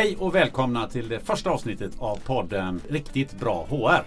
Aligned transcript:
Hej 0.00 0.16
och 0.18 0.34
välkomna 0.34 0.86
till 0.86 1.08
det 1.08 1.20
första 1.20 1.50
avsnittet 1.50 1.92
av 1.98 2.16
podden 2.16 2.80
Riktigt 2.88 3.40
bra 3.40 3.66
HR. 3.70 4.04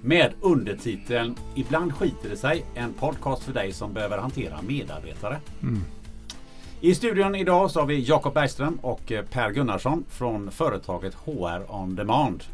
Med 0.00 0.32
undertiteln 0.40 1.36
Ibland 1.54 1.94
skiter 1.94 2.28
det 2.28 2.36
sig. 2.36 2.64
En 2.74 2.92
podcast 2.92 3.42
för 3.42 3.52
dig 3.52 3.72
som 3.72 3.92
behöver 3.92 4.18
hantera 4.18 4.62
medarbetare. 4.62 5.40
I 6.80 6.94
studion 6.94 7.34
idag 7.34 7.70
så 7.70 7.80
har 7.80 7.86
vi 7.86 8.00
Jakob 8.00 8.34
Bergström 8.34 8.78
och 8.82 9.12
eh, 9.12 9.24
Per 9.24 9.50
Gunnarsson 9.50 10.04
från 10.08 10.50
företaget 10.50 11.14
HR 11.14 11.74
On 11.74 11.94
Demand. 11.96 12.44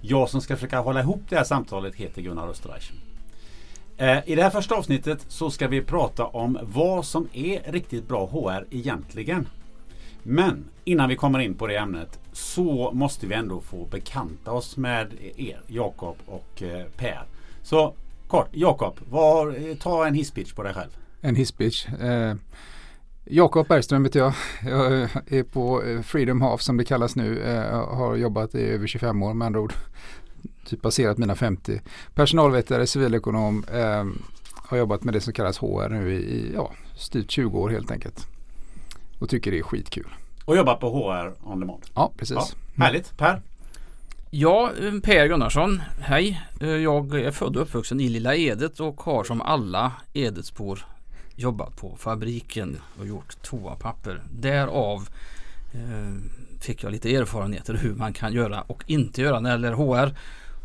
Jag 0.00 0.28
som 0.28 0.40
ska 0.40 0.56
försöka 0.56 0.80
hålla 0.80 1.00
ihop 1.00 1.22
det 1.28 1.36
här 1.36 1.44
samtalet 1.44 1.94
heter 1.94 2.22
Gunnar 2.22 2.48
Österreich. 2.48 2.92
Eh, 4.00 4.18
I 4.26 4.34
det 4.34 4.42
här 4.42 4.50
första 4.50 4.74
avsnittet 4.74 5.24
så 5.28 5.50
ska 5.50 5.68
vi 5.68 5.82
prata 5.82 6.24
om 6.26 6.58
vad 6.62 7.04
som 7.04 7.28
är 7.32 7.72
riktigt 7.72 8.08
bra 8.08 8.26
HR 8.26 8.66
egentligen. 8.70 9.48
Men 10.22 10.64
innan 10.84 11.08
vi 11.08 11.16
kommer 11.16 11.38
in 11.38 11.54
på 11.54 11.66
det 11.66 11.76
ämnet 11.76 12.20
så 12.32 12.90
måste 12.94 13.26
vi 13.26 13.34
ändå 13.34 13.60
få 13.60 13.86
bekanta 13.90 14.52
oss 14.52 14.76
med 14.76 15.12
er, 15.36 15.60
Jakob 15.66 16.16
och 16.26 16.62
eh, 16.62 16.86
Per. 16.96 17.22
Så 17.62 17.94
kort, 18.28 18.48
Jakob, 18.52 18.98
eh, 19.12 19.76
ta 19.76 20.06
en 20.06 20.14
hisspitch 20.14 20.52
på 20.52 20.62
dig 20.62 20.74
själv. 20.74 20.90
En 21.20 21.36
hisspitch. 21.36 21.88
Eh, 21.88 22.34
Jakob 23.24 23.68
Bergström 23.68 24.04
heter 24.04 24.20
jag. 24.20 24.32
Jag 24.64 24.92
är 25.26 25.42
på 25.42 25.82
Freedom 26.04 26.40
Half 26.40 26.60
som 26.60 26.76
det 26.76 26.84
kallas 26.84 27.16
nu. 27.16 27.38
Jag 27.46 27.86
har 27.86 28.16
jobbat 28.16 28.54
i 28.54 28.62
över 28.62 28.86
25 28.86 29.22
år 29.22 29.34
med 29.34 29.46
andra 29.46 29.60
ord. 29.60 29.72
Typ 30.70 30.82
passerat 30.82 31.18
mina 31.18 31.34
50. 31.34 31.80
Personalvetare, 32.14 32.86
civilekonom. 32.86 33.64
Eh, 33.72 34.04
har 34.54 34.76
jobbat 34.78 35.04
med 35.04 35.14
det 35.14 35.20
som 35.20 35.32
kallas 35.32 35.58
HR 35.58 35.88
nu 35.88 36.12
i, 36.12 36.16
i 36.16 36.52
ja, 36.54 36.72
styrt 36.96 37.30
20 37.30 37.58
år 37.58 37.68
helt 37.70 37.90
enkelt. 37.90 38.26
Och 39.18 39.28
tycker 39.28 39.50
det 39.50 39.58
är 39.58 39.62
skitkul. 39.62 40.06
Och 40.44 40.56
jobbar 40.56 40.74
på 40.74 40.90
HR 40.90 41.34
On 41.52 41.60
Demand. 41.60 41.82
Ja, 41.94 42.12
precis. 42.16 42.36
Ja, 42.36 42.46
härligt. 42.84 43.18
Per? 43.18 43.42
Ja, 44.30 44.70
eh, 44.82 45.00
Per 45.02 45.26
Gunnarsson. 45.26 45.82
Hej. 46.00 46.42
Eh, 46.60 46.68
Jag 46.68 47.20
är 47.20 47.30
född 47.30 47.56
och 47.56 47.62
uppvuxen 47.62 48.00
i 48.00 48.08
Lilla 48.08 48.34
Edet 48.36 48.80
och 48.80 49.00
har 49.00 49.24
som 49.24 49.40
alla 49.40 49.92
Edetsbor 50.12 50.86
jobbat 51.36 51.76
på 51.76 51.96
fabriken 51.98 52.80
och 52.98 53.06
gjort 53.06 53.42
toapapper. 53.42 54.22
Därav 54.32 55.08
eh, 55.74 56.14
fick 56.60 56.84
jag 56.84 56.92
lite 56.92 57.16
erfarenheter 57.16 57.74
hur 57.74 57.94
man 57.94 58.12
kan 58.12 58.32
göra 58.32 58.60
och 58.60 58.84
inte 58.86 59.22
göra 59.22 59.40
när 59.40 59.58
det 59.58 59.66
gäller 59.68 59.72
HR. 59.72 60.14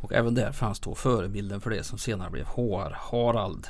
Och 0.05 0.13
även 0.13 0.33
där 0.33 0.51
fanns 0.51 0.79
då 0.79 0.95
förebilden 0.95 1.61
för 1.61 1.69
det 1.69 1.83
som 1.83 1.97
senare 1.97 2.29
blev 2.29 2.45
HR 2.45 2.95
Harald. 2.95 3.67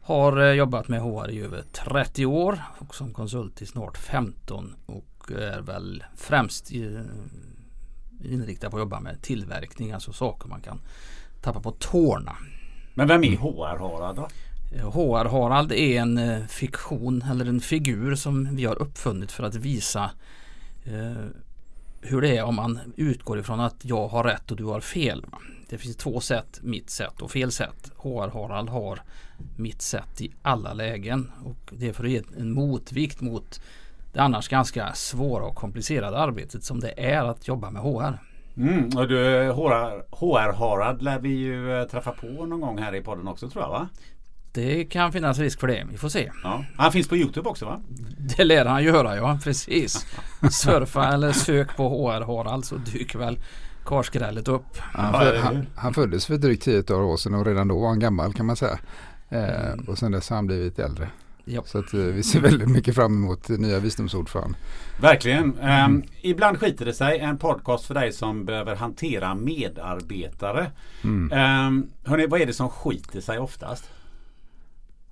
Har 0.00 0.40
eh, 0.40 0.52
jobbat 0.52 0.88
med 0.88 1.00
HR 1.00 1.30
i 1.30 1.40
över 1.40 1.62
30 1.72 2.26
år 2.26 2.62
och 2.78 2.94
som 2.94 3.14
konsult 3.14 3.62
i 3.62 3.66
snart 3.66 3.98
15 3.98 4.74
och 4.86 5.30
är 5.38 5.60
väl 5.60 6.04
främst 6.16 6.72
i, 6.72 7.00
inriktad 8.24 8.70
på 8.70 8.76
att 8.76 8.80
jobba 8.80 9.00
med 9.00 9.22
tillverkning, 9.22 9.92
alltså 9.92 10.12
saker 10.12 10.48
man 10.48 10.60
kan 10.60 10.80
tappa 11.42 11.60
på 11.60 11.70
tårna. 11.70 12.36
Men 12.94 13.08
vem 13.08 13.24
är 13.24 13.36
HR 13.36 13.78
Harald 13.78 14.16
då? 14.16 14.28
HR 14.90 15.28
Harald 15.28 15.72
är 15.72 16.00
en 16.00 16.18
eh, 16.18 16.46
fiktion 16.46 17.24
eller 17.30 17.46
en 17.46 17.60
figur 17.60 18.14
som 18.14 18.56
vi 18.56 18.64
har 18.64 18.82
uppfunnit 18.82 19.32
för 19.32 19.44
att 19.44 19.54
visa 19.54 20.10
eh, 20.84 21.26
hur 22.00 22.20
det 22.20 22.36
är 22.36 22.44
om 22.44 22.54
man 22.54 22.80
utgår 22.96 23.38
ifrån 23.38 23.60
att 23.60 23.84
jag 23.84 24.08
har 24.08 24.24
rätt 24.24 24.50
och 24.50 24.56
du 24.56 24.64
har 24.64 24.80
fel. 24.80 25.26
Det 25.68 25.78
finns 25.78 25.96
två 25.96 26.20
sätt, 26.20 26.60
mitt 26.62 26.90
sätt 26.90 27.22
och 27.22 27.30
fel 27.30 27.52
sätt. 27.52 27.92
HR 27.96 28.28
Harald 28.28 28.68
har 28.68 29.00
mitt 29.56 29.82
sätt 29.82 30.20
i 30.20 30.32
alla 30.42 30.72
lägen 30.72 31.32
och 31.44 31.72
det 31.72 31.88
är 31.88 31.92
för 31.92 32.04
att 32.04 32.10
ge 32.10 32.22
en 32.38 32.52
motvikt 32.52 33.20
mot 33.20 33.60
det 34.12 34.20
annars 34.20 34.48
ganska 34.48 34.92
svåra 34.92 35.44
och 35.44 35.54
komplicerade 35.54 36.18
arbetet 36.18 36.64
som 36.64 36.80
det 36.80 36.92
är 36.96 37.24
att 37.24 37.48
jobba 37.48 37.70
med 37.70 37.82
HR. 37.82 38.18
Mm, 38.56 38.88
och 38.96 39.08
du, 39.08 39.50
HR, 39.52 40.16
HR 40.16 40.52
Harald 40.52 41.02
lär 41.02 41.18
vi 41.18 41.28
ju 41.28 41.80
eh, 41.80 41.86
träffa 41.86 42.12
på 42.12 42.46
någon 42.46 42.60
gång 42.60 42.78
här 42.78 42.94
i 42.94 43.02
podden 43.02 43.28
också 43.28 43.50
tror 43.50 43.64
jag 43.64 43.70
va? 43.70 43.88
Det 44.52 44.84
kan 44.84 45.12
finnas 45.12 45.38
risk 45.38 45.60
för 45.60 45.66
det. 45.66 45.86
Vi 45.90 45.98
får 45.98 46.08
se. 46.08 46.30
Ja. 46.42 46.64
Han 46.76 46.92
finns 46.92 47.08
på 47.08 47.16
Youtube 47.16 47.48
också 47.48 47.64
va? 47.64 47.80
Det 48.36 48.44
lär 48.44 48.64
han 48.64 48.84
göra 48.84 49.16
ja, 49.16 49.38
precis. 49.44 50.06
Surfa 50.50 51.08
eller 51.12 51.32
sök 51.32 51.76
på 51.76 51.88
HR 51.88 52.20
Harald 52.26 52.64
så 52.64 52.76
dyker 52.76 53.18
väl 53.18 53.38
karskrället 53.84 54.48
upp. 54.48 54.78
Han, 54.78 55.14
Ja, 55.14 55.20
fö- 55.20 55.24
det 55.24 55.28
är 55.30 55.32
det. 55.32 55.40
han, 55.40 55.66
han 55.74 55.94
föddes 55.94 56.26
för 56.26 56.36
drygt 56.36 56.62
10 56.62 56.94
år 56.94 57.16
sedan 57.16 57.34
och 57.34 57.46
redan 57.46 57.68
då 57.68 57.78
var 57.80 57.88
han 57.88 57.98
gammal 58.00 58.32
kan 58.34 58.46
man 58.46 58.56
säga. 58.56 58.78
Eh, 59.28 59.72
Mm. 59.72 59.84
och 59.88 59.98
sen 59.98 60.12
dess 60.12 60.28
har 60.30 60.36
han 60.36 60.46
blivit 60.46 60.78
äldre. 60.78 61.08
Ja. 61.44 61.62
Så 61.66 61.78
att, 61.78 61.94
eh, 61.94 62.00
vi 62.00 62.22
ser 62.22 62.40
väldigt 62.40 62.68
mycket 62.68 62.94
fram 62.94 63.24
emot 63.24 63.48
nya 63.48 63.78
visdomsord 63.78 64.28
för 64.28 64.38
honom. 64.38 64.56
Verkligen. 65.00 65.58
Ehm, 65.58 66.02
ibland 66.22 66.58
skiter 66.58 66.84
det 66.84 66.92
sig. 66.94 67.18
En 67.18 67.38
podcast 67.38 67.84
för 67.84 67.94
dig 67.94 68.12
som 68.12 68.44
behöver 68.44 68.76
hantera 68.76 69.34
medarbetare. 69.34 70.70
Mm. 71.04 71.32
Um, 71.66 71.90
hörni, 72.04 72.26
vad 72.26 72.40
är 72.40 72.46
det 72.46 72.52
som 72.52 72.68
skiter 72.68 73.20
sig 73.20 73.38
oftast? 73.38 73.90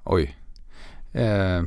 Oj. 0.07 0.37
Eh, 1.13 1.63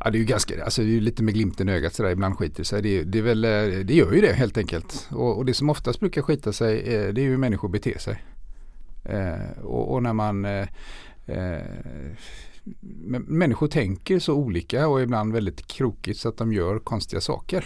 ja, 0.00 0.10
det 0.10 0.18
är 0.18 0.20
ju 0.20 0.24
ganska, 0.24 0.64
alltså 0.64 0.82
det 0.82 0.88
är 0.88 0.92
ju 0.92 1.00
lite 1.00 1.22
med 1.22 1.34
glimten 1.34 1.68
i 1.68 1.72
ögat 1.72 1.94
sådär, 1.94 2.10
ibland 2.10 2.38
skiter 2.38 2.64
sig. 2.64 2.82
Det, 2.82 3.02
det, 3.02 3.18
är 3.18 3.22
väl, 3.22 3.44
eh, 3.44 3.84
det 3.84 3.94
gör 3.94 4.12
ju 4.12 4.20
det 4.20 4.32
helt 4.32 4.58
enkelt. 4.58 5.08
Och, 5.10 5.38
och 5.38 5.44
det 5.44 5.54
som 5.54 5.70
oftast 5.70 6.00
brukar 6.00 6.22
skita 6.22 6.52
sig, 6.52 6.80
eh, 6.80 7.12
det 7.12 7.20
är 7.20 7.24
ju 7.24 7.30
hur 7.30 7.36
människor 7.36 7.68
beter 7.68 7.98
sig. 7.98 8.22
Eh, 9.04 9.62
och, 9.62 9.92
och 9.92 10.02
när 10.02 10.12
man 10.12 10.44
eh, 10.44 10.66
eh, 11.26 11.62
Människor 13.26 13.68
tänker 13.68 14.18
så 14.18 14.34
olika 14.34 14.88
och 14.88 15.02
ibland 15.02 15.32
väldigt 15.32 15.66
krokigt 15.66 16.20
så 16.20 16.28
att 16.28 16.36
de 16.36 16.52
gör 16.52 16.78
konstiga 16.78 17.20
saker. 17.20 17.64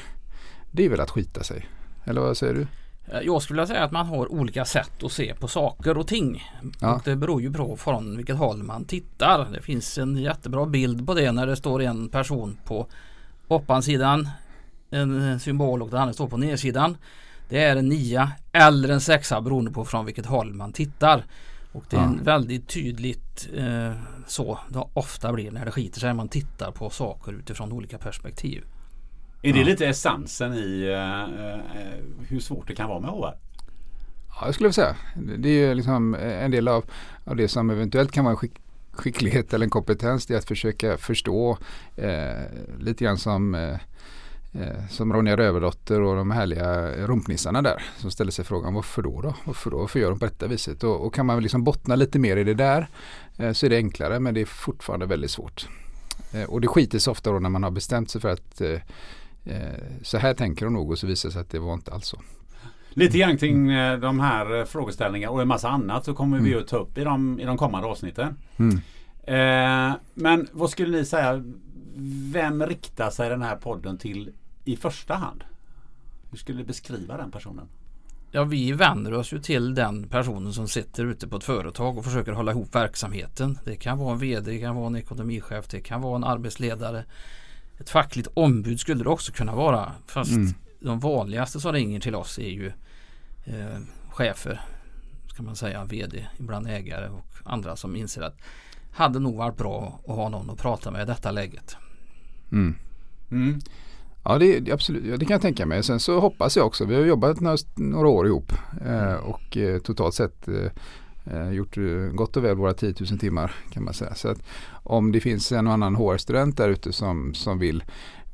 Det 0.70 0.84
är 0.84 0.88
väl 0.88 1.00
att 1.00 1.10
skita 1.10 1.42
sig. 1.42 1.66
Eller 2.04 2.20
vad 2.20 2.36
säger 2.36 2.54
du? 2.54 2.66
Eh, 3.12 3.20
Jag 3.20 3.42
skulle 3.42 3.56
vilja 3.60 3.66
säga 3.74 3.84
att 3.84 3.92
man 3.92 4.06
har 4.06 4.32
olika 4.32 4.64
sätt 4.64 5.02
att 5.02 5.12
se 5.12 5.34
på 5.34 5.48
saker 5.48 5.98
och 5.98 6.06
ting. 6.06 6.44
Ja. 6.80 6.94
Och 6.94 7.02
det 7.04 7.16
beror 7.16 7.42
ju 7.42 7.52
på 7.52 7.76
från 7.76 8.16
vilket 8.16 8.36
håll 8.36 8.62
man 8.62 8.84
tittar. 8.84 9.46
Det 9.52 9.62
finns 9.62 9.98
en 9.98 10.16
jättebra 10.16 10.66
bild 10.66 11.06
på 11.06 11.14
det 11.14 11.32
när 11.32 11.46
det 11.46 11.56
står 11.56 11.82
en 11.82 12.08
person 12.08 12.58
på 12.64 12.86
oppansidan. 13.48 14.28
En 14.90 15.40
symbol 15.40 15.82
och 15.82 15.90
den 15.90 16.00
andra 16.00 16.12
står 16.12 16.28
på 16.28 16.36
nedsidan. 16.36 16.96
Det 17.48 17.62
är 17.64 17.76
en 17.76 17.88
nia 17.88 18.32
eller 18.52 18.88
en 18.88 19.00
sexa 19.00 19.40
beroende 19.40 19.70
på 19.70 19.84
från 19.84 20.04
vilket 20.04 20.26
håll 20.26 20.54
man 20.54 20.72
tittar. 20.72 21.24
Och 21.72 21.84
det 21.90 21.96
är 21.96 22.00
en 22.00 22.14
Ja. 22.18 22.24
väldigt 22.24 22.68
tydligt 22.68 23.48
eh, 23.56 23.92
så 24.26 24.58
det 24.68 24.84
ofta 24.92 25.32
blir 25.32 25.50
när 25.50 25.64
det 25.64 25.70
skiter 25.70 26.00
sig. 26.00 26.14
Man 26.14 26.28
tittar 26.28 26.70
på 26.70 26.90
saker 26.90 27.32
utifrån 27.32 27.72
olika 27.72 27.98
perspektiv. 27.98 28.64
Är 29.48 29.52
det 29.52 29.64
lite 29.64 29.86
essensen 29.86 30.54
i 30.54 30.82
eh, 30.82 31.50
eh, 31.50 31.60
hur 32.28 32.40
svårt 32.40 32.68
det 32.68 32.74
kan 32.74 32.88
vara 32.88 33.00
med 33.00 33.10
HR? 33.10 33.34
Ja, 34.28 34.46
jag 34.46 34.54
skulle 34.54 34.72
säga. 34.72 34.96
Det 35.38 35.48
är 35.48 35.68
ju 35.68 35.74
liksom 35.74 36.14
en 36.14 36.50
del 36.50 36.68
av, 36.68 36.84
av 37.24 37.36
det 37.36 37.48
som 37.48 37.70
eventuellt 37.70 38.12
kan 38.12 38.24
vara 38.24 38.32
en 38.32 38.36
skick, 38.36 38.52
skicklighet 38.92 39.54
eller 39.54 39.66
en 39.66 39.70
kompetens. 39.70 40.26
Det 40.26 40.34
är 40.34 40.38
att 40.38 40.48
försöka 40.48 40.96
förstå 40.96 41.58
eh, 41.96 42.42
lite 42.78 43.04
grann 43.04 43.18
som, 43.18 43.54
eh, 43.54 43.78
eh, 44.52 44.88
som 44.90 45.12
Ronja 45.12 45.36
Rövardotter 45.36 46.00
och 46.00 46.16
de 46.16 46.30
härliga 46.30 46.90
rumpnissarna 47.06 47.62
där. 47.62 47.82
Som 47.96 48.10
ställer 48.10 48.30
sig 48.30 48.44
frågan 48.44 48.74
varför 48.74 49.02
då? 49.02 49.20
då? 49.20 49.34
Varför 49.44 49.70
då? 49.70 49.78
Varför 49.78 50.00
gör 50.00 50.10
de 50.10 50.18
på 50.18 50.24
detta 50.24 50.46
viset? 50.46 50.84
Och, 50.84 51.06
och 51.06 51.14
kan 51.14 51.26
man 51.26 51.42
liksom 51.42 51.64
bottna 51.64 51.96
lite 51.96 52.18
mer 52.18 52.36
i 52.36 52.44
det 52.44 52.54
där 52.54 52.88
eh, 53.36 53.52
så 53.52 53.66
är 53.66 53.70
det 53.70 53.76
enklare 53.76 54.20
men 54.20 54.34
det 54.34 54.40
är 54.40 54.46
fortfarande 54.46 55.06
väldigt 55.06 55.30
svårt. 55.30 55.68
Eh, 56.32 56.44
och 56.44 56.60
det 56.60 56.68
skiter 56.68 56.98
sig 56.98 57.10
ofta 57.10 57.32
då 57.32 57.38
när 57.38 57.50
man 57.50 57.62
har 57.62 57.70
bestämt 57.70 58.10
sig 58.10 58.20
för 58.20 58.28
att 58.28 58.60
eh, 58.60 58.70
eh, 58.70 58.80
så 60.02 60.18
här 60.18 60.34
tänker 60.34 60.64
de 60.66 60.74
nog 60.74 60.90
och 60.90 60.98
så 60.98 61.06
visar 61.06 61.28
det 61.28 61.32
sig 61.32 61.40
att 61.42 61.50
det 61.50 61.58
var 61.58 61.74
inte 61.74 61.92
alls 61.92 62.06
så. 62.06 62.20
Lite 62.90 63.18
grann 63.18 63.38
kring 63.38 63.70
eh, 63.70 63.98
de 63.98 64.20
här 64.20 64.58
eh, 64.58 64.64
frågeställningarna 64.64 65.32
och 65.32 65.42
en 65.42 65.48
massa 65.48 65.68
annat 65.68 66.04
så 66.04 66.14
kommer 66.14 66.38
vi 66.38 66.50
Mm. 66.50 66.62
att 66.62 66.68
ta 66.68 66.76
upp 66.76 66.98
i 66.98 67.04
de, 67.04 67.40
i 67.40 67.44
de 67.44 67.56
kommande 67.56 67.88
avsnitten. 67.88 68.36
Mm. 68.56 68.80
Eh, 69.22 69.96
men 70.14 70.48
vad 70.52 70.70
skulle 70.70 70.98
ni 70.98 71.04
säga? 71.04 71.44
Vem 72.32 72.66
riktar 72.66 73.10
sig 73.10 73.28
den 73.30 73.42
här 73.42 73.56
podden 73.56 73.98
till 73.98 74.30
i 74.64 74.76
första 74.76 75.14
hand? 75.14 75.44
Hur 76.30 76.38
skulle 76.38 76.58
du 76.58 76.64
beskriva 76.64 77.16
den 77.16 77.30
personen? 77.30 77.68
Ja, 78.30 78.44
vi 78.44 78.72
vänder 78.72 79.14
oss 79.14 79.32
ju 79.32 79.38
till 79.38 79.74
den 79.74 80.08
personen 80.08 80.52
som 80.52 80.68
sitter 80.68 81.04
ute 81.04 81.28
på 81.28 81.36
ett 81.36 81.44
företag 81.44 81.98
och 81.98 82.04
försöker 82.04 82.32
hålla 82.32 82.52
ihop 82.52 82.74
verksamheten. 82.74 83.58
Det 83.64 83.76
kan 83.76 83.98
vara 83.98 84.12
en 84.12 84.18
VD, 84.18 84.50
det 84.50 84.58
kan 84.60 84.76
vara 84.76 84.86
en 84.86 84.96
ekonomichef, 84.96 85.68
det 85.68 85.80
kan 85.80 86.00
vara 86.02 86.16
en 86.16 86.24
arbetsledare. 86.24 87.04
Ett 87.78 87.90
fackligt 87.90 88.28
ombud 88.34 88.80
skulle 88.80 89.04
det 89.04 89.10
också 89.10 89.32
kunna 89.32 89.54
vara. 89.54 89.92
Fast 90.06 90.30
Mm. 90.32 90.54
de 90.80 91.00
vanligaste 91.00 91.60
som 91.60 91.72
ringer 91.72 92.00
till 92.00 92.14
oss 92.14 92.38
är 92.38 92.48
ju 92.50 92.66
eh, 93.44 93.78
chefer, 94.10 94.60
ska 95.32 95.42
man 95.42 95.56
säga, 95.56 95.84
VD, 95.84 96.26
ibland 96.38 96.66
ägare 96.66 97.08
och 97.08 97.26
andra 97.44 97.76
som 97.76 97.96
inser 97.96 98.22
att 98.22 98.36
hade 98.92 99.18
nog 99.18 99.36
varit 99.36 99.56
bra 99.56 100.00
att 100.08 100.14
ha 100.16 100.28
någon 100.28 100.50
att 100.50 100.58
prata 100.58 100.90
med 100.90 101.02
i 101.02 101.06
detta 101.06 101.30
läget. 101.30 101.76
Mm. 102.52 102.74
Mm. 103.30 103.60
Ja 104.24 104.38
det, 104.38 104.60
det, 104.60 104.72
absolut, 104.72 105.20
det 105.20 105.26
kan 105.26 105.34
jag 105.34 105.42
tänka 105.42 105.66
mig. 105.66 105.82
Sen 105.82 106.00
så 106.00 106.20
hoppas 106.20 106.56
jag 106.56 106.66
också, 106.66 106.84
vi 106.84 106.94
har 106.94 107.02
jobbat 107.02 107.40
några, 107.40 107.56
några 107.76 108.08
år 108.08 108.26
ihop 108.26 108.52
eh, 108.86 109.14
och 109.14 109.56
eh, 109.56 109.78
totalt 109.78 110.14
sett 110.14 110.48
eh, 110.48 110.70
Eh, 111.30 111.50
gjort 111.50 111.78
eh, 111.78 111.84
gott 112.12 112.36
och 112.36 112.44
väl 112.44 112.56
våra 112.56 112.74
10 112.74 112.94
000 113.10 113.18
timmar 113.18 113.54
kan 113.70 113.84
man 113.84 113.94
säga. 113.94 114.14
Så 114.14 114.28
att 114.28 114.38
om 114.70 115.12
det 115.12 115.20
finns 115.20 115.52
en 115.52 115.66
och 115.66 115.72
annan 115.72 115.96
HR-student 115.96 116.56
där 116.56 116.68
ute 116.68 116.92
som, 116.92 117.34
som 117.34 117.58
vill 117.58 117.84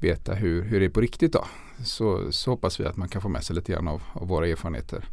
veta 0.01 0.35
hur, 0.35 0.63
hur 0.63 0.81
det 0.81 0.87
är 0.87 0.91
på 0.91 1.01
riktigt 1.01 1.33
då, 1.33 1.45
så, 1.85 2.33
så 2.33 2.51
hoppas 2.51 2.81
vi 2.81 2.85
att 2.85 2.97
man 2.97 3.09
kan 3.09 3.23
få 3.23 3.29
med 3.29 3.45
sig 3.45 3.57
lite 3.57 3.73
grann 3.73 3.89
av, 3.89 4.03
av 4.13 4.29
våra 4.29 4.49
erfarenheter. 4.49 5.05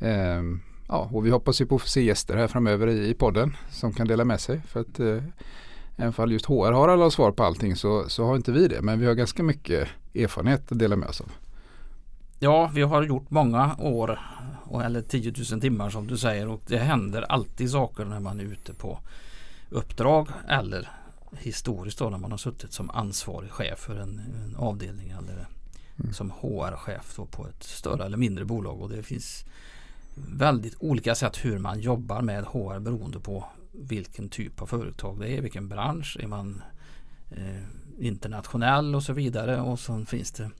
Eh, 0.00 0.42
ja, 0.88 1.08
och 1.12 1.26
vi 1.26 1.30
hoppas 1.30 1.60
ju 1.60 1.66
på 1.66 1.74
att 1.74 1.82
få 1.82 1.88
se 1.88 2.02
gäster 2.02 2.36
här 2.36 2.48
framöver 2.48 2.86
i, 2.86 3.08
i 3.08 3.14
podden 3.14 3.56
som 3.70 3.92
kan 3.92 4.06
dela 4.06 4.24
med 4.24 4.40
sig. 4.40 4.60
För 4.68 4.80
att 4.80 5.00
eh, 5.00 5.22
även 5.96 6.12
fall 6.12 6.32
just 6.32 6.46
HR 6.46 6.72
har 6.72 6.88
alla 6.88 7.10
svar 7.10 7.32
på 7.32 7.44
allting 7.44 7.76
så, 7.76 8.08
så 8.08 8.24
har 8.24 8.36
inte 8.36 8.52
vi 8.52 8.68
det. 8.68 8.82
Men 8.82 9.00
vi 9.00 9.06
har 9.06 9.14
ganska 9.14 9.42
mycket 9.42 9.88
erfarenhet 10.14 10.72
att 10.72 10.78
dela 10.78 10.96
med 10.96 11.08
oss 11.08 11.20
av. 11.20 11.32
Ja, 12.44 12.70
vi 12.74 12.82
har 12.82 13.02
gjort 13.02 13.30
många 13.30 13.76
år 13.78 14.20
eller 14.84 15.02
10 15.02 15.32
000 15.50 15.60
timmar 15.60 15.90
som 15.90 16.06
du 16.06 16.18
säger 16.18 16.48
och 16.48 16.60
det 16.66 16.78
händer 16.78 17.22
alltid 17.22 17.70
saker 17.70 18.04
när 18.04 18.20
man 18.20 18.40
är 18.40 18.44
ute 18.44 18.74
på 18.74 18.98
uppdrag 19.70 20.28
eller 20.48 20.88
historiskt 21.38 21.98
då 21.98 22.10
när 22.10 22.18
man 22.18 22.30
har 22.30 22.38
suttit 22.38 22.72
som 22.72 22.90
ansvarig 22.90 23.50
chef 23.50 23.78
för 23.78 23.96
en, 23.96 24.20
en 24.44 24.56
avdelning 24.56 25.10
eller 25.10 25.46
mm. 26.00 26.12
som 26.12 26.30
HR-chef 26.30 27.18
på 27.30 27.46
ett 27.46 27.62
större 27.62 28.04
eller 28.04 28.16
mindre 28.16 28.44
bolag 28.44 28.80
och 28.80 28.90
det 28.90 29.02
finns 29.02 29.44
väldigt 30.14 30.76
olika 30.78 31.14
sätt 31.14 31.44
hur 31.44 31.58
man 31.58 31.80
jobbar 31.80 32.22
med 32.22 32.44
HR 32.44 32.78
beroende 32.78 33.20
på 33.20 33.44
vilken 33.72 34.28
typ 34.28 34.62
av 34.62 34.66
företag 34.66 35.20
det 35.20 35.28
är, 35.28 35.42
vilken 35.42 35.68
bransch, 35.68 36.16
är 36.20 36.26
man 36.26 36.62
eh, 37.30 37.62
internationell 37.98 38.94
och 38.94 39.02
så 39.02 39.12
vidare 39.12 39.60
och 39.60 39.78
så 39.78 40.04
finns 40.04 40.32
det 40.32 40.50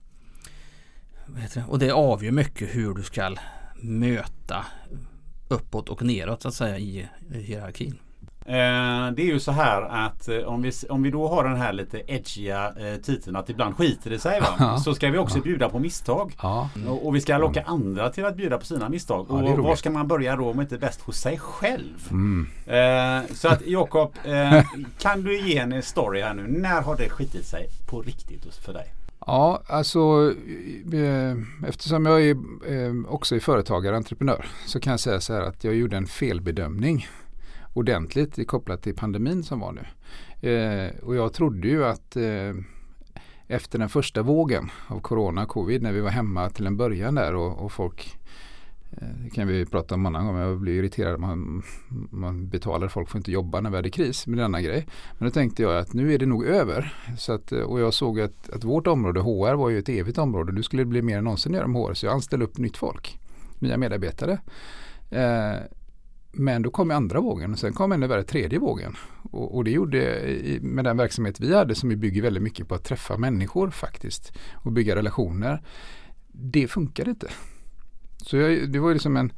och 1.68 1.78
det 1.78 1.90
avgör 1.90 2.32
mycket 2.32 2.74
hur 2.74 2.94
du 2.94 3.02
ska 3.02 3.34
möta 3.82 4.66
uppåt 5.48 5.88
och 5.88 6.02
neråt 6.02 6.42
så 6.42 6.48
att 6.48 6.54
säga 6.54 6.78
i 6.78 7.08
hierarkin. 7.30 7.98
Eh, 8.46 9.12
det 9.14 9.22
är 9.22 9.26
ju 9.26 9.40
så 9.40 9.52
här 9.52 9.82
att 9.82 10.28
eh, 10.28 10.38
om 10.38 10.62
vi, 10.62 10.72
om 10.88 11.02
vi 11.02 11.10
då 11.10 11.28
har 11.28 11.44
den 11.44 11.56
här 11.56 11.72
lite 11.72 12.02
edgiga 12.06 12.72
eh, 12.76 12.96
titeln 12.96 13.36
att 13.36 13.50
ibland 13.50 13.76
skiter 13.76 14.10
det 14.10 14.18
sig. 14.18 14.40
Va? 14.40 14.78
Så 14.84 14.94
ska 14.94 15.10
vi 15.10 15.18
också 15.18 15.40
bjuda 15.40 15.68
på 15.68 15.78
misstag. 15.78 16.36
Ja. 16.42 16.68
Och, 16.88 17.06
och, 17.06 17.16
vi 17.16 17.20
ska 17.20 17.38
locka 17.38 17.62
andra 17.66 18.10
till 18.10 18.24
att 18.24 18.36
bjuda 18.36 18.58
på 18.58 18.64
sina 18.66 18.88
misstag. 18.88 19.26
Ja, 19.28 19.34
och 19.34 19.58
var 19.58 19.76
ska 19.76 19.90
man 19.90 20.08
börja 20.08 20.36
då 20.36 20.50
om 20.50 20.60
inte 20.60 20.78
bäst 20.78 21.00
hos 21.00 21.16
sig 21.16 21.38
själv? 21.38 22.08
Mm. 22.10 22.48
Så 23.34 23.48
att 23.48 23.66
Jakob, 23.66 24.14
kan 24.98 25.22
du 25.22 25.40
ge 25.40 25.58
en 25.58 25.82
story 25.82 26.22
här 26.22 26.34
nu. 26.34 26.46
När 26.48 26.82
har 26.82 26.96
det 26.96 27.08
skitit 27.08 27.46
sig 27.46 27.68
på 27.86 28.02
riktigt 28.02 28.54
för 28.54 28.72
dig? 28.72 29.01
Ja, 29.26 29.62
alltså 29.66 30.34
eh, 30.92 31.00
eh, 31.00 31.36
eftersom 31.66 32.06
jag 32.06 32.22
är 32.22 32.36
eh, 32.66 32.94
också 33.08 33.36
är 33.36 33.40
företagare, 33.40 33.92
och 33.92 33.96
entreprenör, 33.96 34.46
så 34.66 34.80
kan 34.80 34.90
jag 34.90 35.00
säga 35.00 35.20
så 35.20 35.34
här 35.34 35.40
att 35.40 35.64
jag 35.64 35.74
gjorde 35.74 35.96
en 35.96 36.06
felbedömning 36.06 37.06
ordentligt 37.74 38.48
kopplat 38.48 38.82
till 38.82 38.94
pandemin 38.94 39.42
som 39.42 39.60
var 39.60 39.72
nu. 39.72 39.86
Och 41.02 41.16
jag 41.16 41.32
trodde 41.32 41.68
ju 41.68 41.84
att 41.84 42.16
efter 43.46 43.78
den 43.78 43.88
första 43.88 44.22
vågen 44.22 44.70
av 44.88 45.00
corona, 45.00 45.46
covid, 45.46 45.82
när 45.82 45.92
vi 45.92 46.00
var 46.00 46.10
hemma 46.10 46.50
till 46.50 46.66
en 46.66 46.76
början 46.76 47.14
där 47.14 47.34
och, 47.34 47.64
och 47.64 47.72
folk 47.72 48.18
Eh, 48.96 49.08
det 49.24 49.30
kan 49.30 49.48
vi 49.48 49.66
prata 49.66 49.94
om 49.94 50.06
en 50.06 50.16
annan 50.16 50.26
gång. 50.26 50.36
Jag 50.36 50.60
blir 50.60 50.72
irriterad. 50.72 51.20
Man, 51.20 51.62
man 52.10 52.48
betalar 52.48 52.88
folk 52.88 53.08
får 53.08 53.18
inte 53.18 53.32
jobba 53.32 53.60
när 53.60 53.70
vi 53.70 53.76
hade 53.76 53.90
kris 53.90 54.26
med 54.26 54.38
denna 54.38 54.60
grej. 54.60 54.86
Men 55.18 55.28
då 55.28 55.32
tänkte 55.32 55.62
jag 55.62 55.78
att 55.78 55.92
nu 55.92 56.14
är 56.14 56.18
det 56.18 56.26
nog 56.26 56.44
över. 56.44 56.94
Så 57.18 57.32
att, 57.32 57.52
eh, 57.52 57.60
och 57.60 57.80
jag 57.80 57.94
såg 57.94 58.20
att, 58.20 58.50
att 58.50 58.64
vårt 58.64 58.86
område 58.86 59.20
HR 59.20 59.54
var 59.54 59.70
ju 59.70 59.78
ett 59.78 59.88
evigt 59.88 60.18
område. 60.18 60.52
Nu 60.52 60.62
skulle 60.62 60.82
det 60.82 60.86
bli 60.86 61.02
mer 61.02 61.18
än 61.18 61.24
någonsin 61.24 61.52
göra 61.52 61.64
om 61.64 61.74
HR. 61.74 61.94
Så 61.94 62.06
jag 62.06 62.12
anställde 62.12 62.44
upp 62.44 62.58
nytt 62.58 62.76
folk. 62.76 63.18
Nya 63.58 63.76
medarbetare. 63.76 64.40
Eh, 65.10 65.56
men 66.34 66.62
då 66.62 66.70
kom 66.70 66.90
andra 66.90 67.20
vågen 67.20 67.52
och 67.52 67.58
sen 67.58 67.72
kom 67.72 67.92
ännu 67.92 68.06
värre 68.06 68.22
tredje 68.22 68.58
vågen. 68.58 68.96
Och, 69.22 69.56
och 69.56 69.64
det 69.64 69.70
gjorde 69.70 70.22
med 70.60 70.84
den 70.84 70.96
verksamhet 70.96 71.40
vi 71.40 71.54
hade 71.54 71.74
som 71.74 71.88
vi 71.88 71.96
bygger 71.96 72.22
väldigt 72.22 72.42
mycket 72.42 72.68
på 72.68 72.74
att 72.74 72.84
träffa 72.84 73.16
människor 73.16 73.70
faktiskt. 73.70 74.32
Och 74.52 74.72
bygga 74.72 74.96
relationer. 74.96 75.62
Det 76.32 76.68
funkade 76.68 77.10
inte. 77.10 77.28
Så 78.22 78.36
jag, 78.36 78.70
det 78.70 78.78
var 78.78 78.92
liksom 78.92 79.16
en 79.16 79.32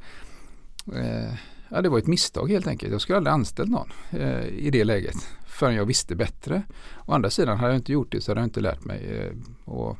eh, 0.93 1.33
Ja 1.69 1.81
det 1.81 1.89
var 1.89 1.97
ett 1.97 2.07
misstag 2.07 2.51
helt 2.51 2.67
enkelt. 2.67 2.91
Jag 2.91 3.01
skulle 3.01 3.17
aldrig 3.17 3.33
anställt 3.33 3.69
någon 3.69 3.89
eh, 4.11 4.45
i 4.45 4.69
det 4.71 4.83
läget 4.83 5.15
förrän 5.47 5.75
jag 5.75 5.85
visste 5.85 6.15
bättre. 6.15 6.63
Å 7.05 7.13
andra 7.13 7.29
sidan 7.29 7.57
hade 7.57 7.73
jag 7.73 7.79
inte 7.79 7.91
gjort 7.91 8.11
det 8.11 8.21
så 8.21 8.31
hade 8.31 8.41
jag 8.41 8.45
inte 8.45 8.61
lärt 8.61 8.85
mig. 8.85 9.05
Eh, 9.05 9.31
och... 9.65 9.97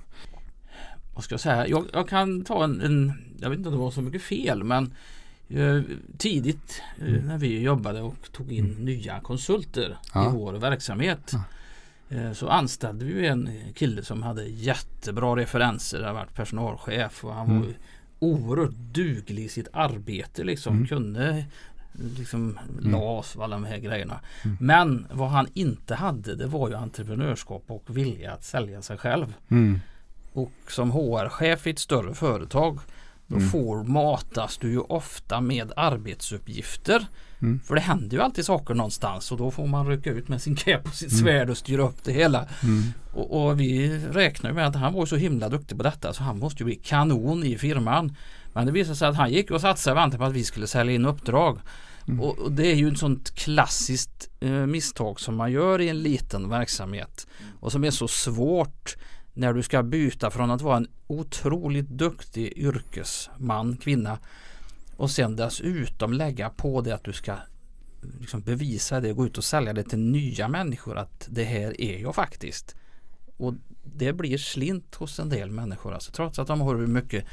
Vad 1.13 1.23
ska 1.23 1.33
jag 1.33 1.39
säga? 1.39 1.67
Jag, 1.67 1.85
jag 1.93 2.09
kan 2.09 2.43
ta 2.43 2.63
en, 2.63 2.81
en, 2.81 3.13
jag 3.39 3.49
vet 3.49 3.57
inte 3.57 3.69
om 3.69 3.75
det 3.75 3.81
var 3.81 3.91
så 3.91 4.01
mycket 4.01 4.21
fel 4.21 4.63
men 4.63 4.93
eh, 5.49 5.81
tidigt 6.17 6.81
eh, 6.97 7.07
mm. 7.07 7.27
när 7.27 7.37
vi 7.37 7.61
jobbade 7.61 8.01
och 8.01 8.31
tog 8.31 8.51
in 8.51 8.65
mm. 8.65 8.85
nya 8.85 9.19
konsulter 9.19 9.97
ja. 10.13 10.29
i 10.29 10.33
vår 10.33 10.53
verksamhet 10.53 11.31
ja. 11.33 11.43
Eh, 12.09 12.31
så 12.31 12.49
anställde 12.49 13.05
vi 13.05 13.27
en 13.27 13.49
kille 13.75 14.03
som 14.03 14.23
hade 14.23 14.45
jättebra 14.45 15.35
referenser. 15.35 16.03
Han 16.03 16.15
varit 16.15 16.33
personalchef 16.33 17.25
och 17.25 17.33
han 17.33 17.47
mm. 17.47 17.61
var 17.61 17.67
oerhört 18.19 18.75
duglig 18.75 19.43
i 19.43 19.49
sitt 19.49 19.67
arbete 19.73 20.43
liksom. 20.43 20.75
Mm. 20.75 20.87
Kunde 20.87 21.45
liksom 22.17 22.59
mm. 22.79 22.91
LAS 22.91 23.35
och 23.35 23.43
alla 23.43 23.55
de 23.55 23.65
här 23.65 23.77
grejerna. 23.77 24.19
Mm. 24.43 24.57
Men 24.59 25.07
vad 25.11 25.29
han 25.29 25.47
inte 25.53 25.95
hade 25.95 26.35
det 26.35 26.47
var 26.47 26.69
ju 26.69 26.75
entreprenörskap 26.75 27.63
och 27.67 27.97
vilja 27.97 28.33
att 28.33 28.43
sälja 28.43 28.81
sig 28.81 28.97
själv. 28.97 29.33
Mm. 29.49 29.79
Och 30.33 30.51
som 30.67 30.91
HR-chef 30.91 31.67
i 31.67 31.69
ett 31.69 31.79
större 31.79 32.13
företag 32.13 32.79
då 33.27 33.35
mm. 33.35 33.49
får 33.49 33.83
matas 33.83 34.57
du 34.57 34.71
ju 34.71 34.79
ofta 34.79 35.41
med 35.41 35.71
arbetsuppgifter. 35.75 37.07
Mm. 37.41 37.59
För 37.59 37.75
det 37.75 37.81
händer 37.81 38.17
ju 38.17 38.23
alltid 38.23 38.45
saker 38.45 38.73
någonstans 38.73 39.31
och 39.31 39.37
då 39.37 39.51
får 39.51 39.67
man 39.67 39.87
rycka 39.87 40.11
ut 40.11 40.27
med 40.27 40.41
sin 40.41 40.55
cap 40.55 40.87
och 40.87 40.93
sitt 40.93 41.11
mm. 41.11 41.23
svärd 41.23 41.49
och 41.49 41.57
styra 41.57 41.81
upp 41.81 42.03
det 42.03 42.11
hela. 42.11 42.47
Mm. 42.63 42.83
Och, 43.13 43.45
och, 43.45 43.59
vi 43.59 43.99
räknar 43.99 44.53
med 44.53 44.67
att 44.67 44.75
han 44.75 44.93
var 44.93 45.05
så 45.05 45.15
himla 45.15 45.49
duktig 45.49 45.77
på 45.77 45.83
detta 45.83 46.13
så 46.13 46.23
han 46.23 46.39
måste 46.39 46.63
ju 46.63 46.65
bli 46.65 46.75
kanon 46.75 47.43
i 47.43 47.57
firman. 47.57 48.15
Men 48.53 48.65
det 48.65 48.71
visade 48.71 48.95
sig 48.95 49.07
att 49.07 49.15
han 49.15 49.31
gick 49.31 49.51
och 49.51 49.61
satsade 49.61 49.91
och 49.93 49.97
väntade 49.97 50.17
på 50.17 50.25
att 50.25 50.33
vi 50.33 50.43
skulle 50.43 50.67
sälja 50.67 50.95
in 50.95 51.05
uppdrag. 51.05 51.59
Mm. 52.07 52.21
Och, 52.21 52.39
och, 52.39 52.51
det 52.51 52.71
är 52.71 52.75
ju 52.75 52.91
ett 52.91 52.99
sånt 52.99 53.35
klassiskt 53.35 54.29
eh, 54.39 54.51
misstag 54.51 55.19
som 55.19 55.35
man 55.35 55.51
gör 55.51 55.81
i 55.81 55.89
en 55.89 56.01
liten 56.01 56.49
verksamhet 56.49 57.27
och 57.59 57.71
som 57.71 57.83
är 57.83 57.91
så 57.91 58.07
svårt 58.07 58.95
när 59.35 59.53
du 59.53 59.63
ska 59.63 59.83
byta 59.83 60.31
från 60.31 60.51
att 60.51 60.61
vara 60.61 60.77
en 60.77 60.87
otroligt 61.07 61.89
duktig 61.89 62.53
yrkesman, 62.57 63.77
kvinna 63.77 64.19
och 64.97 65.11
sen 65.11 65.35
dessutom 65.35 66.13
lägga 66.13 66.49
på 66.49 66.81
det 66.81 66.95
att 66.95 67.03
du 67.03 67.13
ska 67.13 67.35
liksom 68.19 68.41
bevisa 68.41 68.99
det 68.99 69.11
och 69.11 69.17
gå 69.17 69.25
ut 69.25 69.37
och 69.37 69.43
sälja 69.43 69.73
det 69.73 69.83
till 69.83 69.99
nya 69.99 70.47
människor 70.47 70.97
att 70.97 71.27
det 71.29 71.43
här 71.43 71.81
är 71.81 71.99
jag 71.99 72.15
faktiskt. 72.15 72.75
Och 73.37 73.53
det 73.83 74.13
blir 74.13 74.37
slint 74.37 74.95
hos 74.95 75.19
en 75.19 75.29
del 75.29 75.51
människor 75.51 75.93
alltså 75.93 76.11
trots 76.11 76.39
att 76.39 76.47
de 76.47 76.61
har 76.61 76.75
mycket 76.75 77.25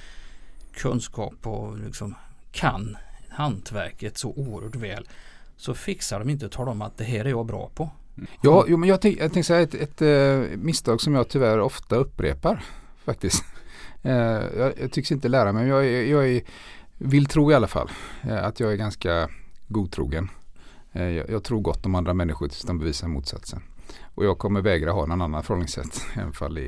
kunskap 0.73 1.47
och 1.47 1.79
liksom 1.79 2.15
kan 2.53 2.97
hantverket 3.29 4.19
så 4.19 4.31
oerhört 4.31 4.75
väl 4.75 5.09
så 5.57 5.75
fixar 5.75 6.19
de 6.19 6.31
inte 6.31 6.47
att 6.47 6.53
tala 6.53 6.71
om 6.71 6.83
att 6.83 6.97
det 6.97 7.05
här 7.05 7.25
är 7.25 7.31
jag 7.31 7.47
bra 7.47 7.71
på. 7.75 7.91
Ja, 8.41 8.65
jo, 8.69 8.77
men 8.77 8.89
jag, 8.89 9.01
tänk, 9.01 9.19
tänkte 9.19 9.43
säga 9.43 9.61
ett, 9.61 9.75
ett, 9.75 10.03
äh, 10.03 10.59
misstag 10.59 11.01
som 11.01 11.15
jag 11.15 11.29
tyvärr 11.29 11.61
ofta 11.61 11.97
upprepar 11.97 12.65
faktiskt. 13.05 13.45
äh, 14.03 14.13
jag, 14.59 14.73
jag, 14.81 14.93
tycks 14.93 15.13
inte 15.13 15.29
lära 15.29 15.53
mig, 15.53 15.63
men 15.63 15.71
jag, 15.71 16.07
jag 16.07 16.29
är, 16.29 16.43
vill 16.99 17.27
tro 17.27 17.51
i 17.51 17.55
alla 17.55 17.69
fall 17.69 17.91
äh, 18.23 18.45
att 18.45 18.61
jag 18.61 18.73
är 18.73 18.77
ganska 18.77 19.29
godtrogen. 19.69 20.29
Jag, 20.93 21.31
jag 21.31 21.45
tror 21.45 21.61
gott 21.61 21.87
om 21.87 21.95
andra 21.95 22.15
människor 22.15 22.49
tills 22.49 22.63
de 22.63 22.79
bevisar 22.79 23.09
motsatsen. 23.09 23.63
Och 24.15 24.25
jag 24.25 24.39
kommer 24.39 24.61
vägra 24.61 24.93
ha 24.93 25.07
någon 25.07 25.23
annan 25.23 25.43
förhållningssätt. 25.43 26.07
Även 26.15 26.33
fall 26.33 26.59
i, 26.59 26.63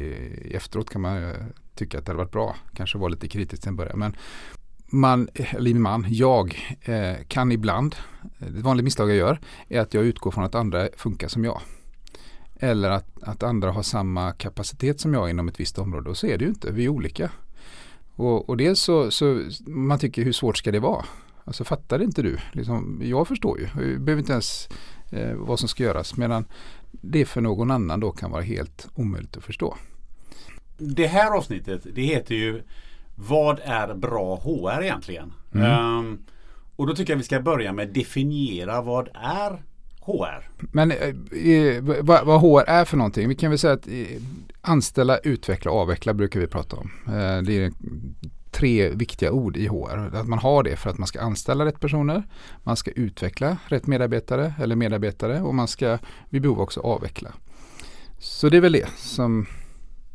i 0.45 0.55
efteråt 0.55 0.91
kan 0.91 1.01
man 1.01 1.33
tycka 1.75 1.99
att 1.99 2.07
det 2.07 2.13
hade 2.13 2.19
varit 2.19 2.33
bra. 2.33 2.57
Kanske 2.75 2.99
var 2.99 3.09
lite 3.09 3.29
kritisk 3.29 3.63
till 3.63 3.69
en 3.69 3.77
början. 3.77 3.99
Men 3.99 4.17
man, 4.95 5.29
eller 5.35 5.75
man, 5.75 6.07
jag 6.09 6.59
eh, 6.83 7.15
kan 7.29 7.53
ibland, 7.53 7.97
eh, 8.39 8.49
ett 8.49 8.63
vanligt 8.63 8.85
misstag 8.85 9.11
jag 9.11 9.17
gör, 9.17 9.41
är 9.69 9.81
att 9.81 9.95
jag 9.95 10.05
utgår 10.05 10.31
från 10.31 10.45
att 10.45 10.55
andra 10.55 10.89
funkar 10.97 11.29
som 11.29 11.45
jag. 11.45 11.61
Eller 12.57 12.91
att, 12.91 13.23
att 13.23 13.43
andra 13.43 13.71
har 13.71 13.83
samma 13.83 14.33
kapacitet 14.33 15.01
som 15.01 15.15
jag 15.15 15.31
inom 15.31 15.49
ett 15.49 15.61
visst 15.61 15.79
område 15.79 16.11
och 16.11 16.17
så 16.17 16.27
är 16.27 16.39
det 16.39 16.45
ju 16.45 16.51
inte, 16.51 16.73
vi 16.73 16.85
är 16.85 16.89
olika. 16.89 17.31
Och, 18.17 18.49
och 18.49 18.57
dels 18.57 18.81
så, 18.81 19.11
så 19.11 19.43
man 19.67 19.99
tycker 19.99 20.23
hur 20.23 20.33
svårt 20.33 20.57
ska 20.57 20.73
det 20.73 20.81
vara? 20.81 21.05
Alltså 21.45 21.65
fattar 21.65 22.03
inte 22.03 22.23
du? 22.23 22.39
Liksom, 22.53 23.01
jag 23.05 23.29
förstår 23.29 23.61
ju, 23.61 23.65
jag 23.65 24.01
behöver 24.01 24.21
inte 24.21 24.33
ens 24.33 24.69
eh, 25.11 25.35
vad 25.35 25.59
som 25.59 25.69
ska 25.69 25.83
göras 25.83 26.17
medan 26.17 26.45
det 26.91 27.25
för 27.25 27.41
någon 27.41 27.71
annan 27.71 28.01
då 28.01 28.13
kan 28.13 28.31
vara 28.31 28.43
helt 28.43 28.89
omöjligt 28.95 29.37
att 29.37 29.45
förstå. 29.45 29.77
Det 30.79 31.07
här 31.07 31.31
avsnittet 31.31 31.87
det 31.95 32.03
heter 32.03 32.35
ju 32.35 32.63
vad 33.14 33.61
är 33.64 33.94
bra 33.94 34.37
HR 34.37 34.83
egentligen? 34.83 35.33
Mm. 35.54 35.99
Um, 35.99 36.25
och 36.76 36.87
då 36.87 36.94
tycker 36.94 37.12
jag 37.12 37.18
vi 37.18 37.25
ska 37.25 37.40
börja 37.40 37.73
med 37.73 37.88
att 37.88 37.94
definiera 37.94 38.83
vad 38.83 39.09
är 39.14 39.62
HR? 40.00 40.49
Men 40.59 40.90
eh, 40.90 42.02
vad, 42.02 42.26
vad, 42.26 42.40
HR 42.40 42.64
är 42.66 42.85
för 42.85 42.97
någonting? 42.97 43.28
Vi 43.28 43.35
kan 43.35 43.50
väl 43.50 43.59
säga 43.59 43.73
att 43.73 43.87
eh, 43.87 44.23
anställa, 44.61 45.18
utveckla, 45.18 45.71
avveckla 45.71 46.14
brukar 46.14 46.40
vi 46.40 46.47
prata 46.47 46.76
om. 46.76 46.90
Eh, 47.06 47.42
det 47.42 47.64
är 47.64 47.73
tre 48.50 48.88
viktiga 48.88 49.33
ord 49.33 49.56
i 49.56 49.66
HR. 49.66 50.16
Att 50.16 50.28
man 50.28 50.38
har 50.38 50.62
det 50.62 50.76
för 50.76 50.90
att 50.90 50.99
man 50.99 51.06
ska 51.06 51.21
anställa 51.21 51.64
rätt 51.64 51.80
personer, 51.80 52.23
man 52.62 52.76
ska 52.76 52.90
utveckla 52.90 53.56
rätt 53.66 53.87
medarbetare 53.87 54.54
eller 54.61 54.76
medarbetare 54.76 55.40
och 55.40 55.54
man 55.54 55.68
ska 55.68 55.99
vid 56.28 56.42
behov 56.42 56.61
också 56.61 56.80
avveckla. 56.80 57.33
Så 58.18 58.49
det 58.49 58.56
är 58.56 58.61
väl 58.61 58.73
det 58.73 58.88
som 58.97 59.47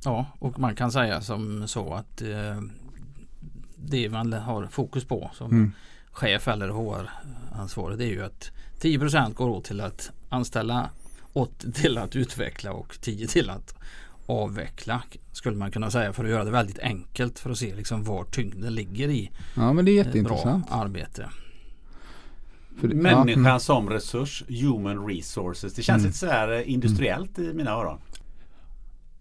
Ja, 0.04 0.26
och 0.40 0.60
man 0.60 0.76
kan 0.76 0.92
säga 0.92 1.22
som 1.22 1.68
så 1.68 1.94
att 1.94 2.22
eh, 2.22 2.62
det 3.86 4.10
man 4.10 4.34
har 4.34 4.68
fokus 4.68 5.06
på 5.06 5.32
som 5.34 5.52
mm. 5.52 5.72
chef 6.12 6.48
eller 6.48 6.70
HR-ansvarig 6.70 7.98
det 7.98 8.06
är 8.06 8.10
ju 8.10 8.24
att 8.24 8.52
10% 8.82 9.34
går 9.34 9.50
åt 9.50 9.64
till 9.64 9.82
att 9.82 10.12
anställa, 10.30 10.90
8 11.34 11.72
till 11.72 11.98
att 11.98 12.16
utveckla 12.16 12.74
och 12.74 12.98
10 13.02 13.28
till 13.28 13.50
att 13.50 13.76
avveckla 14.26 15.02
skulle 15.32 15.58
man 15.58 15.72
kunna 15.72 15.92
säga 15.92 16.14
för 16.14 16.24
att 16.24 16.30
göra 16.30 16.44
det 16.44 16.52
väldigt 16.52 16.80
enkelt 16.80 17.40
för 17.40 17.50
att 17.50 17.58
se 17.58 17.76
liksom 17.76 18.04
var 18.04 18.24
tyngden 18.24 18.76
ligger 18.76 19.10
i 19.10 19.32
ja, 19.56 19.74
men 19.74 19.86
det 19.86 19.92
är 19.92 19.94
jätteintressant. 19.94 20.68
bra 20.68 20.76
arbete. 20.76 21.30
För, 22.80 22.88
Människan 22.88 23.46
ja. 23.46 23.60
som 23.60 23.90
resurs, 23.90 24.44
human 24.48 25.08
resources. 25.08 25.74
Det 25.74 25.82
känns 25.82 26.00
mm. 26.00 26.08
lite 26.08 26.18
sådär 26.18 26.62
industriellt 26.62 27.38
mm. 27.38 27.50
i 27.50 27.54
mina 27.54 27.72
öron. 27.72 28.00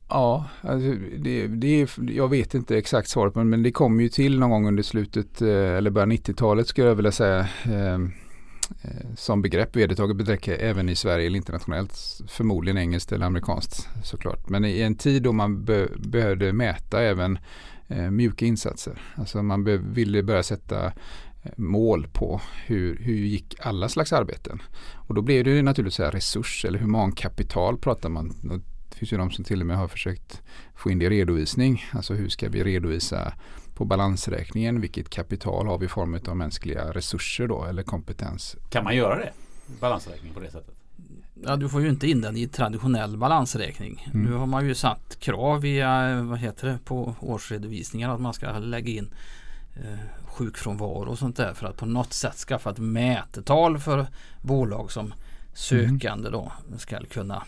Ja, 0.09 0.45
alltså 0.61 0.91
det, 1.19 1.47
det, 1.47 1.89
jag 1.99 2.29
vet 2.29 2.55
inte 2.55 2.79
exakt 2.79 3.09
svaret 3.09 3.35
på 3.35 3.39
det 3.39 3.45
men 3.45 3.63
det 3.63 3.73
kom 3.73 4.01
ju 4.01 4.09
till 4.09 4.39
någon 4.39 4.51
gång 4.51 4.69
under 4.69 4.83
slutet 4.83 5.43
eh, 5.43 5.49
eller 5.49 5.91
början 5.91 6.13
90-talet 6.13 6.69
skulle 6.69 6.89
jag 6.89 6.95
vilja 6.95 7.13
säga. 7.13 7.49
Ehm, 7.65 8.13
eh, 8.83 9.15
som 9.17 9.43
begrepp, 9.43 9.77
vedertaget 9.77 10.17
begrepp 10.17 10.49
även 10.49 10.89
i 10.89 10.95
Sverige 10.95 11.27
eller 11.27 11.37
internationellt. 11.37 12.21
Förmodligen 12.29 12.79
engelskt 12.79 13.13
eller 13.13 13.27
amerikanskt 13.27 13.89
såklart. 14.05 14.49
Men 14.49 14.65
i 14.65 14.81
en 14.81 14.95
tid 14.95 15.23
då 15.23 15.33
man 15.33 15.65
be, 15.65 15.89
behövde 15.99 16.53
mäta 16.53 17.03
även 17.03 17.39
eh, 17.89 18.11
mjuka 18.11 18.47
insatser. 18.47 19.01
Alltså 19.15 19.43
man 19.43 19.65
be, 19.65 19.77
ville 19.77 20.23
börja 20.23 20.43
sätta 20.43 20.87
eh, 20.87 20.93
mål 21.57 22.07
på 22.13 22.41
hur, 22.67 22.99
hur 23.01 23.15
gick 23.15 23.55
alla 23.61 23.89
slags 23.89 24.13
arbeten. 24.13 24.63
Och 24.95 25.15
då 25.15 25.23
blev 25.23 25.45
det 25.45 25.63
naturligtvis 25.63 26.01
resurs 26.01 26.65
eller 26.65 26.79
humankapital 26.79 27.79
pratar 27.79 28.09
man 28.09 28.35
finns 28.99 29.13
ju 29.13 29.17
de 29.17 29.31
som 29.31 29.45
till 29.45 29.61
och 29.61 29.67
med 29.67 29.77
har 29.77 29.89
försökt 29.89 30.43
få 30.75 30.91
in 30.91 30.99
det 30.99 31.05
i 31.05 31.11
redovisning. 31.11 31.85
Alltså 31.93 32.15
hur 32.15 32.29
ska 32.29 32.49
vi 32.49 32.65
redovisa 32.65 33.33
på 33.75 33.85
balansräkningen 33.85 34.81
vilket 34.81 35.11
kapital 35.11 35.67
har 35.67 35.79
vi 35.79 35.87
i 35.87 35.89
form 35.89 36.21
av 36.29 36.37
mänskliga 36.37 36.93
resurser 36.93 37.49
då 37.49 37.65
eller 37.65 37.83
kompetens. 37.83 38.57
Kan 38.71 38.85
man 38.85 38.97
göra 38.97 39.17
det? 39.17 39.33
Balansräkning 39.81 40.35
på 40.35 40.41
det 40.41 40.51
sättet? 40.51 40.75
Ja, 41.45 41.57
du 41.57 41.69
får 41.69 41.83
ju 41.83 41.89
inte 41.89 42.07
in 42.07 42.21
den 42.21 42.37
i 42.37 42.49
traditionell 42.49 43.17
balansräkning. 43.17 44.09
Mm. 44.15 44.27
Nu 44.27 44.33
har 44.33 44.47
man 44.47 44.67
ju 44.67 44.75
satt 44.75 45.21
krav 45.21 45.61
via 45.61 46.23
vad 46.23 46.39
heter 46.39 46.69
det, 46.69 46.79
på 46.85 47.15
årsredovisningar 47.21 48.15
att 48.15 48.21
man 48.21 48.35
ska 48.35 48.59
lägga 48.59 48.91
in 48.91 49.11
eh, 49.75 49.99
sjukfrånvaro 50.25 51.11
och 51.11 51.19
sånt 51.19 51.37
där 51.37 51.55
för 51.55 51.67
att 51.67 51.77
på 51.77 51.87
något 51.87 52.13
sätt 52.13 52.37
skaffa 52.37 52.71
ett 52.71 52.79
mätetal 52.79 53.79
för 53.79 54.07
bolag 54.43 54.93
som 54.93 55.15
sökande 55.55 56.31
då 56.31 56.53
ska 56.79 57.01
kunna 57.05 57.43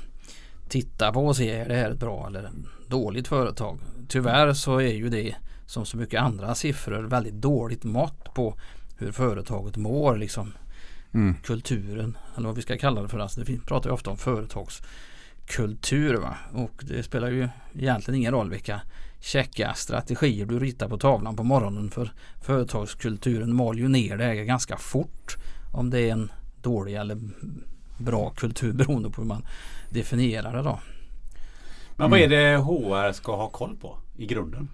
titta 0.70 1.12
på 1.12 1.26
och 1.26 1.36
se 1.36 1.50
är 1.50 1.68
det 1.68 1.74
här 1.74 1.90
ett 1.90 1.98
bra 1.98 2.26
eller 2.26 2.50
dåligt 2.88 3.28
företag. 3.28 3.78
Tyvärr 4.08 4.52
så 4.52 4.78
är 4.78 4.92
ju 4.92 5.08
det 5.08 5.34
som 5.66 5.86
så 5.86 5.96
mycket 5.96 6.20
andra 6.22 6.54
siffror 6.54 7.02
väldigt 7.02 7.34
dåligt 7.34 7.84
mått 7.84 8.34
på 8.34 8.54
hur 8.96 9.12
företaget 9.12 9.76
mår. 9.76 10.16
Liksom. 10.16 10.52
Mm. 11.12 11.34
Kulturen 11.42 12.16
eller 12.36 12.46
vad 12.46 12.56
vi 12.56 12.62
ska 12.62 12.78
kalla 12.78 13.02
det 13.02 13.08
för. 13.08 13.18
Alltså, 13.18 13.40
det 13.40 13.66
pratar 13.66 13.90
ju 13.90 13.94
ofta 13.94 14.10
om 14.10 14.16
företagskultur. 14.16 16.14
Va? 16.14 16.36
Och 16.52 16.84
det 16.88 17.02
spelar 17.02 17.30
ju 17.30 17.48
egentligen 17.74 18.20
ingen 18.20 18.32
roll 18.32 18.50
vilka 18.50 18.80
checka 19.20 19.74
strategier 19.74 20.46
du 20.46 20.58
ritar 20.58 20.88
på 20.88 20.98
tavlan 20.98 21.36
på 21.36 21.42
morgonen. 21.42 21.90
För 21.90 22.12
företagskulturen 22.40 23.54
mal 23.54 23.78
ju 23.78 23.88
ner 23.88 24.16
det 24.16 24.44
ganska 24.44 24.76
fort. 24.76 25.36
Om 25.72 25.90
det 25.90 26.00
är 26.00 26.12
en 26.12 26.30
dålig 26.62 26.94
eller 26.94 27.18
bra 27.98 28.30
kultur 28.30 28.72
beroende 28.76 29.10
på 29.10 29.20
hur 29.20 29.28
man 29.28 29.46
definierar 29.90 30.56
det 30.56 30.62
då. 30.62 30.80
Men 31.96 32.10
vad 32.10 32.20
är 32.20 32.28
det 32.28 32.56
HR 32.56 33.12
ska 33.12 33.36
ha 33.36 33.48
koll 33.48 33.76
på 33.76 33.98
i 34.16 34.26
grunden? 34.26 34.68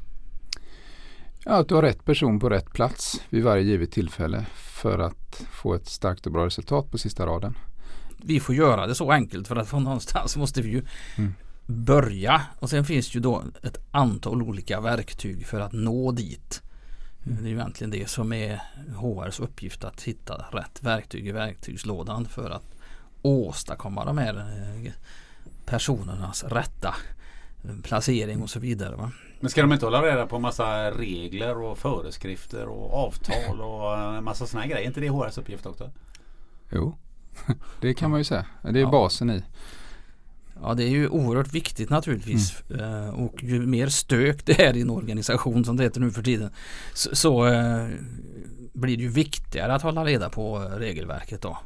Ja, 1.45 1.53
att 1.53 1.69
du 1.69 1.75
har 1.75 1.83
rätt 1.83 2.05
person 2.05 2.41
på 2.41 2.49
rätt 2.49 2.73
plats 2.73 3.21
vid 3.31 3.45
varje 3.45 3.63
givet 3.63 3.93
tillfälle 3.93 4.47
för 4.55 4.99
att 4.99 5.47
få 5.51 5.75
ett 5.75 5.87
starkt 5.89 6.27
och 6.27 6.33
bra 6.33 6.47
resultat 6.47 6.91
på 6.91 6.99
sista 6.99 7.27
raden. 7.27 7.55
Vi 8.17 8.41
får 8.41 8.55
göra 8.55 8.87
det 8.87 8.95
så 8.95 9.13
enkelt 9.13 9.49
för 9.49 9.57
att 9.57 9.69
från 9.69 9.85
någonstans 9.85 10.37
måste 10.37 10.63
vi 10.63 10.69
ju 10.69 10.83
mm. 11.17 11.35
börja 11.67 12.43
och 12.59 12.71
sen 12.71 12.85
finns 12.85 13.11
det 13.11 13.15
ju 13.15 13.21
då 13.21 13.45
ett 13.63 13.79
antal 13.91 14.43
olika 14.43 14.81
verktyg 14.81 15.47
för 15.47 15.61
att 15.61 15.73
nå 15.73 16.13
dit. 16.13 16.63
Mm. 17.27 17.43
Det 17.43 17.49
är 17.49 17.51
ju 17.51 17.57
egentligen 17.57 17.91
det 17.91 18.09
som 18.09 18.33
är 18.33 18.61
HRs 18.97 19.41
uppgift 19.41 19.85
att 19.85 20.03
hitta 20.03 20.35
rätt 20.35 20.83
verktyg 20.83 21.27
i 21.27 21.33
verktygslådan 21.33 22.27
för 22.27 22.51
att 22.51 22.76
åstadkomma 23.27 24.05
de 24.05 24.19
här 24.19 24.37
eh, 24.37 24.93
personernas 25.67 26.45
rätta 26.45 26.95
eh, 27.65 27.71
placering 27.83 28.43
och 28.43 28.51
så 28.51 28.59
vidare. 28.59 28.97
Va? 28.97 29.11
Men 29.41 29.51
ska 29.51 29.61
de 29.63 29.73
inte 29.73 29.87
hålla 29.87 30.03
reda 30.03 30.27
på 30.27 30.39
massa 30.39 30.91
regler 30.91 31.59
och 31.59 31.79
föreskrifter 31.79 32.67
och 32.67 32.95
avtal 32.95 33.61
och 33.61 33.99
en 34.17 34.25
massa 34.25 34.47
sådana 34.47 34.67
grejer? 34.67 34.83
Är 34.83 34.87
inte 34.87 35.01
det 35.01 35.09
HRs 35.09 35.39
uppgift 35.39 35.67
också? 35.67 35.91
Jo, 36.71 36.97
det 37.81 37.95
kan 37.95 38.11
man 38.11 38.21
ju 38.21 38.25
säga. 38.25 38.47
Det 38.63 38.69
är 38.69 38.83
ja. 38.83 38.91
basen 38.91 39.31
i. 39.31 39.43
Ja 40.63 40.75
det 40.75 40.85
är 40.85 40.89
ju 40.89 41.09
oerhört 41.09 41.55
viktigt 41.55 41.91
naturligtvis 41.91 42.63
mm. 42.71 42.81
Eh, 42.81 43.09
och 43.09 43.43
ju 43.43 43.67
mer 43.67 43.87
stök 43.87 44.47
det 44.47 44.61
är 44.61 44.77
i 44.77 44.81
en 44.81 44.91
organisation 44.91 45.65
som 45.65 45.77
det 45.77 45.83
heter 45.83 46.01
nu 46.01 46.11
för 46.11 46.23
tiden 46.23 46.51
så, 46.95 47.17
så 47.17 47.45
blir 48.73 48.97
det 48.97 49.03
ju 49.03 49.09
viktigare 49.09 49.75
att 49.75 49.83
hålla 49.83 50.05
reda 50.05 50.31
på 50.31 50.59
regelverket 50.59 51.43
då. 51.43 51.59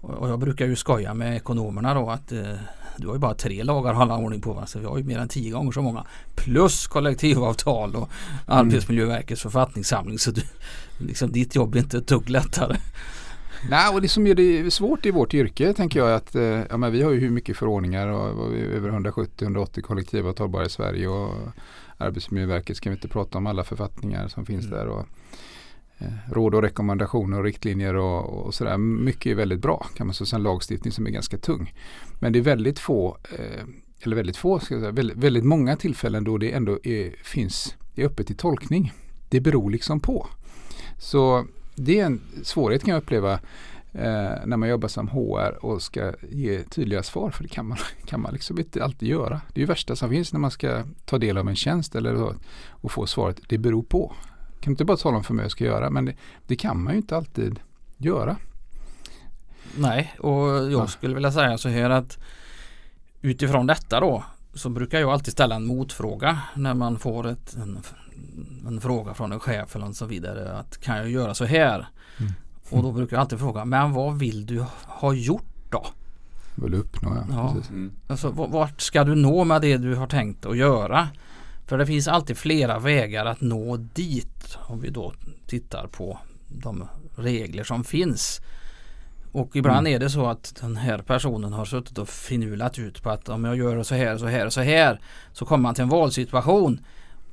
Och 0.00 0.28
jag 0.28 0.38
brukar 0.38 0.66
ju 0.66 0.76
skoja 0.76 1.14
med 1.14 1.36
ekonomerna 1.36 1.94
då 1.94 2.10
att 2.10 2.32
eh, 2.32 2.54
du 2.96 3.06
har 3.06 3.14
ju 3.14 3.20
bara 3.20 3.34
tre 3.34 3.62
lagar 3.62 3.90
att 3.90 3.96
hålla 3.96 4.16
ordning 4.16 4.40
på. 4.40 4.52
Va? 4.52 4.66
Så 4.66 4.78
vi 4.78 4.86
har 4.86 4.98
ju 4.98 5.04
mer 5.04 5.18
än 5.18 5.28
tio 5.28 5.50
gånger 5.50 5.72
så 5.72 5.82
många. 5.82 6.04
Plus 6.36 6.86
kollektivavtal 6.86 7.96
och 7.96 8.10
mm. 8.46 8.58
Arbetsmiljöverkets 8.58 9.42
författningssamling. 9.42 10.18
Så 10.18 10.30
du, 10.30 10.42
liksom, 10.98 11.32
ditt 11.32 11.54
jobb 11.54 11.74
är 11.74 11.78
inte 11.78 11.98
ett 11.98 12.06
dugg 12.06 12.30
lättare. 12.30 12.76
Nej, 13.70 13.94
och 13.94 14.02
det 14.02 14.08
som 14.08 14.26
gör 14.26 14.34
det 14.34 14.70
svårt 14.70 15.06
i 15.06 15.10
vårt 15.10 15.34
yrke 15.34 15.72
tänker 15.72 16.00
jag 16.00 16.14
att 16.14 16.34
eh, 16.34 16.42
ja, 16.42 16.76
men 16.76 16.92
vi 16.92 17.02
har 17.02 17.10
ju 17.10 17.20
hur 17.20 17.30
mycket 17.30 17.56
förordningar 17.56 18.08
och, 18.08 18.54
över 18.56 18.90
170-180 18.90 19.80
kollektivavtal 19.80 20.48
bara 20.48 20.64
i 20.64 20.68
Sverige 20.68 21.08
och 21.08 21.34
Arbetsmiljöverket 21.98 22.76
ska 22.76 22.90
vi 22.90 22.96
inte 22.96 23.08
prata 23.08 23.38
om 23.38 23.46
alla 23.46 23.64
författningar 23.64 24.28
som 24.28 24.46
finns 24.46 24.66
mm. 24.66 24.78
där. 24.78 24.86
Och, 24.86 25.06
Eh, 25.98 26.32
råd 26.32 26.54
och 26.54 26.62
rekommendationer 26.62 27.38
och 27.38 27.44
riktlinjer 27.44 27.94
och, 27.94 28.46
och 28.46 28.54
sådär. 28.54 28.78
Mycket 28.78 29.30
är 29.30 29.34
väldigt 29.34 29.60
bra 29.60 29.86
kan 29.94 30.06
man 30.06 30.14
säga. 30.14 30.26
Sen 30.26 30.42
lagstiftning 30.42 30.92
som 30.92 31.06
är 31.06 31.10
ganska 31.10 31.38
tung. 31.38 31.74
Men 32.20 32.32
det 32.32 32.38
är 32.38 32.42
väldigt 32.42 32.78
få, 32.78 33.16
eh, 33.38 33.64
eller 34.00 34.16
väldigt 34.16 34.36
få, 34.36 34.58
ska 34.58 34.74
jag 34.74 34.80
säga, 34.80 34.92
väldigt, 34.92 35.16
väldigt 35.16 35.44
många 35.44 35.76
tillfällen 35.76 36.24
då 36.24 36.38
det 36.38 36.52
ändå 36.52 36.78
är, 36.82 37.10
finns, 37.22 37.76
är 37.94 38.04
öppet 38.04 38.26
till 38.26 38.36
tolkning. 38.36 38.92
Det 39.28 39.40
beror 39.40 39.70
liksom 39.70 40.00
på. 40.00 40.26
Så 40.98 41.46
det 41.74 42.00
är 42.00 42.06
en 42.06 42.20
svårighet 42.42 42.84
kan 42.84 42.94
jag 42.94 43.02
uppleva 43.02 43.32
eh, 43.92 44.32
när 44.46 44.56
man 44.56 44.68
jobbar 44.68 44.88
som 44.88 45.08
HR 45.08 45.64
och 45.64 45.82
ska 45.82 46.12
ge 46.30 46.62
tydliga 46.62 47.02
svar. 47.02 47.30
För 47.30 47.42
det 47.42 47.48
kan 47.48 47.66
man, 47.66 47.78
kan 48.04 48.20
man 48.20 48.32
liksom 48.32 48.58
inte 48.58 48.84
alltid 48.84 49.08
göra. 49.08 49.40
Det 49.54 49.60
är 49.60 49.62
ju 49.62 49.66
värsta 49.66 49.96
som 49.96 50.10
finns 50.10 50.32
när 50.32 50.40
man 50.40 50.50
ska 50.50 50.82
ta 51.04 51.18
del 51.18 51.38
av 51.38 51.48
en 51.48 51.56
tjänst 51.56 51.94
eller 51.94 52.34
och 52.68 52.92
få 52.92 53.06
svaret 53.06 53.40
det 53.48 53.58
beror 53.58 53.82
på 53.82 54.14
kan 54.60 54.72
inte 54.72 54.84
bara 54.84 54.96
tala 54.96 55.16
om 55.16 55.24
för 55.24 55.34
mig 55.34 55.42
vad 55.42 55.44
jag 55.44 55.52
ska 55.52 55.64
göra 55.64 55.90
men 55.90 56.04
det, 56.04 56.14
det, 56.46 56.56
kan 56.56 56.82
man 56.82 56.92
ju 56.92 56.96
inte 56.96 57.16
alltid 57.16 57.60
göra. 57.96 58.36
Nej 59.76 60.14
och 60.18 60.48
jag 60.48 60.72
ja. 60.72 60.86
skulle 60.86 61.14
vilja 61.14 61.32
säga 61.32 61.58
så 61.58 61.68
här 61.68 61.90
att 61.90 62.18
utifrån 63.20 63.66
detta 63.66 64.00
då 64.00 64.24
så 64.54 64.68
brukar 64.68 65.00
jag 65.00 65.10
alltid 65.10 65.32
ställa 65.32 65.54
en 65.54 65.66
motfråga 65.66 66.38
när 66.54 66.74
man 66.74 66.98
får 66.98 67.26
ett, 67.26 67.56
en, 67.56 67.78
en 68.66 68.80
fråga 68.80 69.14
från 69.14 69.32
en 69.32 69.40
chef 69.40 69.76
eller 69.76 69.92
så 69.92 70.06
vidare. 70.06 70.52
Att 70.52 70.80
kan 70.80 70.96
jag 70.96 71.10
göra 71.10 71.34
så 71.34 71.44
här? 71.44 71.88
Mm. 72.18 72.32
Och 72.70 72.82
då 72.82 72.92
brukar 72.92 73.16
jag 73.16 73.20
alltid 73.20 73.38
fråga 73.38 73.64
men 73.64 73.92
vad 73.92 74.18
vill 74.18 74.46
du 74.46 74.64
ha 74.86 75.12
gjort 75.12 75.70
då? 75.70 75.86
Vill 76.54 76.74
uppnå 76.74 77.14
ja. 77.14 77.24
ja. 77.30 77.56
Mm. 77.70 77.92
Alltså, 78.06 78.30
vart 78.30 78.80
ska 78.80 79.04
du 79.04 79.14
nå 79.14 79.44
med 79.44 79.62
det 79.62 79.76
du 79.76 79.94
har 79.94 80.06
tänkt 80.06 80.46
att 80.46 80.56
göra? 80.56 81.08
För 81.68 81.78
det 81.78 81.86
finns 81.86 82.08
alltid 82.08 82.36
flera 82.36 82.78
vägar 82.78 83.26
att 83.26 83.40
nå 83.40 83.76
dit 83.76 84.58
om 84.66 84.80
vi 84.80 84.90
då 84.90 85.12
tittar 85.46 85.86
på 85.86 86.18
de 86.48 86.88
regler 87.16 87.64
som 87.64 87.84
finns. 87.84 88.40
Och 89.32 89.56
ibland 89.56 89.86
mm. 89.86 89.94
är 89.94 89.98
det 89.98 90.10
så 90.10 90.26
att 90.26 90.54
den 90.60 90.76
här 90.76 90.98
personen 90.98 91.52
har 91.52 91.64
suttit 91.64 91.98
och 91.98 92.08
finulat 92.08 92.78
ut 92.78 93.02
på 93.02 93.10
att 93.10 93.28
om 93.28 93.44
jag 93.44 93.56
gör 93.56 93.82
så 93.82 93.94
här, 93.94 94.18
så 94.18 94.26
här, 94.26 94.48
så 94.48 94.60
här 94.60 95.00
så 95.32 95.44
kommer 95.44 95.62
man 95.62 95.74
till 95.74 95.82
en 95.82 95.88
valsituation 95.88 96.80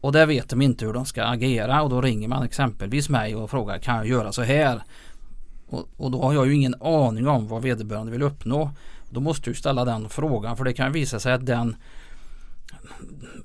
och 0.02 0.12
där 0.12 0.26
vet 0.26 0.50
de 0.50 0.62
inte 0.62 0.86
hur 0.86 0.94
de 0.94 1.06
ska 1.06 1.24
agera 1.24 1.82
och 1.82 1.90
då 1.90 2.02
ringer 2.02 2.28
man 2.28 2.44
exempelvis 2.44 3.10
mig 3.10 3.36
och 3.36 3.50
frågar 3.50 3.78
kan 3.78 3.96
jag 3.96 4.08
göra 4.08 4.32
så 4.32 4.42
här? 4.42 4.84
Och, 5.68 5.90
och 5.98 6.12
då 6.12 6.22
har 6.22 6.34
jag 6.34 6.48
ju 6.48 6.54
ingen 6.54 6.76
aning 6.82 7.28
om 7.28 7.48
vad 7.48 7.62
vederbörande 7.62 8.12
vill 8.12 8.22
uppnå. 8.22 8.72
Då 9.10 9.20
måste 9.20 9.50
du 9.50 9.54
ställa 9.54 9.86
den 9.86 10.10
frågan 10.10 10.58
för 10.58 10.64
det 10.64 10.74
kan 10.74 10.92
visa 10.92 11.20
sig 11.20 11.34
att 11.34 11.46
den 11.46 11.76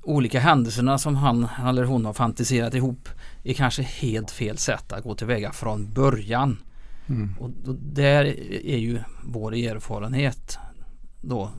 olika 0.03 0.39
händelserna 0.39 0.97
som 0.97 1.15
han 1.15 1.47
eller 1.67 1.83
hon 1.83 2.05
har 2.05 2.13
fantiserat 2.13 2.73
ihop 2.73 3.09
är 3.43 3.53
kanske 3.53 3.81
helt 3.81 4.31
fel 4.31 4.57
sätt 4.57 4.91
att 4.91 5.03
gå 5.03 5.15
tillväga 5.15 5.51
från 5.51 5.93
början. 5.93 6.57
Mm. 7.07 7.35
Och, 7.39 7.49
och 7.67 7.75
där 7.75 8.25
är 8.65 8.77
ju 8.77 8.99
vår 9.23 9.55
erfarenhet 9.55 10.57
då 11.21 11.49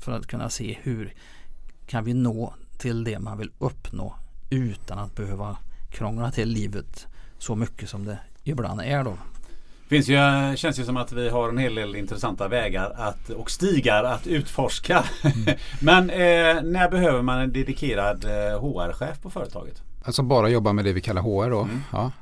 för 0.00 0.12
att 0.12 0.26
kunna 0.26 0.50
se 0.50 0.78
hur 0.82 1.14
kan 1.86 2.04
vi 2.04 2.14
nå 2.14 2.54
till 2.78 3.04
det 3.04 3.18
man 3.18 3.38
vill 3.38 3.50
uppnå 3.58 4.14
utan 4.50 4.98
att 4.98 5.14
behöva 5.14 5.56
krångla 5.90 6.30
till 6.30 6.48
livet 6.48 7.06
så 7.38 7.54
mycket 7.54 7.88
som 7.88 8.04
det 8.04 8.18
ibland 8.44 8.80
är 8.80 9.04
då. 9.04 9.18
Finns 9.90 10.08
ju, 10.08 10.16
känns 10.56 10.78
ju 10.78 10.84
som 10.84 10.96
att 10.96 11.12
vi 11.12 11.28
har 11.28 11.48
en 11.48 11.58
hel 11.58 11.74
del 11.74 11.96
intressanta 11.96 12.48
vägar 12.48 12.92
att, 12.96 13.30
och 13.30 13.50
stigar 13.50 14.04
att 14.04 14.26
utforska. 14.26 15.04
Mm. 15.24 15.58
Men 15.80 16.10
eh, 16.10 16.62
när 16.62 16.90
behöver 16.90 17.22
man 17.22 17.40
en 17.40 17.52
dedikerad 17.52 18.24
eh, 18.24 18.60
HR-chef 18.60 19.22
på 19.22 19.30
företaget? 19.30 19.82
Alltså 20.04 20.22
bara 20.22 20.48
jobba 20.48 20.72
med 20.72 20.84
det 20.84 20.92
vi 20.92 21.00
kallar 21.00 21.22
HR 21.22 21.50
då? 21.50 21.60
Mm. 21.60 21.80
Ja. 21.92 22.12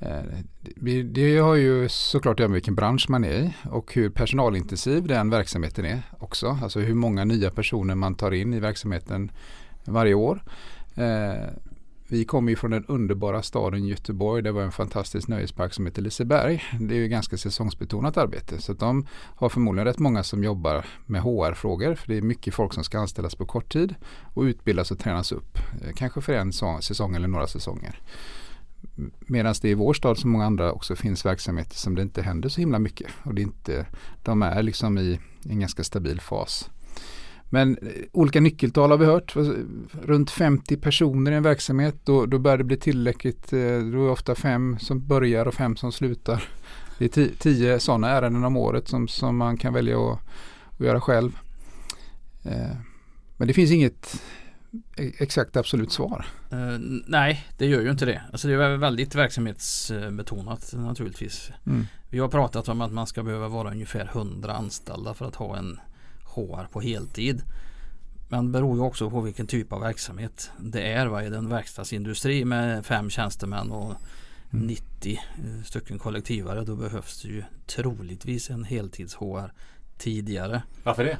Eh, 0.00 1.02
det 1.04 1.38
har 1.38 1.54
ju 1.54 1.88
såklart 1.88 2.34
att 2.34 2.40
göra 2.40 2.48
med 2.48 2.54
vilken 2.54 2.74
bransch 2.74 3.06
man 3.08 3.24
är 3.24 3.32
i 3.32 3.54
och 3.70 3.94
hur 3.94 4.10
personalintensiv 4.10 5.06
den 5.06 5.30
verksamheten 5.30 5.84
är 5.84 6.02
också. 6.18 6.58
Alltså 6.62 6.80
hur 6.80 6.94
många 6.94 7.24
nya 7.24 7.50
personer 7.50 7.94
man 7.94 8.14
tar 8.14 8.30
in 8.30 8.54
i 8.54 8.60
verksamheten 8.60 9.32
varje 9.84 10.14
år. 10.14 10.42
Vi 12.10 12.24
kommer 12.24 12.50
ju 12.50 12.56
från 12.56 12.70
den 12.70 12.84
underbara 12.84 13.42
staden 13.42 13.86
Göteborg. 13.86 14.42
Det 14.42 14.52
var 14.52 14.62
en 14.62 14.72
fantastisk 14.72 15.28
nöjespark 15.28 15.74
som 15.74 15.86
heter 15.86 16.02
Liseberg. 16.02 16.62
Det 16.80 16.94
är 16.94 16.98
ju 16.98 17.08
ganska 17.08 17.36
säsongsbetonat 17.36 18.16
arbete. 18.16 18.60
Så 18.60 18.72
de 18.72 19.06
har 19.12 19.48
förmodligen 19.48 19.86
rätt 19.86 19.98
många 19.98 20.22
som 20.22 20.44
jobbar 20.44 20.86
med 21.06 21.22
HR-frågor. 21.22 21.94
För 21.94 22.08
det 22.08 22.16
är 22.16 22.22
mycket 22.22 22.54
folk 22.54 22.74
som 22.74 22.84
ska 22.84 22.98
anställas 22.98 23.34
på 23.34 23.46
kort 23.46 23.72
tid 23.72 23.94
och 24.34 24.42
utbildas 24.42 24.90
och 24.90 24.98
tränas 24.98 25.32
upp. 25.32 25.58
Eh, 25.82 25.92
kanske 25.94 26.20
för 26.20 26.32
en 26.32 26.52
säsong 26.82 27.16
eller 27.16 27.28
några 27.28 27.46
säsonger. 27.46 28.00
Medan 29.18 29.54
det 29.62 29.68
i 29.68 29.74
vår 29.74 29.94
stad 29.94 30.18
som 30.18 30.30
många 30.30 30.44
andra 30.46 30.72
också 30.72 30.96
finns 30.96 31.26
verksamheter 31.26 31.76
som 31.76 31.94
det 31.94 32.02
inte 32.02 32.22
händer 32.22 32.48
så 32.48 32.60
himla 32.60 32.78
mycket. 32.78 33.10
Och 33.22 33.34
det 33.34 33.42
är 33.42 33.44
inte, 33.44 33.86
de 34.22 34.42
är 34.42 34.62
liksom 34.62 34.98
i 34.98 35.20
en 35.44 35.60
ganska 35.60 35.84
stabil 35.84 36.20
fas. 36.20 36.70
Men 37.52 37.78
eh, 37.78 37.88
olika 38.12 38.40
nyckeltal 38.40 38.90
har 38.90 38.98
vi 38.98 39.04
hört. 39.04 39.36
Runt 40.02 40.30
50 40.30 40.76
personer 40.76 41.32
i 41.32 41.34
en 41.34 41.42
verksamhet. 41.42 41.96
Då, 42.04 42.26
då 42.26 42.38
börjar 42.38 42.58
det 42.58 42.64
bli 42.64 42.76
tillräckligt. 42.76 43.52
Eh, 43.52 43.58
då 43.58 44.02
är 44.02 44.04
det 44.04 44.10
ofta 44.10 44.34
fem 44.34 44.78
som 44.78 45.06
börjar 45.06 45.46
och 45.46 45.54
fem 45.54 45.76
som 45.76 45.92
slutar. 45.92 46.44
Det 46.98 47.04
är 47.04 47.08
tio, 47.08 47.30
tio 47.38 47.80
sådana 47.80 48.08
ärenden 48.08 48.44
om 48.44 48.56
året 48.56 48.88
som, 48.88 49.08
som 49.08 49.36
man 49.36 49.56
kan 49.56 49.74
välja 49.74 49.98
att, 49.98 50.18
att 50.78 50.86
göra 50.86 51.00
själv. 51.00 51.38
Eh, 52.44 52.76
men 53.36 53.48
det 53.48 53.54
finns 53.54 53.70
inget 53.70 54.22
e-, 54.96 55.12
exakt 55.18 55.56
absolut 55.56 55.92
svar. 55.92 56.26
Uh, 56.52 56.78
nej, 57.06 57.46
det 57.58 57.66
gör 57.66 57.80
ju 57.80 57.90
inte 57.90 58.04
det. 58.04 58.22
Alltså 58.32 58.48
det 58.48 58.54
är 58.54 58.76
väldigt 58.76 59.14
verksamhetsbetonat 59.14 60.72
naturligtvis. 60.76 61.50
Mm. 61.66 61.86
Vi 62.10 62.18
har 62.18 62.28
pratat 62.28 62.68
om 62.68 62.80
att 62.80 62.92
man 62.92 63.06
ska 63.06 63.22
behöva 63.22 63.48
vara 63.48 63.70
ungefär 63.70 64.10
100 64.12 64.52
anställda 64.52 65.14
för 65.14 65.24
att 65.24 65.34
ha 65.34 65.56
en 65.56 65.80
HR 66.34 66.66
på 66.72 66.80
heltid. 66.80 67.42
Men 68.28 68.46
det 68.46 68.52
beror 68.52 68.76
ju 68.76 68.82
också 68.82 69.10
på 69.10 69.20
vilken 69.20 69.46
typ 69.46 69.72
av 69.72 69.80
verksamhet 69.80 70.50
det 70.58 70.92
är. 70.92 71.06
Vad 71.06 71.24
är 71.24 71.30
det 71.30 71.36
en 71.36 71.48
verkstadsindustri 71.48 72.44
med 72.44 72.86
fem 72.86 73.10
tjänstemän 73.10 73.70
och 73.70 73.94
mm. 74.52 74.66
90 74.66 75.12
eh, 75.12 75.64
stycken 75.64 75.98
kollektivare. 75.98 76.64
Då 76.64 76.76
behövs 76.76 77.22
det 77.22 77.28
ju 77.28 77.42
troligtvis 77.66 78.50
en 78.50 78.64
heltids-HR 78.64 79.52
tidigare. 79.98 80.62
Varför 80.82 81.04
det? 81.04 81.18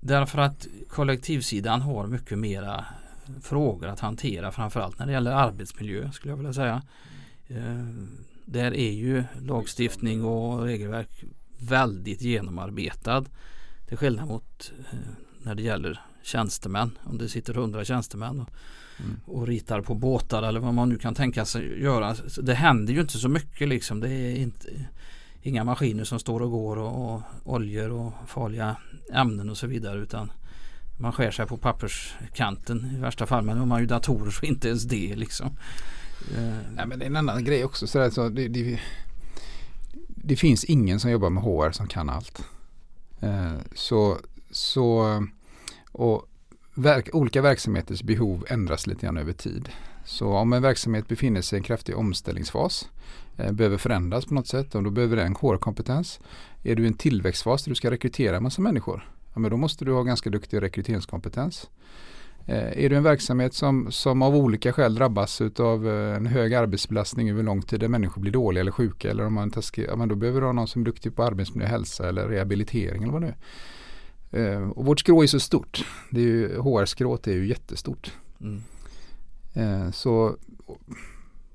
Därför 0.00 0.38
att 0.38 0.66
kollektivsidan 0.88 1.80
har 1.80 2.06
mycket 2.06 2.38
mera 2.38 2.84
frågor 3.42 3.88
att 3.88 4.00
hantera 4.00 4.52
framförallt 4.52 4.98
när 4.98 5.06
det 5.06 5.12
gäller 5.12 5.30
arbetsmiljö 5.30 6.12
skulle 6.12 6.32
jag 6.32 6.36
vilja 6.36 6.52
säga. 6.52 6.82
Eh, 7.48 7.86
där 8.44 8.74
är 8.74 8.90
ju 8.90 9.24
lagstiftning 9.40 10.24
och 10.24 10.62
regelverk 10.62 11.24
väldigt 11.58 12.22
genomarbetad. 12.22 13.24
Till 13.92 13.98
skillnad 13.98 14.28
mot 14.28 14.72
eh, 14.92 14.98
när 15.42 15.54
det 15.54 15.62
gäller 15.62 16.00
tjänstemän. 16.22 16.98
Om 17.04 17.18
det 17.18 17.28
sitter 17.28 17.54
hundra 17.54 17.84
tjänstemän 17.84 18.40
och, 18.40 18.48
mm. 18.98 19.20
och, 19.24 19.46
ritar 19.46 19.80
på 19.80 19.94
båtar 19.94 20.42
eller 20.42 20.60
vad 20.60 20.74
man 20.74 20.88
nu 20.88 20.98
kan 20.98 21.14
tänka 21.14 21.44
sig 21.44 21.82
göra. 21.82 22.14
Så 22.14 22.42
det 22.42 22.54
händer 22.54 22.92
ju 22.92 23.00
inte 23.00 23.18
så 23.18 23.28
mycket 23.28 23.68
liksom. 23.68 24.00
Det 24.00 24.08
är 24.08 24.36
inte, 24.36 24.68
inga 25.42 25.64
maskiner 25.64 26.04
som 26.04 26.18
står 26.18 26.42
och 26.42 26.50
går 26.50 26.76
och, 26.76 27.14
och 27.14 27.22
oljor 27.44 27.90
och 27.90 28.12
farliga 28.26 28.76
ämnen 29.12 29.50
och 29.50 29.56
så 29.56 29.66
vidare. 29.66 29.98
Utan 29.98 30.32
man 30.98 31.12
skär 31.12 31.30
sig 31.30 31.46
på 31.46 31.56
papperskanten 31.56 32.92
i 32.96 33.00
värsta 33.00 33.26
fall. 33.26 33.44
Men 33.44 33.60
om 33.60 33.68
man 33.68 33.76
har 33.76 33.80
ju 33.80 33.86
datorer 33.86 34.30
så 34.30 34.46
inte 34.46 34.68
ens 34.68 34.82
det 34.82 35.16
liksom. 35.16 35.46
Eh, 36.36 36.56
Nej, 36.74 36.86
men 36.86 36.98
det 36.98 37.04
är 37.04 37.10
en 37.10 37.16
annan 37.16 37.44
grej 37.44 37.64
också. 37.64 37.86
Så 37.86 38.00
alltså, 38.00 38.28
det, 38.28 38.48
det, 38.48 38.80
det 40.08 40.36
finns 40.36 40.64
ingen 40.64 41.00
som 41.00 41.10
jobbar 41.10 41.30
med 41.30 41.42
HR 41.42 41.70
som 41.70 41.88
kan 41.88 42.10
allt. 42.10 42.44
Eh, 43.22 43.58
så, 43.74 44.18
så 44.50 45.22
och 45.92 46.28
verk, 46.74 47.08
olika 47.12 47.42
verksamheters 47.42 48.02
behov 48.02 48.44
ändras 48.48 48.86
lite 48.86 49.06
grann 49.06 49.16
över 49.16 49.32
tid. 49.32 49.68
Så 50.04 50.28
om 50.28 50.52
en 50.52 50.62
verksamhet 50.62 51.08
befinner 51.08 51.40
sig 51.40 51.56
i 51.56 51.58
en 51.58 51.62
kraftig 51.62 51.96
omställningsfas, 51.96 52.88
eh, 53.36 53.52
behöver 53.52 53.78
förändras 53.78 54.24
på 54.24 54.34
något 54.34 54.46
sätt, 54.46 54.74
och 54.74 54.82
då 54.82 54.90
behöver 54.90 55.16
den 55.16 55.36
HR-kompetens. 55.36 56.20
Är 56.62 56.74
du 56.74 56.84
i 56.84 56.86
en 56.86 56.94
tillväxtfas 56.94 57.64
där 57.64 57.70
du 57.70 57.74
ska 57.74 57.90
rekrytera 57.90 58.36
en 58.36 58.42
massa 58.42 58.62
människor, 58.62 59.10
ja, 59.34 59.40
men 59.40 59.50
då 59.50 59.56
måste 59.56 59.84
du 59.84 59.92
ha 59.92 60.02
ganska 60.02 60.30
duktig 60.30 60.62
rekryteringskompetens. 60.62 61.70
Eh, 62.46 62.84
är 62.84 62.88
du 62.88 62.96
en 62.96 63.02
verksamhet 63.02 63.54
som, 63.54 63.92
som 63.92 64.22
av 64.22 64.36
olika 64.36 64.72
skäl 64.72 64.94
drabbas 64.94 65.40
av 65.40 65.88
eh, 65.88 66.16
en 66.16 66.26
hög 66.26 66.54
arbetsbelastning 66.54 67.30
över 67.30 67.42
lång 67.42 67.62
tid 67.62 67.80
där 67.80 67.88
människor 67.88 68.20
blir 68.20 68.32
dåliga 68.32 68.60
eller 68.60 68.72
sjuka 68.72 69.10
eller 69.10 69.26
om 69.26 69.34
man 69.34 69.50
taskig, 69.50 69.86
ja, 69.88 69.96
men 69.96 70.08
då 70.08 70.14
behöver 70.14 70.40
du 70.40 70.46
ha 70.46 70.52
någon 70.52 70.68
som 70.68 70.82
är 70.82 70.86
duktig 70.86 71.16
på 71.16 71.22
arbetsmiljö, 71.22 71.68
hälsa 71.68 72.08
eller 72.08 72.28
rehabilitering 72.28 73.02
eller 73.02 73.12
vad 73.12 73.22
det 73.22 73.34
är. 74.30 74.54
Eh, 74.54 74.68
och 74.68 74.84
vårt 74.84 75.00
skrå 75.00 75.22
är 75.22 75.26
så 75.26 75.40
stort. 75.40 75.86
Det 76.10 76.20
är 76.20 76.24
ju, 76.24 76.58
HR-skrået 76.58 77.26
är 77.26 77.32
ju 77.32 77.46
jättestort. 77.46 78.12
Mm. 78.40 78.62
Så 79.92 80.36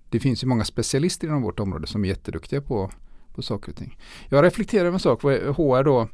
det 0.10 0.20
finns 0.20 0.44
ju 0.44 0.48
många 0.48 0.66
specialister 0.66 1.28
inom 1.28 1.42
vårt 1.42 1.60
område 1.60 1.88
som 1.88 2.04
är 2.04 2.10
jätteduktiga 2.10 2.62
på, 2.62 2.92
på 3.36 3.42
saker 3.42 3.72
och 3.72 3.78
ting. 3.78 3.98
Jag 4.30 4.44
reflekterar 4.44 4.86
över 4.86 4.94
en 4.94 5.00
sak, 5.00 5.24
vad 5.24 5.36
HR 5.36 5.84
då 5.84 6.08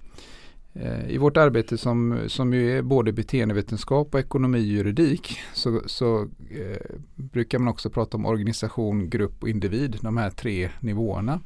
Eh, 0.74 1.10
I 1.10 1.18
vårt 1.18 1.38
arbete 1.38 1.78
som, 1.78 2.20
som 2.28 2.54
ju 2.54 2.78
är 2.78 2.82
både 2.82 3.12
beteendevetenskap 3.12 4.14
och 4.14 4.20
ekonomi 4.20 4.60
och 4.60 4.64
juridik 4.64 5.40
så, 5.54 5.82
så 5.86 6.22
eh, 6.50 6.98
brukar 7.16 7.60
man 7.60 7.68
också 7.68 7.90
prata 7.90 8.18
om 8.18 8.26
organisation, 8.26 9.10
grupp 9.10 9.44
och 9.44 9.50
individ, 9.50 9.98
de 10.02 10.18
här 10.18 10.30
tre 10.30 10.70
nivåerna. 10.80 11.42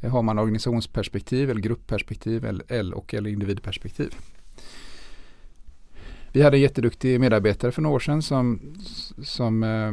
Eh, 0.00 0.10
har 0.10 0.22
man 0.22 0.38
organisationsperspektiv 0.38 1.50
eller 1.50 1.60
gruppperspektiv 1.60 2.44
eller, 2.44 2.94
och 2.94 3.14
eller 3.14 3.30
individperspektiv. 3.30 4.14
Vi 6.32 6.42
hade 6.42 6.56
en 6.56 6.60
jätteduktig 6.60 7.20
medarbetare 7.20 7.72
för 7.72 7.82
några 7.82 7.96
år 7.96 8.00
sedan 8.00 8.22
som, 8.22 8.74
som 9.22 9.62
eh, 9.62 9.92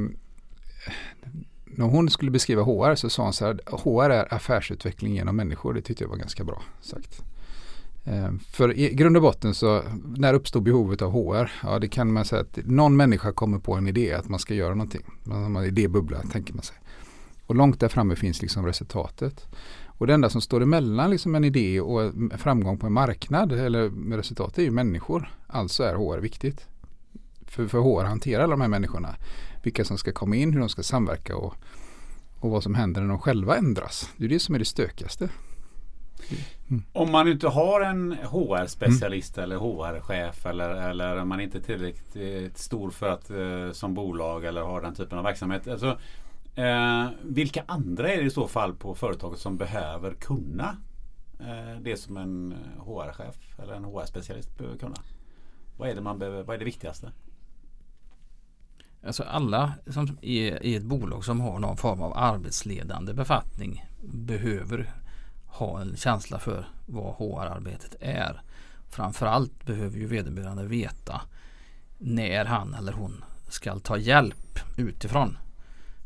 när 1.65 1.85
hon 1.85 2.09
skulle 2.09 2.31
beskriva 2.31 2.63
HR 2.63 2.95
så 2.95 3.09
sa 3.09 3.23
hon 3.23 3.33
så 3.33 3.45
här, 3.45 3.59
HR 3.65 4.09
är 4.09 4.33
affärsutveckling 4.33 5.13
genom 5.13 5.35
människor. 5.35 5.73
Det 5.73 5.81
tyckte 5.81 6.03
jag 6.03 6.09
var 6.09 6.17
ganska 6.17 6.43
bra 6.43 6.61
sagt. 6.81 7.23
Eh, 8.05 8.31
för 8.51 8.77
i 8.77 8.93
grund 8.93 9.15
och 9.15 9.21
botten 9.21 9.53
så 9.53 9.83
när 10.17 10.33
uppstår 10.33 10.61
behovet 10.61 11.01
av 11.01 11.11
HR? 11.11 11.51
Ja 11.63 11.79
det 11.79 11.87
kan 11.87 12.13
man 12.13 12.25
säga 12.25 12.41
att 12.41 12.59
någon 12.65 12.97
människa 12.97 13.31
kommer 13.31 13.59
på 13.59 13.73
en 13.73 13.87
idé 13.87 14.13
att 14.13 14.29
man 14.29 14.39
ska 14.39 14.53
göra 14.53 14.75
någonting. 14.75 15.05
Man 15.23 15.55
har 15.55 15.61
en 15.61 15.67
idébubbla 15.67 16.21
tänker 16.31 16.53
man 16.53 16.63
sig. 16.63 16.75
Och 17.45 17.55
långt 17.55 17.79
där 17.79 17.87
framme 17.87 18.15
finns 18.15 18.41
liksom 18.41 18.65
resultatet. 18.65 19.47
Och 19.97 20.07
det 20.07 20.13
enda 20.13 20.29
som 20.29 20.41
står 20.41 20.61
emellan 20.61 21.09
liksom 21.09 21.35
en 21.35 21.43
idé 21.43 21.81
och 21.81 22.11
framgång 22.37 22.77
på 22.77 22.87
en 22.87 22.93
marknad 22.93 23.51
eller 23.51 23.89
med 23.89 24.17
resultat 24.17 24.57
är 24.57 24.63
ju 24.63 24.71
människor. 24.71 25.33
Alltså 25.47 25.83
är 25.83 25.95
HR 25.95 26.17
viktigt. 26.17 26.67
För, 27.47 27.67
för 27.67 27.79
HR 27.79 28.03
hanterar 28.03 28.43
alla 28.43 28.51
de 28.51 28.61
här 28.61 28.67
människorna. 28.67 29.15
Vilka 29.63 29.85
som 29.85 29.97
ska 29.97 30.11
komma 30.11 30.35
in, 30.35 30.53
hur 30.53 30.59
de 30.59 30.69
ska 30.69 30.83
samverka 30.83 31.35
och, 31.35 31.53
och 32.39 32.49
vad 32.49 32.63
som 32.63 32.75
händer 32.75 33.01
när 33.01 33.09
de 33.09 33.19
själva 33.19 33.57
ändras. 33.57 34.09
Det 34.17 34.25
är 34.25 34.29
det 34.29 34.39
som 34.39 34.55
är 34.55 34.59
det 34.59 34.65
stökigaste. 34.65 35.29
Mm. 36.67 36.83
Om 36.93 37.11
man 37.11 37.27
inte 37.27 37.47
har 37.47 37.81
en 37.81 38.11
HR-specialist 38.11 39.37
mm. 39.37 39.43
eller 39.43 39.57
HR-chef 39.57 40.45
eller, 40.45 40.69
eller 40.69 41.25
man 41.25 41.39
inte 41.39 41.57
är 41.57 41.61
tillräckligt 41.61 42.57
stor 42.57 42.89
för 42.89 43.09
att 43.09 43.29
eh, 43.29 43.71
som 43.71 43.93
bolag 43.93 44.45
eller 44.45 44.61
har 44.61 44.81
den 44.81 44.95
typen 44.95 45.17
av 45.17 45.23
verksamhet. 45.23 45.67
Alltså, 45.67 45.97
eh, 46.55 47.07
vilka 47.23 47.63
andra 47.67 48.13
är 48.13 48.17
det 48.17 48.23
i 48.23 48.29
så 48.29 48.47
fall 48.47 48.73
på 48.73 48.95
företaget 48.95 49.39
som 49.39 49.57
behöver 49.57 50.13
kunna 50.13 50.77
eh, 51.39 51.81
det 51.81 51.97
som 51.97 52.17
en 52.17 52.55
HR-chef 52.85 53.59
eller 53.59 53.73
en 53.73 53.85
HR-specialist 53.85 54.57
behöver 54.57 54.77
kunna? 54.77 54.95
Vad 55.77 55.89
är 55.89 55.95
det, 55.95 56.01
man 56.01 56.19
behöver, 56.19 56.43
vad 56.43 56.55
är 56.55 56.59
det 56.59 56.65
viktigaste? 56.65 57.11
Alltså 59.05 59.23
alla 59.23 59.73
som 59.87 60.17
är 60.21 60.65
i 60.65 60.75
ett 60.75 60.83
bolag 60.83 61.25
som 61.25 61.41
har 61.41 61.59
någon 61.59 61.77
form 61.77 62.01
av 62.01 62.17
arbetsledande 62.17 63.13
befattning 63.13 63.85
behöver 64.03 64.89
ha 65.55 65.81
en 65.81 65.97
känsla 65.97 66.39
för 66.39 66.67
vad 66.85 67.13
HR-arbetet 67.13 67.95
är. 67.99 68.41
Framförallt 68.89 69.65
behöver 69.65 69.97
ju 69.97 70.07
vederbörande 70.07 70.63
veta 70.63 71.21
när 71.97 72.45
han 72.45 72.73
eller 72.73 72.93
hon 72.93 73.23
ska 73.49 73.79
ta 73.79 73.97
hjälp 73.97 74.59
utifrån. 74.77 75.37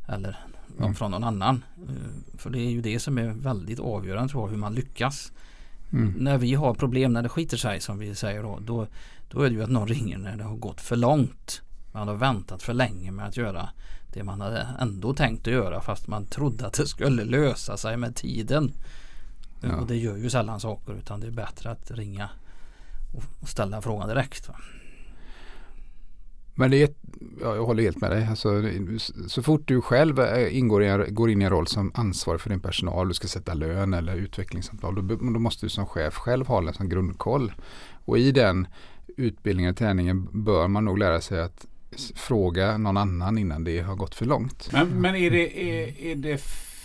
Eller 0.08 0.40
mm. 0.80 0.96
från 0.96 1.12
någon 1.12 1.24
annan. 1.24 1.64
Eh, 1.78 2.38
för 2.38 2.50
det 2.50 2.60
är 2.60 2.70
ju 2.70 2.82
det 2.82 3.00
som 3.00 3.18
är 3.18 3.28
väldigt 3.28 3.80
avgörande 3.80 4.30
tror 4.30 4.44
jag 4.44 4.52
hur 4.52 4.58
man 4.58 4.76
lyckas. 4.76 5.32
Mm. 5.92 6.14
När 6.18 6.38
vi 6.38 6.54
har 6.54 6.74
problem 6.74 7.14
när 7.14 7.22
det 7.22 7.30
skiter 7.30 7.58
sig 7.58 7.82
som 7.82 8.00
vi 8.00 8.16
säger 8.16 8.44
då, 8.44 8.60
då. 8.62 8.88
Då 9.30 9.42
är 9.42 9.50
det 9.50 9.56
ju 9.56 9.64
att 9.64 9.70
någon 9.70 9.88
ringer 9.88 10.18
när 10.18 10.38
det 10.38 10.44
har 10.44 10.56
gått 10.56 10.82
för 10.82 10.96
långt. 10.96 11.62
Man 11.92 12.08
har 12.08 12.16
väntat 12.16 12.64
för 12.64 12.74
länge 12.74 13.12
med 13.12 13.28
att 13.28 13.38
göra 13.38 13.70
det 14.14 14.24
man 14.24 14.42
hade 14.42 14.68
ändå 14.80 15.14
tänkt 15.14 15.48
att 15.48 15.54
göra 15.54 15.82
fast 15.82 16.08
man 16.08 16.26
trodde 16.26 16.68
att 16.68 16.74
det 16.74 16.88
skulle 16.88 17.24
lösa 17.24 17.78
sig 17.78 17.98
med 17.98 18.16
tiden. 18.16 18.72
Ja. 19.62 19.76
Och 19.76 19.88
det 19.88 19.96
gör 19.96 20.18
ju 20.18 20.30
sällan 20.30 20.60
saker 20.60 20.94
utan 20.94 21.20
det 21.20 21.28
är 21.28 21.32
bättre 21.32 21.72
att 21.72 21.92
ringa 21.92 22.30
och 23.42 23.50
ställa 23.50 23.82
frågan 23.82 24.10
direkt. 24.10 24.48
Va? 24.48 24.56
Men 26.60 26.72
det 26.72 26.84
är, 26.84 26.90
ja, 27.42 27.56
jag 27.56 27.66
håller 27.66 27.84
helt 27.84 28.02
med 28.02 28.12
dig. 28.12 28.28
Alltså, 28.28 28.64
så 29.28 29.44
fort 29.44 29.62
du 29.66 29.82
själv 29.82 30.20
eh, 30.20 30.58
ingår 30.58 30.84
i 30.84 31.12
går 31.12 31.30
in 31.30 31.42
i 31.42 31.46
en 31.46 31.52
roll 31.52 31.68
som 31.68 31.92
ansvarig 31.96 32.42
för 32.42 32.50
din 32.50 32.60
personal, 32.60 33.08
du 33.08 33.14
ska 33.14 33.28
sätta 33.28 33.54
lön 33.54 33.94
eller 33.94 34.16
utvecklingssamtal, 34.16 34.96
då, 34.96 35.16
då 35.16 35.40
måste 35.40 35.66
du 35.66 35.70
som 35.70 35.86
chef 35.86 36.14
själv 36.14 36.48
ha 36.48 36.68
en 36.68 36.74
sån 36.74 36.90
grundkoll. 36.90 37.54
Och 38.06 38.18
i 38.18 38.32
den 38.32 38.68
utbildningen 39.18 39.72
och 39.72 39.78
träningen 39.78 40.28
bör 40.32 40.68
man 40.68 40.86
nog 40.86 40.98
lära 40.98 41.22
sig 41.22 41.42
att 41.42 41.66
fråga 42.16 42.78
någon 42.78 42.98
annan 42.98 43.38
innan 43.38 43.64
det 43.64 43.80
har 43.80 43.96
gått 43.96 44.16
för 44.16 44.26
långt. 44.26 44.70
Men, 44.72 45.02
men 45.02 45.16
är, 45.16 45.32
det, 45.32 45.62
är, 45.62 46.02
är 46.02 46.16
det 46.16 46.38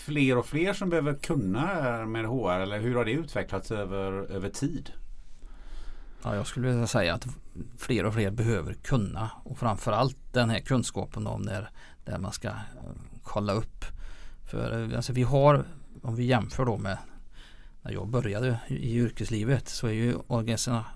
fler 0.05 0.39
och 0.39 0.47
fler 0.47 0.73
som 0.73 0.91
behöver 0.91 1.15
kunna 1.15 2.07
med 2.07 2.27
HR 2.27 2.61
eller 2.61 2.81
hur 2.81 2.95
har 2.95 3.05
det 3.05 3.13
utvecklats 3.13 3.71
över, 3.71 4.13
över 4.13 4.49
tid? 4.49 4.91
Ja, 6.23 6.37
jag 6.37 6.47
skulle 6.47 6.69
vilja 6.69 6.87
säga 6.87 7.15
att 7.15 7.27
fler 7.79 8.07
och 8.07 8.15
fler 8.15 8.31
behöver 8.31 8.75
kunna 8.75 9.31
och 9.45 9.59
framförallt 9.59 10.17
den 10.33 10.51
här 10.51 10.61
kunskapen 10.61 11.27
om 11.27 11.43
när, 11.43 11.71
där 12.05 12.19
man 12.19 12.33
ska 12.33 12.49
eh, 12.49 12.55
kolla 13.23 13.53
upp. 13.53 13.85
För 14.51 14.91
eh, 14.91 14.97
alltså 14.97 15.13
vi 15.13 15.23
har, 15.23 15.65
om 16.03 16.17
vi 16.17 16.25
jämför 16.25 16.65
då 16.65 16.79
med 16.79 16.99
när 17.83 17.93
jag 17.93 18.09
började 18.09 18.59
i 18.67 18.95
yrkeslivet 18.99 19.69
så 19.69 19.87
är 19.87 19.93
ju 19.93 20.15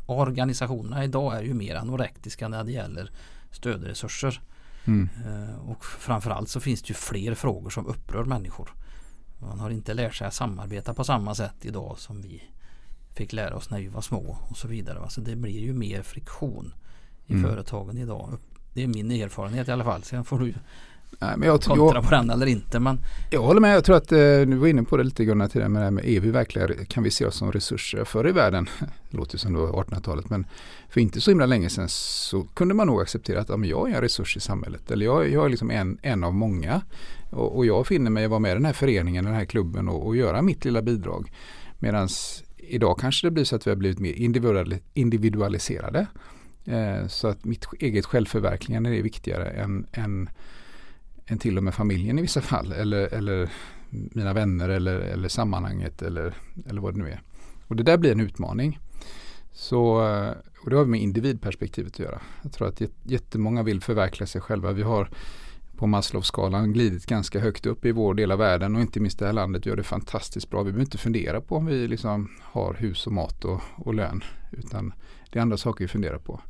organisationerna 0.07 1.05
idag 1.05 1.37
är 1.37 1.43
ju 1.43 1.55
mer 1.55 1.75
anorektiska 1.75 2.49
när 2.49 2.65
det 2.65 2.73
gäller 2.73 3.11
stödresurser. 3.51 4.41
Mm. 4.85 5.09
Eh, 5.27 5.71
och 5.71 5.85
framförallt 5.85 6.49
så 6.49 6.61
finns 6.61 6.83
det 6.83 6.89
ju 6.89 6.95
fler 6.95 7.35
frågor 7.35 7.71
som 7.71 7.87
upprör 7.87 8.25
människor. 8.25 8.75
Man 9.39 9.61
har 9.61 9.71
inte 9.71 9.95
lärt 9.95 10.15
sig 10.15 10.27
att 10.27 10.35
samarbeta 10.35 10.95
på 10.95 11.05
samma 11.05 11.35
sätt 11.35 11.57
idag 11.61 11.95
som 11.99 12.23
vi 12.23 12.43
fick 13.15 13.33
lära 13.33 13.55
oss 13.55 13.71
när 13.71 13.79
vi 13.79 13.89
var 13.89 14.01
små 14.01 14.39
och 14.51 14.57
så 14.57 14.69
vidare. 14.69 15.11
Så 15.11 15.21
det 15.21 15.37
blir 15.37 15.61
ju 15.61 15.73
mer 15.73 16.03
friktion 16.03 16.75
i 17.27 17.33
mm. 17.33 17.51
företagen 17.51 17.99
idag. 17.99 18.39
Det 18.73 18.83
är 18.83 18.87
min 18.87 19.11
erfarenhet 19.11 19.69
i 19.69 19.71
alla 19.71 19.85
fall. 19.85 20.03
Sen 20.03 20.25
får 20.25 20.39
du 20.39 20.55
Nej, 21.21 21.37
men 21.37 21.49
jag, 21.49 21.63
kontra 21.63 21.95
jag, 21.95 22.05
på 22.05 22.11
den 22.11 22.31
eller 22.31 22.47
inte. 22.47 22.81
Men... 22.81 23.01
Jag 23.31 23.43
håller 23.43 23.61
med. 23.61 23.77
Jag 23.77 23.85
tror 23.85 23.97
att 23.97 24.13
eh, 24.13 24.19
du 24.19 24.55
var 24.55 24.67
inne 24.67 24.83
på 24.83 24.97
det 24.97 25.05
lite 25.05 25.25
Gunnar 25.25 25.49
tidigare 25.49 25.69
med 25.69 25.83
det 25.83 25.85
här 25.85 25.91
med 25.91 26.09
är 26.09 26.21
vi 26.21 26.31
verkligen, 26.31 26.87
kan 26.87 27.03
vi 27.03 27.11
se 27.11 27.27
oss 27.27 27.35
som 27.37 27.53
resurser? 27.53 28.05
Förr 28.05 28.29
i 28.29 28.33
världen, 28.33 28.69
det 29.11 29.17
låter 29.17 29.39
som 29.39 29.53
då 29.53 29.67
1800-talet, 29.67 30.31
men 30.31 30.47
för 30.89 31.01
inte 31.01 31.21
så 31.21 31.31
himla 31.31 31.47
länge 31.47 31.71
sedan 31.71 31.89
så 31.89 32.43
kunde 32.43 32.75
man 32.75 32.87
nog 32.87 33.01
acceptera 33.01 33.41
att 33.41 33.49
ja, 33.49 33.65
jag 33.65 33.91
är 33.91 33.95
en 33.95 34.01
resurs 34.01 34.37
i 34.37 34.41
samhället. 34.41 34.91
Eller 34.91 35.07
jag, 35.07 35.31
jag 35.31 35.45
är 35.45 35.49
liksom 35.49 35.71
en, 35.71 35.99
en 36.03 36.25
av 36.25 36.35
många. 36.35 36.83
Och, 37.31 37.57
och 37.57 37.67
jag 37.67 37.87
finner 37.87 38.11
mig 38.11 38.25
att 38.25 38.31
vara 38.31 38.41
med 38.41 38.51
i 38.51 38.55
den 38.55 38.65
här 38.65 38.73
föreningen, 38.73 39.25
den 39.25 39.35
här 39.35 39.45
klubben 39.45 39.89
och, 39.89 40.07
och 40.07 40.17
göra 40.17 40.43
mitt 40.43 40.65
lilla 40.65 40.83
bidrag. 40.83 41.33
Medan 41.79 42.09
idag 42.57 42.99
kanske 42.99 43.27
det 43.27 43.31
blir 43.31 43.45
så 43.45 43.57
att 43.57 43.67
vi 43.67 43.71
har 43.71 43.77
blivit 43.77 43.99
mer 43.99 44.81
individualiserade. 44.95 46.07
Eh, 46.65 47.07
så 47.07 47.29
att 47.29 47.45
mitt 47.45 47.67
eget 47.79 48.07
självförverkligande 48.07 48.97
är 48.97 49.03
viktigare 49.03 49.51
än, 49.51 49.87
än, 49.93 50.31
än 51.27 51.39
till 51.39 51.57
och 51.57 51.65
med 51.65 51.75
familjen 51.75 52.19
i 52.19 52.23
vissa 52.23 52.41
fall. 52.41 52.73
Eller, 52.73 53.15
eller 53.15 53.51
mina 53.91 54.33
vänner 54.33 54.69
eller, 54.69 55.01
eller 55.01 55.29
sammanhanget 55.29 56.03
eller, 56.03 56.35
eller 56.69 56.81
vad 56.81 56.95
det 56.95 56.99
nu 57.03 57.11
är. 57.11 57.23
Och 57.67 57.77
det 57.77 57.83
där 57.83 57.97
blir 57.97 58.13
en 58.13 58.21
utmaning. 58.21 58.79
Så, 59.53 60.07
eh, 60.07 60.33
och 60.65 60.71
det 60.71 60.77
har 60.77 60.85
med 60.85 61.01
individperspektivet 61.01 61.93
att 61.93 61.99
göra. 61.99 62.21
Jag 62.43 62.53
tror 62.53 62.69
att 62.69 62.83
jättemånga 63.03 63.63
vill 63.63 63.81
förverkliga 63.81 64.27
sig 64.27 64.41
själva. 64.41 64.73
Vi 64.73 64.83
har 64.83 65.11
på 65.79 65.87
Maslowskalan 65.87 66.73
glidit 66.73 67.07
ganska 67.07 67.41
högt 67.41 67.67
upp 67.67 67.85
i 67.85 67.93
vår 67.93 68.15
del 68.15 68.33
av 68.33 68.39
världen 68.39 68.77
och 68.77 68.81
inte 68.81 69.01
minst 69.01 69.19
det 69.19 69.27
här 69.27 69.33
landet 69.33 69.67
gör 69.67 69.77
det 69.77 69.83
fantastiskt 69.83 70.51
bra. 70.51 70.63
Vi 70.63 70.65
behöver 70.65 70.85
inte 70.85 70.99
fundera 70.99 71.41
på 71.41 71.57
om 71.57 71.67
vi 71.67 71.89
liksom 71.89 72.31
har 72.43 72.75
hus 72.75 73.07
och 73.07 73.13
mat 73.13 73.45
och, 73.45 73.61
och 73.77 73.95
lön 73.95 74.25
utan 74.53 74.93
det 75.31 75.39
är 75.39 75.43
andra 75.43 75.57
saker 75.57 75.85
vi 75.85 75.89
funderar 75.89 76.19
på. 76.19 76.41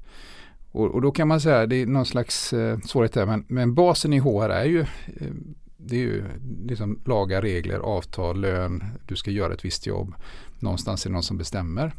Och, 0.71 0.87
och 0.87 1.03
då 1.03 1.11
kan 1.11 1.29
man 1.29 1.41
säga 1.41 1.67
det 1.67 1.77
är 1.77 1.87
någon 1.87 2.07
slags 2.07 2.53
eh, 2.53 2.79
svårighet 2.79 3.13
där 3.13 3.27
men, 3.27 3.45
men 3.49 3.75
basen 3.75 4.13
i 4.13 4.19
HR 4.19 4.49
är 4.49 4.65
ju 4.65 4.81
eh, 4.81 5.33
det 5.77 5.97
är 5.97 6.01
ju 6.01 6.25
liksom 6.67 7.01
lagar, 7.05 7.43
regler, 7.43 7.79
avtal, 7.79 8.41
lön, 8.41 8.85
du 9.07 9.17
ska 9.17 9.31
göra 9.31 9.55
ett 9.55 9.65
visst 9.65 9.87
jobb. 9.87 10.15
Någonstans 10.59 11.07
är 11.07 11.11
det 11.11 11.13
någon 11.13 11.23
som 11.23 11.39
bestämmer. 11.39 11.95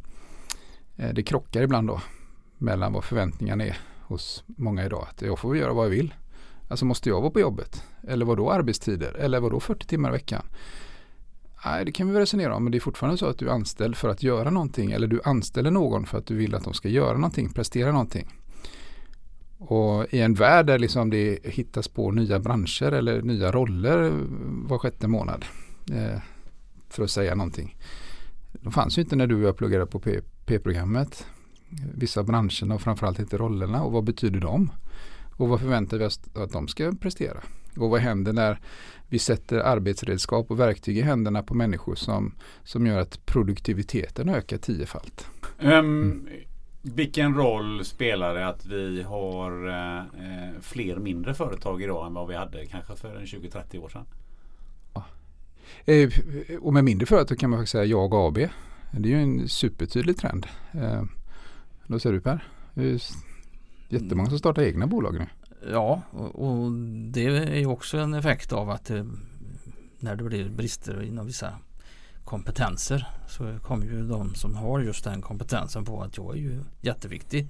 Eh, 0.97 1.13
det 1.13 1.23
krockar 1.23 1.61
ibland 1.61 1.87
då 1.87 2.01
mellan 2.57 2.93
vad 2.93 3.03
förväntningarna 3.03 3.63
är 3.63 3.77
hos 4.01 4.43
många 4.47 4.85
idag. 4.85 5.07
Att 5.09 5.21
jag 5.21 5.39
får 5.39 5.57
göra 5.57 5.73
vad 5.73 5.85
jag 5.85 5.89
vill. 5.89 6.13
Alltså 6.69 6.86
måste 6.86 7.10
jag 7.10 7.21
vara 7.21 7.32
på 7.32 7.39
jobbet? 7.39 7.84
Eller 8.08 8.25
vad 8.25 8.38
då 8.38 8.51
arbetstider? 8.51 9.13
Eller 9.13 9.39
vad 9.39 9.51
då 9.51 9.60
40 9.60 9.88
timmar 9.88 10.10
i 10.10 10.12
veckan? 10.12 10.45
Nej, 11.65 11.86
det 11.86 11.91
kan 11.91 12.08
vi 12.08 12.13
väl 12.13 12.19
resonera 12.19 12.55
om, 12.55 12.63
men 12.63 12.71
det 12.71 12.77
är 12.77 12.79
fortfarande 12.79 13.17
så 13.17 13.25
att 13.25 13.38
du 13.38 13.47
är 13.47 13.53
anställd 13.53 13.95
för 13.95 14.10
att 14.10 14.23
göra 14.23 14.49
någonting. 14.49 14.91
Eller 14.91 15.08
du 15.08 15.21
anställer 15.23 15.71
någon 15.71 16.05
för 16.05 16.17
att 16.17 16.25
du 16.25 16.36
vill 16.36 16.55
att 16.55 16.63
de 16.63 16.73
ska 16.73 16.89
göra 16.89 17.13
någonting, 17.13 17.49
prestera 17.49 17.91
någonting. 17.91 18.34
Och 19.58 20.13
i 20.13 20.19
en 20.19 20.34
värld 20.34 20.65
där 20.65 20.79
liksom 20.79 21.10
det 21.10 21.39
hittas 21.43 21.88
på 21.88 22.12
nya 22.12 22.39
branscher 22.39 22.91
eller 22.91 23.21
nya 23.21 23.51
roller 23.51 24.12
var 24.67 24.77
sjätte 24.77 25.08
månad. 25.08 25.45
Eh, 25.91 26.19
för 26.89 27.03
att 27.03 27.12
säga 27.12 27.36
någonting. 27.36 27.77
De 28.51 28.73
fanns 28.73 28.97
ju 28.97 29.01
inte 29.01 29.15
när 29.15 29.27
du 29.27 29.36
och 29.36 29.41
jag 29.41 29.58
pluggade 29.58 29.86
på 29.86 29.99
P-programmet. 30.45 31.25
Vissa 31.95 32.23
branscherna 32.23 32.75
och 32.75 32.82
framförallt 32.82 33.19
inte 33.19 33.38
rollerna. 33.38 33.84
Och 33.84 33.91
vad 33.91 34.03
betyder 34.03 34.39
de? 34.39 34.71
Och 35.39 35.49
vad 35.49 35.60
förväntar 35.60 35.97
vi 35.97 36.06
oss 36.06 36.19
att 36.36 36.52
de 36.52 36.67
ska 36.67 36.93
prestera? 37.02 37.39
Och 37.78 37.89
vad 37.89 37.99
händer 37.99 38.34
när 38.34 38.60
vi 39.08 39.19
sätter 39.19 39.60
arbetsredskap 39.60 40.52
och 40.52 40.60
verktyg 40.60 40.97
i 40.97 41.02
händerna 41.02 41.43
på 41.43 41.54
människor 41.54 41.95
som, 41.95 42.36
som 42.63 42.88
gör 42.88 42.99
att 42.99 43.25
produktiviteten 43.25 44.30
ökar 44.30 44.58
tiofalt? 44.58 45.28
Um, 45.60 46.28
vilken 46.82 47.36
roll 47.36 47.86
spelar 47.86 48.36
det 48.36 48.47
att 48.47 48.65
vi 48.65 49.02
har 49.02 49.67
eh, 49.67 50.62
fler 50.62 50.95
mindre 50.95 51.34
företag 51.34 51.84
idag 51.84 52.08
än 52.08 52.13
vad 52.13 52.28
vi 52.28 52.36
hade 52.36 52.65
kanske 52.65 52.95
för 52.95 53.19
20-30 53.19 53.84
år 53.84 53.89
sedan? 53.89 54.06
Ja. 54.93 55.06
Eh, 55.86 56.10
och 56.62 56.73
med 56.73 56.84
mindre 56.84 57.06
företag 57.06 57.39
kan 57.39 57.49
man 57.49 57.60
faktiskt 57.60 57.71
säga 57.71 57.86
Jag 57.86 58.13
AB. 58.13 58.38
Det 58.91 59.10
är 59.10 59.17
ju 59.17 59.21
en 59.21 59.47
supertydlig 59.47 60.17
trend. 60.17 60.47
Eh, 60.71 61.04
vad 61.88 62.02
säger 62.02 62.13
du 62.13 62.21
Per? 62.21 62.43
Jättemånga 63.89 64.30
som 64.30 64.39
startar 64.39 64.62
egna 64.62 64.88
bolag 64.88 65.13
nu. 65.13 65.28
Ja, 65.71 66.02
och, 66.12 66.49
och 66.49 66.71
det 67.12 67.25
är 67.25 67.60
ju 67.60 67.65
också 67.65 67.97
en 67.97 68.13
effekt 68.13 68.54
av 68.54 68.69
att 68.69 68.86
det, 68.86 69.08
när 69.99 70.15
det 70.15 70.23
blir 70.23 70.49
brister 70.49 71.02
inom 71.02 71.25
vissa 71.25 71.54
kompetenser 72.23 73.08
så 73.28 73.60
kommer 73.63 73.86
ju 73.86 74.08
de 74.08 74.36
som 74.36 74.56
har 74.56 74.80
just 74.80 75.04
den 75.04 75.21
kompetensen 75.21 75.86
på 75.86 76.02
att 76.02 76.17
jag 76.17 76.36
är 76.36 76.39
ju 76.39 76.62
jätteviktig. 76.82 77.47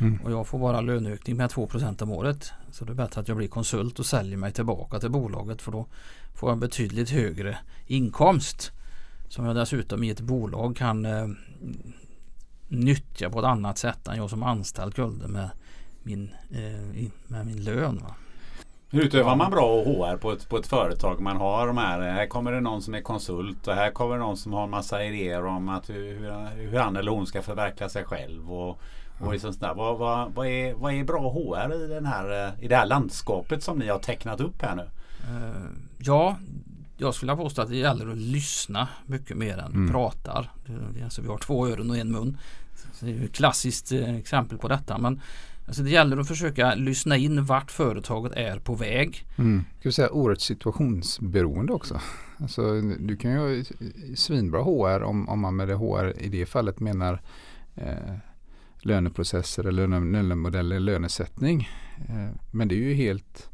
Mm. 0.00 0.20
Och 0.24 0.32
jag 0.32 0.46
får 0.46 0.58
bara 0.58 0.80
löneökning 0.80 1.36
med 1.36 1.50
2% 1.50 2.02
om 2.02 2.10
året. 2.10 2.52
Så 2.70 2.84
det 2.84 2.92
är 2.92 2.94
bättre 2.94 3.20
att 3.20 3.28
jag 3.28 3.36
blir 3.36 3.48
konsult 3.48 3.98
och 3.98 4.06
säljer 4.06 4.36
mig 4.36 4.52
tillbaka 4.52 4.98
till 4.98 5.10
bolaget 5.10 5.62
för 5.62 5.72
då 5.72 5.86
får 6.34 6.48
jag 6.48 6.54
en 6.54 6.60
betydligt 6.60 7.10
högre 7.10 7.58
inkomst. 7.86 8.70
Som 9.28 9.44
jag 9.44 9.56
dessutom 9.56 10.04
i 10.04 10.10
ett 10.10 10.20
bolag 10.20 10.76
kan 10.76 11.06
eh, 11.06 11.26
nyttja 12.68 13.30
på 13.30 13.38
ett 13.38 13.44
annat 13.44 13.78
sätt 13.78 14.08
än 14.08 14.16
jag 14.16 14.30
som 14.30 14.42
anställd 14.42 14.94
kunde 14.94 15.28
med 15.28 15.50
min, 16.02 16.30
eh, 16.50 17.10
med 17.26 17.46
min 17.46 17.64
lön. 17.64 18.00
Va? 18.02 18.14
Utövar 18.92 19.36
man 19.36 19.50
bra 19.50 19.84
HR 19.84 20.16
på 20.16 20.32
ett, 20.32 20.48
på 20.48 20.56
ett 20.56 20.66
företag? 20.66 21.20
Man 21.20 21.36
har 21.36 21.66
de 21.66 21.78
här, 21.78 22.00
här 22.00 22.26
kommer 22.26 22.52
det 22.52 22.60
någon 22.60 22.82
som 22.82 22.94
är 22.94 23.00
konsult 23.00 23.68
och 23.68 23.74
här 23.74 23.90
kommer 23.90 24.18
någon 24.18 24.36
som 24.36 24.52
har 24.52 24.64
en 24.64 24.70
massa 24.70 25.04
idéer 25.04 25.46
om 25.46 25.68
att 25.68 25.90
hur, 25.90 26.20
hur 26.56 26.78
han 26.78 26.96
eller 26.96 27.10
hon 27.10 27.26
ska 27.26 27.42
förverkliga 27.42 27.88
sig 27.88 28.04
själv. 28.04 28.52
Och, 28.52 28.80
och 29.20 29.32
liksom 29.32 29.52
sådär. 29.52 29.74
Vad, 29.74 29.98
vad, 29.98 30.32
vad, 30.34 30.46
är, 30.46 30.74
vad 30.74 30.94
är 30.94 31.04
bra 31.04 31.30
HR 31.30 31.84
i, 31.84 31.86
den 31.86 32.06
här, 32.06 32.52
i 32.60 32.68
det 32.68 32.76
här 32.76 32.86
landskapet 32.86 33.62
som 33.62 33.78
ni 33.78 33.88
har 33.88 33.98
tecknat 33.98 34.40
upp 34.40 34.62
här 34.62 34.76
nu? 34.76 34.82
Uh, 34.82 35.66
ja, 35.98 36.36
jag 36.96 37.14
skulle 37.14 37.36
påstå 37.36 37.62
att 37.62 37.68
det 37.68 37.76
gäller 37.76 38.10
att 38.10 38.18
lyssna 38.18 38.88
mycket 39.06 39.36
mer 39.36 39.58
än 39.58 39.72
mm. 39.72 39.90
pratar. 39.90 40.50
Alltså 41.04 41.22
vi 41.22 41.28
har 41.28 41.38
två 41.38 41.68
öron 41.68 41.90
och 41.90 41.96
en 41.96 42.12
mun. 42.12 42.38
det 43.00 43.10
är 43.10 43.24
ett 43.24 43.32
klassiskt 43.32 43.92
eh, 43.92 44.16
exempel 44.16 44.58
på 44.58 44.68
detta. 44.68 44.98
Men 44.98 45.20
Alltså 45.70 45.82
det 45.82 45.90
gäller 45.90 46.16
att 46.16 46.28
försöka 46.28 46.74
lyssna 46.74 47.16
in 47.16 47.44
vart 47.44 47.70
företaget 47.70 48.32
är 48.32 48.58
på 48.58 48.74
väg. 48.74 49.26
Mm. 49.38 49.64
Ska 49.80 49.92
säga 49.92 50.10
oerhört 50.10 50.40
situationsberoende 50.40 51.72
också. 51.72 52.00
Alltså, 52.38 52.80
du 52.80 53.16
kan 53.16 53.30
ju 53.30 53.38
ha 53.38 53.64
svinbra 54.16 54.62
HR 54.62 55.02
om, 55.02 55.28
om 55.28 55.40
man 55.40 55.56
med 55.56 55.68
det 55.68 55.74
HR 55.74 56.22
i 56.22 56.28
det 56.28 56.46
fallet 56.46 56.80
menar 56.80 57.22
eh, 57.74 58.14
löneprocesser 58.80 59.66
eller 59.66 59.86
lönemodeller, 59.86 60.80
lönesättning. 60.80 61.68
Eh, 62.08 62.28
men 62.50 62.68
det 62.68 62.74
är 62.74 62.88
ju 62.88 62.94
helt 62.94 63.50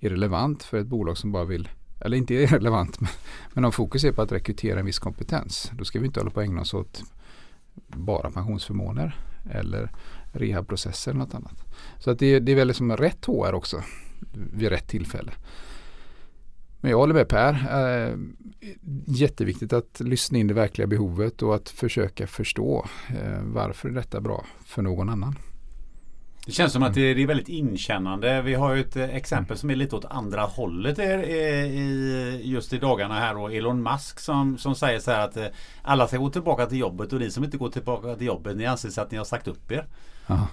irrelevant 0.00 0.62
för 0.62 0.78
ett 0.78 0.86
bolag 0.86 1.18
som 1.18 1.32
bara 1.32 1.44
vill 1.44 1.68
eller 2.00 2.16
inte 2.16 2.34
irrelevant, 2.44 3.00
men, 3.00 3.10
men 3.54 3.64
om 3.64 3.72
fokus 3.72 4.04
är 4.04 4.12
på 4.12 4.22
att 4.22 4.32
rekrytera 4.32 4.80
en 4.80 4.86
viss 4.86 4.98
kompetens, 4.98 5.72
då 5.74 5.84
ska 5.84 6.00
vi 6.00 6.06
inte 6.06 6.20
hålla 6.20 6.30
på 6.30 6.40
att 6.40 6.46
ägna 6.46 6.60
oss 6.60 6.74
åt 6.74 7.02
bara 7.86 8.30
pensionsförmåner 8.30 9.16
eller 9.50 9.90
rehabprocesser 10.32 11.10
eller 11.10 11.20
något 11.20 11.34
annat. 11.34 11.64
Så 11.98 12.10
att 12.10 12.18
det, 12.18 12.40
det 12.40 12.52
är 12.52 12.56
väl 12.56 12.68
liksom 12.68 12.96
rätt 12.96 13.24
HR 13.24 13.54
också 13.54 13.82
vid 14.32 14.68
rätt 14.68 14.88
tillfälle. 14.88 15.32
Men 16.80 16.90
jag 16.90 16.98
håller 16.98 17.14
med 17.14 17.28
Per. 17.28 17.52
Eh, 17.52 18.16
jätteviktigt 19.06 19.72
att 19.72 20.00
lyssna 20.00 20.38
in 20.38 20.46
det 20.46 20.54
verkliga 20.54 20.86
behovet 20.86 21.42
och 21.42 21.54
att 21.54 21.68
försöka 21.68 22.26
förstå 22.26 22.86
eh, 23.08 23.42
varför 23.42 23.88
är 23.88 23.92
detta 23.92 24.20
bra 24.20 24.44
för 24.64 24.82
någon 24.82 25.08
annan. 25.08 25.34
Det 26.46 26.52
känns 26.52 26.72
som 26.72 26.82
att 26.82 26.94
det 26.94 27.00
är 27.00 27.26
väldigt 27.26 27.48
inkännande. 27.48 28.42
Vi 28.42 28.54
har 28.54 28.74
ju 28.74 28.80
ett 28.80 28.96
eh, 28.96 29.16
exempel 29.16 29.56
som 29.56 29.70
är 29.70 29.76
lite 29.76 29.96
åt 29.96 30.04
andra 30.04 30.42
hållet 30.42 30.98
i, 30.98 32.40
just 32.44 32.72
i 32.72 32.78
dagarna 32.78 33.14
här 33.14 33.36
och 33.36 33.54
Elon 33.54 33.82
Musk 33.82 34.20
som, 34.20 34.58
som 34.58 34.74
säger 34.74 34.98
så 34.98 35.10
här 35.10 35.24
att 35.24 35.36
eh, 35.36 35.46
alla 35.82 36.08
ska 36.08 36.16
gå 36.16 36.30
tillbaka 36.30 36.66
till 36.66 36.78
jobbet 36.78 37.12
och 37.12 37.20
ni 37.20 37.30
som 37.30 37.44
inte 37.44 37.56
går 37.56 37.68
tillbaka 37.68 38.14
till 38.14 38.26
jobbet 38.26 38.56
ni 38.56 38.66
anser 38.66 39.02
att 39.02 39.10
ni 39.10 39.18
har 39.18 39.24
sagt 39.24 39.48
upp 39.48 39.72
er. 39.72 39.86
Aha. 40.28 40.48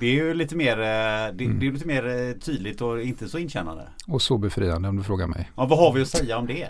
Det 0.00 0.06
är 0.06 0.12
ju 0.12 0.34
lite 0.34 0.56
mer, 0.56 0.78
eh, 0.78 1.34
det, 1.34 1.44
mm. 1.44 1.58
det, 1.58 1.66
är 1.66 1.72
lite 1.72 1.86
mer 1.86 2.34
tydligt 2.40 2.80
och 2.80 3.02
inte 3.02 3.28
så 3.28 3.38
inkännande. 3.38 3.88
Och 4.06 4.22
så 4.22 4.38
befriande 4.38 4.88
om 4.88 4.96
du 4.96 5.02
frågar 5.02 5.26
mig. 5.26 5.50
Ja, 5.56 5.66
vad 5.66 5.78
har 5.78 5.92
vi 5.92 6.02
att 6.02 6.08
säga 6.08 6.38
om 6.38 6.46
det? 6.46 6.68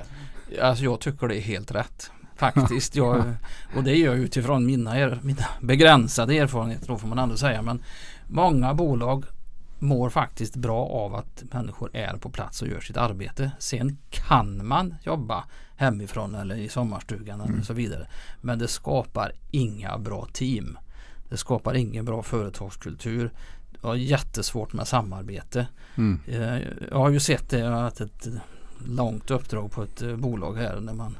Alltså 0.62 0.84
jag 0.84 1.00
tycker 1.00 1.28
det 1.28 1.36
är 1.36 1.40
helt 1.40 1.72
rätt. 1.72 2.10
Faktiskt. 2.36 2.96
Jag, 2.96 3.24
och 3.76 3.84
det 3.84 3.96
gör 3.96 4.14
jag 4.14 4.18
utifrån 4.18 4.66
mina, 4.66 4.98
er, 4.98 5.18
mina 5.22 5.44
begränsade 5.60 6.38
erfarenheter 6.38 6.86
då 6.86 6.98
får 6.98 7.08
man 7.08 7.18
ändå 7.18 7.36
säga. 7.36 7.62
Men 7.62 7.82
Många 8.26 8.74
bolag 8.74 9.24
mår 9.78 10.10
faktiskt 10.10 10.56
bra 10.56 10.86
av 10.86 11.14
att 11.14 11.42
människor 11.52 11.90
är 11.96 12.16
på 12.16 12.30
plats 12.30 12.62
och 12.62 12.68
gör 12.68 12.80
sitt 12.80 12.96
arbete. 12.96 13.50
Sen 13.58 13.98
kan 14.10 14.66
man 14.66 14.94
jobba 15.02 15.44
hemifrån 15.76 16.34
eller 16.34 16.56
i 16.56 16.68
sommarstugan 16.68 17.40
mm. 17.40 17.60
och 17.60 17.66
så 17.66 17.72
vidare. 17.72 18.06
Men 18.40 18.58
det 18.58 18.68
skapar 18.68 19.32
inga 19.50 19.98
bra 19.98 20.28
team. 20.32 20.78
Det 21.28 21.36
skapar 21.36 21.74
ingen 21.74 22.04
bra 22.04 22.22
företagskultur. 22.22 23.30
Det 23.70 23.86
har 23.86 23.94
jättesvårt 23.94 24.72
med 24.72 24.88
samarbete. 24.88 25.66
Mm. 25.94 26.20
Eh, 26.26 26.58
jag 26.90 26.98
har 26.98 27.10
ju 27.10 27.20
sett 27.20 27.48
det, 27.50 27.58
jag 27.58 27.70
har 27.70 27.82
haft 27.82 28.00
ett 28.00 28.28
långt 28.86 29.30
uppdrag 29.30 29.70
på 29.70 29.82
ett 29.82 30.02
eh, 30.02 30.16
bolag 30.16 30.54
här 30.54 30.80
när 30.80 30.94
man 30.94 31.18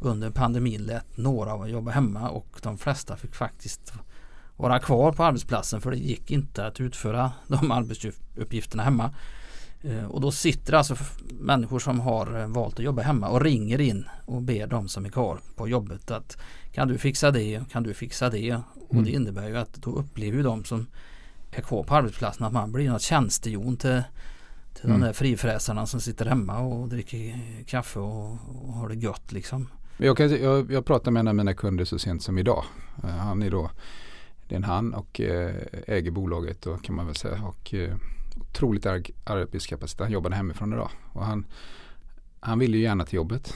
under 0.00 0.30
pandemin 0.30 0.82
lät 0.82 1.16
några 1.16 1.68
jobba 1.68 1.90
hemma 1.90 2.28
och 2.28 2.58
de 2.62 2.78
flesta 2.78 3.16
fick 3.16 3.34
faktiskt 3.34 3.92
vara 4.56 4.78
kvar 4.78 5.12
på 5.12 5.24
arbetsplatsen 5.24 5.80
för 5.80 5.90
det 5.90 5.96
gick 5.96 6.30
inte 6.30 6.66
att 6.66 6.80
utföra 6.80 7.32
de 7.46 7.70
arbetsuppgifterna 7.70 8.82
hemma. 8.82 9.14
Eh, 9.82 10.04
och 10.04 10.20
då 10.20 10.32
sitter 10.32 10.72
alltså 10.72 10.96
människor 11.40 11.78
som 11.78 12.00
har 12.00 12.46
valt 12.46 12.74
att 12.74 12.84
jobba 12.84 13.02
hemma 13.02 13.28
och 13.28 13.40
ringer 13.40 13.80
in 13.80 14.04
och 14.24 14.42
ber 14.42 14.66
de 14.66 14.88
som 14.88 15.04
är 15.04 15.10
kvar 15.10 15.38
på 15.56 15.68
jobbet 15.68 16.10
att 16.10 16.36
kan 16.72 16.88
du 16.88 16.98
fixa 16.98 17.30
det, 17.30 17.60
kan 17.70 17.82
du 17.82 17.94
fixa 17.94 18.30
det? 18.30 18.50
Mm. 18.50 18.62
Och 18.88 19.02
det 19.02 19.10
innebär 19.10 19.48
ju 19.48 19.56
att 19.56 19.74
då 19.74 19.90
upplever 19.90 20.42
de 20.42 20.64
som 20.64 20.86
är 21.50 21.62
kvar 21.62 21.82
på 21.82 21.94
arbetsplatsen 21.94 22.46
att 22.46 22.52
man 22.52 22.72
blir 22.72 22.90
något 22.90 23.02
tjänstehjon 23.02 23.76
till, 23.76 24.02
till 24.74 24.84
mm. 24.84 25.00
de 25.00 25.06
där 25.06 25.12
frifräsarna 25.12 25.86
som 25.86 26.00
sitter 26.00 26.26
hemma 26.26 26.58
och 26.58 26.88
dricker 26.88 27.40
kaffe 27.66 27.98
och, 27.98 28.30
och 28.48 28.72
har 28.72 28.88
det 28.88 28.94
gött 28.94 29.32
liksom. 29.32 29.68
Jag, 29.96 30.16
kan, 30.16 30.42
jag, 30.42 30.72
jag 30.72 30.84
pratade 30.84 31.10
med 31.10 31.20
en 31.20 31.28
av 31.28 31.34
mina 31.34 31.54
kunder 31.54 31.84
så 31.84 31.98
sent 31.98 32.22
som 32.22 32.38
idag. 32.38 32.64
Eh, 33.04 33.10
han 33.10 33.42
är 33.42 33.50
då 33.50 33.70
det 34.48 34.54
är 34.54 34.56
en 34.56 34.64
han 34.64 34.94
och 34.94 35.20
eh, 35.20 35.54
äger 35.86 36.10
bolaget 36.10 36.66
och 36.66 36.84
kan 36.84 36.94
man 36.94 37.06
väl 37.06 37.14
säga. 37.14 37.42
Och 37.44 37.74
eh, 37.74 37.96
otroligt 38.40 38.86
arbetskapacitet. 39.24 40.00
Han 40.00 40.12
jobbade 40.12 40.36
hemifrån 40.36 40.72
idag. 40.72 40.90
Och 41.12 41.24
han, 41.24 41.46
han 42.40 42.58
vill 42.58 42.74
ju 42.74 42.80
gärna 42.80 43.04
till 43.04 43.16
jobbet. 43.16 43.54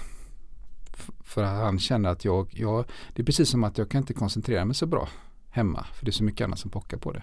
För 1.25 1.43
han 1.43 1.79
känner 1.79 2.09
att 2.09 2.25
jag, 2.25 2.49
jag, 2.51 2.85
det 3.15 3.23
är 3.23 3.27
precis 3.27 3.49
som 3.49 3.65
att 3.65 3.79
jag 3.79 3.89
kan 3.89 3.99
inte 4.01 4.15
koncentrera 4.15 4.65
mig 4.65 4.75
så 4.75 4.87
bra 4.87 5.09
hemma. 5.51 5.87
För 5.95 6.05
det 6.05 6.11
är 6.11 6.13
så 6.13 6.25
mycket 6.25 6.45
annat 6.45 6.59
som 6.59 6.71
pockar 6.71 6.97
på 6.97 7.13
det. 7.13 7.23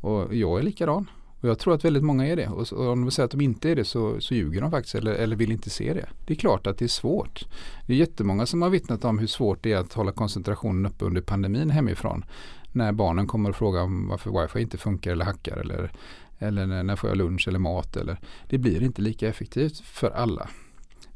Och 0.00 0.34
jag 0.34 0.58
är 0.58 0.62
likadan. 0.62 1.10
Och 1.40 1.48
jag 1.48 1.58
tror 1.58 1.74
att 1.74 1.84
väldigt 1.84 2.02
många 2.02 2.26
är 2.26 2.36
det. 2.36 2.48
Och, 2.48 2.72
och 2.72 2.92
om 2.92 3.00
de 3.00 3.10
säger 3.10 3.24
att 3.24 3.30
de 3.30 3.40
inte 3.40 3.70
är 3.70 3.76
det 3.76 3.84
så, 3.84 4.20
så 4.20 4.34
ljuger 4.34 4.60
de 4.60 4.70
faktiskt 4.70 4.94
eller, 4.94 5.12
eller 5.12 5.36
vill 5.36 5.52
inte 5.52 5.70
se 5.70 5.94
det. 5.94 6.08
Det 6.26 6.32
är 6.32 6.36
klart 6.36 6.66
att 6.66 6.78
det 6.78 6.84
är 6.84 6.88
svårt. 6.88 7.46
Det 7.86 7.92
är 7.92 7.96
jättemånga 7.96 8.46
som 8.46 8.62
har 8.62 8.70
vittnat 8.70 9.04
om 9.04 9.18
hur 9.18 9.26
svårt 9.26 9.62
det 9.62 9.72
är 9.72 9.76
att 9.76 9.92
hålla 9.92 10.12
koncentrationen 10.12 10.86
uppe 10.86 11.04
under 11.04 11.20
pandemin 11.20 11.70
hemifrån 11.70 12.24
när 12.72 12.92
barnen 12.92 13.26
kommer 13.26 13.50
och 13.50 13.56
frågar 13.56 13.82
om 13.82 14.08
varför 14.08 14.42
wifi 14.42 14.60
inte 14.60 14.78
funkar 14.78 15.12
eller 15.12 15.24
hackar 15.24 15.56
eller, 15.56 15.92
eller 16.38 16.82
när 16.82 16.96
får 16.96 17.10
jag 17.10 17.16
lunch 17.16 17.48
eller 17.48 17.58
mat. 17.58 17.96
Eller, 17.96 18.20
det 18.48 18.58
blir 18.58 18.82
inte 18.82 19.02
lika 19.02 19.28
effektivt 19.28 19.80
för 19.80 20.10
alla. 20.10 20.48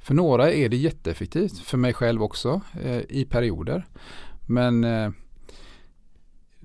För 0.06 0.14
några 0.14 0.52
är 0.52 0.68
det 0.68 0.76
jätteeffektivt, 0.76 1.58
för 1.58 1.78
mig 1.78 1.92
själv 1.92 2.22
också 2.22 2.60
eh, 2.82 3.00
i 3.08 3.26
perioder. 3.30 3.86
Men 4.46 4.84
eh, 4.84 5.10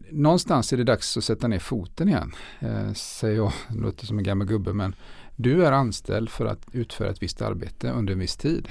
någonstans 0.10 0.74
är 0.74 0.78
det 0.78 0.84
dags 0.84 1.18
att 1.18 1.24
sätta 1.24 1.48
ner 1.48 1.60
foten 1.60 2.10
igen. 2.10 2.32
Eh, 2.60 2.94
säger 2.94 3.36
jag, 3.36 3.52
det 3.70 3.80
låter 3.80 4.06
som 4.06 4.18
en 4.18 4.24
gammal 4.24 4.48
gubbe 4.48 4.74
men 4.74 4.96
du 5.36 5.66
är 5.66 5.72
anställd 5.72 6.30
för 6.30 6.46
att 6.46 6.68
utföra 6.72 7.10
ett 7.10 7.24
visst 7.24 7.42
arbete 7.42 7.92
under 7.92 8.14
en 8.14 8.20
viss 8.20 8.38
tid. 8.38 8.70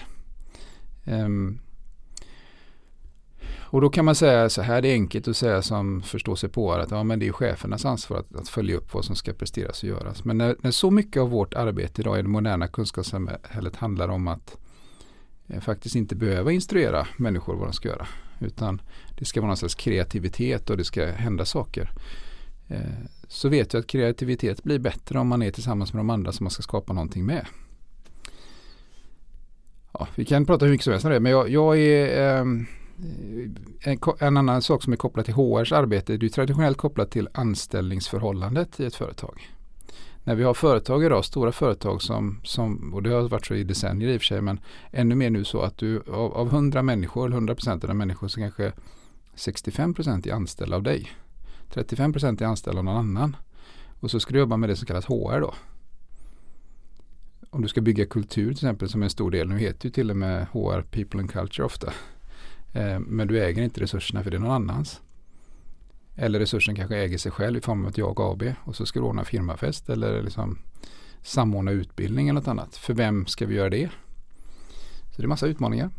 Um, 1.05 1.61
och 3.73 3.81
då 3.81 3.91
kan 3.91 4.05
man 4.05 4.15
säga 4.15 4.49
så 4.49 4.63
här, 4.63 4.83
det 4.83 4.89
är 4.89 4.93
enkelt 4.93 5.29
att 5.29 5.37
säga 5.37 5.63
som 5.63 6.03
förstår 6.03 6.37
sig 6.37 6.49
på 6.49 6.73
att 6.73 6.91
ja, 6.91 7.03
men 7.03 7.19
det 7.19 7.29
är 7.29 7.33
chefernas 7.33 7.85
ansvar 7.85 8.19
att, 8.19 8.37
att 8.37 8.49
följa 8.49 8.77
upp 8.77 8.95
vad 8.95 9.05
som 9.05 9.17
ska 9.17 9.33
presteras 9.33 9.83
och 9.83 9.89
göras. 9.89 10.25
Men 10.25 10.39
när, 10.39 10.57
när, 10.61 10.71
så 10.71 10.91
mycket 10.91 11.23
av 11.23 11.31
vårt 11.31 11.55
arbete 11.55 12.01
idag 12.01 12.19
i 12.19 12.23
det 12.23 12.29
moderna 12.29 12.69
kunskapssamhället 12.69 13.77
handlar 13.77 14.09
om 14.09 14.29
att 14.29 14.57
eh, 15.49 15.61
faktiskt 15.61 15.97
inte 15.97 16.17
behöva 16.17 16.53
instruera 16.53 17.07
människor 17.17 17.57
vad 17.57 17.67
de 17.67 17.73
ska 17.73 17.89
göra. 17.89 18.07
Utan 18.41 18.83
det 19.19 19.25
ska 19.25 19.41
vara 19.41 19.49
någon 19.49 19.57
slags 19.57 19.75
kreativitet 19.75 20.71
och 20.71 20.77
det 20.77 20.85
ska 20.85 21.07
hända 21.07 21.45
saker. 21.45 21.91
Eh, 22.69 22.81
så 23.29 23.49
vet 23.49 23.73
jag 23.73 23.81
att 23.81 23.87
kreativitet 23.87 24.63
blir 24.63 24.79
bättre 24.79 25.19
om 25.19 25.29
man 25.29 25.43
är 25.43 25.51
tillsammans 25.51 25.93
med 25.93 26.01
de 26.01 26.11
andra 26.11 26.33
som 26.33 26.45
man 26.45 26.51
ska 26.51 26.63
skapa 26.63 26.93
någonting 26.93 27.27
med. 27.27 27.47
Ja, 29.93 30.09
vi 30.15 30.25
kan 30.25 30.47
prata 30.47 30.65
hur 30.65 30.73
mycket 30.73 30.85
som 30.85 30.93
helst 30.93 31.07
om 31.07 31.13
det 31.13 31.21
men 31.21 31.33
jag, 31.33 31.49
jag 31.49 31.79
är 31.79 32.39
eh, 32.39 32.45
Eh, 33.03 33.93
en, 33.93 33.99
en, 34.19 34.37
annan 34.37 34.63
sak 34.63 34.83
som 34.83 34.93
är 34.93 34.97
kopplad 34.97 35.25
till 35.25 35.35
HRs 35.35 35.73
arbete, 35.73 36.17
det 36.17 36.27
är 36.27 36.31
traditionellt 36.31 36.79
kopplat 36.79 37.11
till 37.11 37.29
anställningsförhållandet 37.33 38.81
i 38.81 38.85
ett 38.85 38.95
företag. 38.95 39.51
När 40.25 40.35
vi 40.35 40.45
har 40.45 40.55
företag 40.55 41.05
idag, 41.05 41.25
stora 41.25 41.53
företag 41.53 42.03
som, 42.03 42.41
som 42.45 42.95
och 42.95 43.03
det 43.03 43.11
har 43.11 43.29
varit 43.29 43.47
så 43.47 43.55
i 43.55 43.65
decennier 43.65 44.09
i 44.09 44.17
och 44.17 44.21
för 44.21 44.27
sig, 44.27 44.41
men 44.41 44.61
ännu 44.91 45.15
mer 45.15 45.31
nu 45.31 45.45
så 45.45 45.61
att 45.61 45.79
du 45.79 46.01
av, 46.01 46.33
av 46.33 46.47
100 46.47 46.83
människor, 46.83 47.33
100 47.33 47.55
procent 47.55 47.85
av 47.85 47.89
de 47.89 47.99
människor 47.99 48.29
så 48.29 48.41
kanske 48.41 48.73
65 49.35 49.95
procent 49.95 50.27
är 50.27 50.33
anställda 50.33 50.77
av 50.77 50.83
dig. 50.83 51.11
35 51.71 52.13
procent 52.13 52.41
är 52.41 52.47
anställda 52.47 52.79
av 52.79 52.85
någon 52.85 52.97
annan. 52.97 53.37
Och 54.01 54.11
så 54.11 54.21
ska 54.21 54.33
du 54.33 54.39
jobba 54.39 54.57
med 54.57 54.69
det 54.69 54.77
som 54.77 54.87
kallas 54.87 55.07
HR 55.07 55.41
då. 55.41 55.55
Om 57.51 57.63
du 57.63 57.69
ska 57.69 57.81
bygga 57.81 58.07
kultur 58.07 58.45
till 58.45 58.53
exempel 58.53 58.89
som 58.89 59.03
är 59.03 59.07
en 59.07 59.11
stor 59.11 59.31
del, 59.31 59.49
nu 59.49 59.59
heter 59.59 59.87
ju 59.87 59.91
till 59.91 60.11
och 60.11 60.17
med 60.17 60.47
HR 60.47 60.83
People 60.83 61.21
and 61.21 61.31
Culture 61.31 61.67
ofta. 61.67 61.93
Eh, 62.73 62.99
men 62.99 63.29
du 63.29 63.45
äger 63.45 63.63
inte 63.63 63.81
resurserna 63.81 64.23
för 64.23 64.31
det 64.31 64.37
är 64.37 64.39
någon 64.39 64.51
annans. 64.51 65.01
Eller 66.17 66.39
resursen 66.39 66.75
kanske 66.75 66.97
äger 66.97 67.19
sig 67.19 67.33
själv 67.33 67.59
i 67.59 67.61
form 67.61 67.85
av 67.85 67.91
ett 67.91 67.99
jag 67.99 68.21
AB 68.21 68.43
och 68.65 68.77
så 68.77 68.87
ska 68.87 69.01
du 69.01 69.07
ordna 69.07 69.25
firmafest 69.25 69.89
eller 69.89 70.23
liksom 70.23 70.59
samordna 71.23 71.71
utbildning 71.71 72.29
eller 72.29 72.41
något 72.41 72.49
annat. 72.49 72.77
För 72.77 72.95
vem 72.95 73.27
ska 73.27 73.47
vi 73.47 73.55
göra 73.55 73.71
det? 73.71 73.91
Så 75.11 75.23
det 75.23 75.23
är 75.23 75.29
massa 75.29 75.47
utmaningar. 75.47 75.91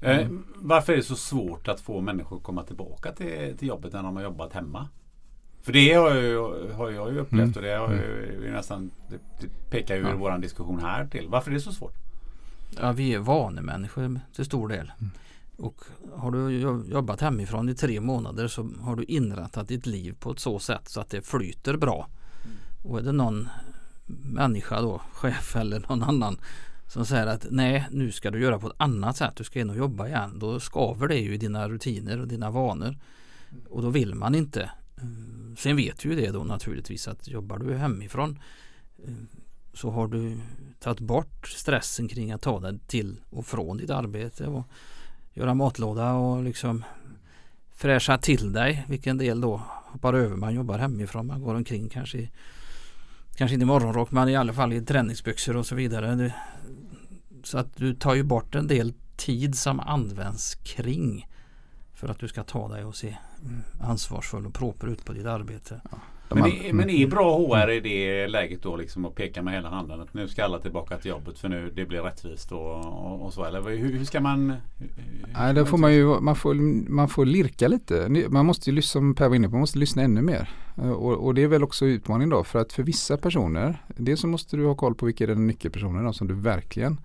Eh, 0.00 0.28
varför 0.56 0.92
är 0.92 0.96
det 0.96 1.02
så 1.02 1.16
svårt 1.16 1.68
att 1.68 1.80
få 1.80 2.00
människor 2.00 2.36
att 2.36 2.42
komma 2.42 2.62
tillbaka 2.62 3.12
till, 3.12 3.56
till 3.58 3.68
jobbet 3.68 3.92
när 3.92 4.02
de 4.02 4.16
har 4.16 4.22
jobbat 4.22 4.52
hemma? 4.52 4.88
För 5.62 5.72
det 5.72 5.94
har 5.94 6.14
jag 6.14 6.22
ju, 6.22 6.38
har 6.72 6.90
jag 6.90 7.12
ju 7.12 7.18
upplevt 7.18 7.32
mm. 7.32 7.52
och 7.56 7.62
det, 7.62 7.76
har 7.76 7.92
ju, 7.92 8.36
mm. 8.38 8.52
nästan, 8.52 8.90
det, 9.08 9.18
det 9.40 9.70
pekar 9.70 9.96
ju 9.96 10.02
ja. 10.02 10.16
vår 10.16 10.38
diskussion 10.38 10.80
här 10.80 11.06
till. 11.06 11.28
Varför 11.28 11.50
är 11.50 11.54
det 11.54 11.60
så 11.60 11.72
svårt? 11.72 11.94
Ja, 12.76 12.92
vi 12.92 13.14
är 13.14 13.18
vanemänniskor 13.18 14.20
till 14.34 14.44
stor 14.44 14.68
del. 14.68 14.92
Mm. 14.98 15.10
Och 15.56 15.84
har 16.14 16.30
du 16.30 16.50
jobbat 16.90 17.20
hemifrån 17.20 17.68
i 17.68 17.74
tre 17.74 18.00
månader 18.00 18.48
så 18.48 18.70
har 18.80 18.96
du 18.96 19.04
inrättat 19.04 19.68
ditt 19.68 19.86
liv 19.86 20.16
på 20.20 20.30
ett 20.30 20.38
så 20.38 20.58
sätt 20.58 20.88
så 20.88 21.00
att 21.00 21.10
det 21.10 21.22
flyter 21.22 21.76
bra. 21.76 22.08
Mm. 22.44 22.56
Och 22.82 22.98
är 22.98 23.02
det 23.02 23.12
någon 23.12 23.48
människa 24.22 24.80
då, 24.80 25.00
chef 25.12 25.56
eller 25.56 25.80
någon 25.88 26.02
annan 26.02 26.38
som 26.88 27.06
säger 27.06 27.26
att 27.26 27.46
nej 27.50 27.86
nu 27.90 28.12
ska 28.12 28.30
du 28.30 28.40
göra 28.40 28.58
på 28.58 28.66
ett 28.66 28.76
annat 28.76 29.16
sätt, 29.16 29.36
du 29.36 29.44
ska 29.44 29.60
in 29.60 29.70
och 29.70 29.76
jobba 29.76 30.08
igen. 30.08 30.38
Då 30.38 30.60
skaver 30.60 31.08
det 31.08 31.18
ju 31.18 31.34
i 31.34 31.38
dina 31.38 31.68
rutiner 31.68 32.20
och 32.20 32.28
dina 32.28 32.50
vanor. 32.50 32.88
Mm. 32.88 33.64
Och 33.70 33.82
då 33.82 33.90
vill 33.90 34.14
man 34.14 34.34
inte. 34.34 34.70
Sen 35.58 35.76
vet 35.76 36.04
ju 36.04 36.14
det 36.14 36.30
då 36.30 36.44
naturligtvis 36.44 37.08
att 37.08 37.28
jobbar 37.28 37.58
du 37.58 37.74
hemifrån 37.74 38.38
eh, 39.04 39.12
så 39.72 39.90
har 39.90 40.08
du 40.08 40.38
tagit 40.80 41.00
bort 41.00 41.48
stressen 41.48 42.08
kring 42.08 42.32
att 42.32 42.42
ta 42.42 42.60
dig 42.60 42.78
till 42.86 43.16
och 43.30 43.46
från 43.46 43.76
ditt 43.76 43.90
arbete 43.90 44.46
och 44.46 44.66
göra 45.32 45.54
matlåda 45.54 46.12
och 46.12 46.44
liksom 46.44 46.84
fräscha 47.74 48.18
till 48.18 48.52
dig. 48.52 48.84
Vilken 48.88 49.18
del 49.18 49.40
då 49.40 49.62
hoppar 49.66 50.14
över. 50.14 50.36
Man 50.36 50.54
jobbar 50.54 50.78
hemifrån. 50.78 51.26
Man 51.26 51.42
går 51.42 51.54
omkring 51.54 51.88
kanske 51.88 52.18
i, 52.18 52.30
kanske 53.34 53.54
inte 53.54 53.62
i 53.62 53.66
morgonrock 53.66 54.10
men 54.10 54.28
i 54.28 54.36
alla 54.36 54.52
fall 54.52 54.72
i 54.72 54.80
träningsbyxor 54.80 55.56
och 55.56 55.66
så 55.66 55.74
vidare. 55.74 56.34
Så 57.44 57.58
att 57.58 57.76
du 57.76 57.94
tar 57.94 58.14
ju 58.14 58.22
bort 58.22 58.54
en 58.54 58.66
del 58.66 58.92
tid 59.16 59.58
som 59.58 59.80
används 59.80 60.54
kring 60.54 61.26
för 61.94 62.08
att 62.08 62.18
du 62.18 62.28
ska 62.28 62.42
ta 62.42 62.68
dig 62.68 62.84
och 62.84 62.96
se 62.96 63.16
ansvarsfull 63.80 64.46
och 64.46 64.54
proper 64.54 64.86
ut 64.86 65.04
på 65.04 65.12
ditt 65.12 65.26
arbete. 65.26 65.80
Ja. 65.90 65.98
Men, 66.34 66.44
är, 66.44 66.72
men 66.72 66.90
är 66.90 67.06
bra 67.06 67.38
HR 67.38 67.70
i 67.70 67.80
det 67.80 68.28
läget 68.28 68.62
då 68.62 68.76
liksom 68.76 69.04
att 69.04 69.14
peka 69.14 69.42
med 69.42 69.54
hela 69.54 69.68
handen 69.68 70.00
att 70.00 70.14
nu 70.14 70.28
ska 70.28 70.44
alla 70.44 70.58
tillbaka 70.58 70.96
till 70.96 71.10
jobbet 71.10 71.38
för 71.38 71.48
nu 71.48 71.72
det 71.74 71.84
blir 71.84 72.02
rättvist 72.02 72.52
och, 72.52 72.76
och, 72.76 73.22
och 73.22 73.32
så 73.32 73.44
eller 73.44 73.62
hur, 73.62 73.98
hur, 73.98 74.04
ska 74.04 74.20
man? 74.20 74.54
Nej, 75.38 75.54
då 75.54 75.66
får 75.66 75.78
man 75.78 75.94
ju 75.94 76.20
man 76.20 76.36
får, 76.36 76.54
man 76.90 77.08
får 77.08 77.26
lirka 77.26 77.68
lite. 77.68 78.26
Man 78.28 78.46
måste 78.46 78.70
ju 78.70 78.82
som 78.82 79.14
Per 79.14 79.28
var 79.28 79.36
inne 79.36 79.48
på, 79.48 79.52
man 79.52 79.60
måste 79.60 79.78
lyssna 79.78 80.02
ännu 80.02 80.22
mer. 80.22 80.50
Och, 80.74 81.12
och 81.12 81.34
det 81.34 81.42
är 81.42 81.48
väl 81.48 81.64
också 81.64 81.86
utmaning 81.86 82.28
då 82.28 82.44
för 82.44 82.58
att 82.58 82.72
för 82.72 82.82
vissa 82.82 83.16
personer, 83.16 83.84
dels 83.96 84.20
så 84.20 84.26
måste 84.26 84.56
du 84.56 84.66
ha 84.66 84.74
koll 84.74 84.94
på 84.94 85.06
vilka 85.06 85.24
är 85.24 85.28
den 85.28 85.46
nyckelpersoner 85.46 86.12
som 86.12 86.26
du 86.28 86.34
verkligen 86.34 87.00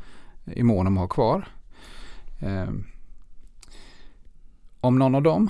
är 0.46 0.64
mån 0.64 0.88
om 0.88 0.98
att 0.98 1.02
ha 1.02 1.08
kvar. 1.08 1.48
Eh, 2.40 2.70
om 4.82 5.00
någon 5.00 5.16
av 5.16 5.22
dem 5.22 5.50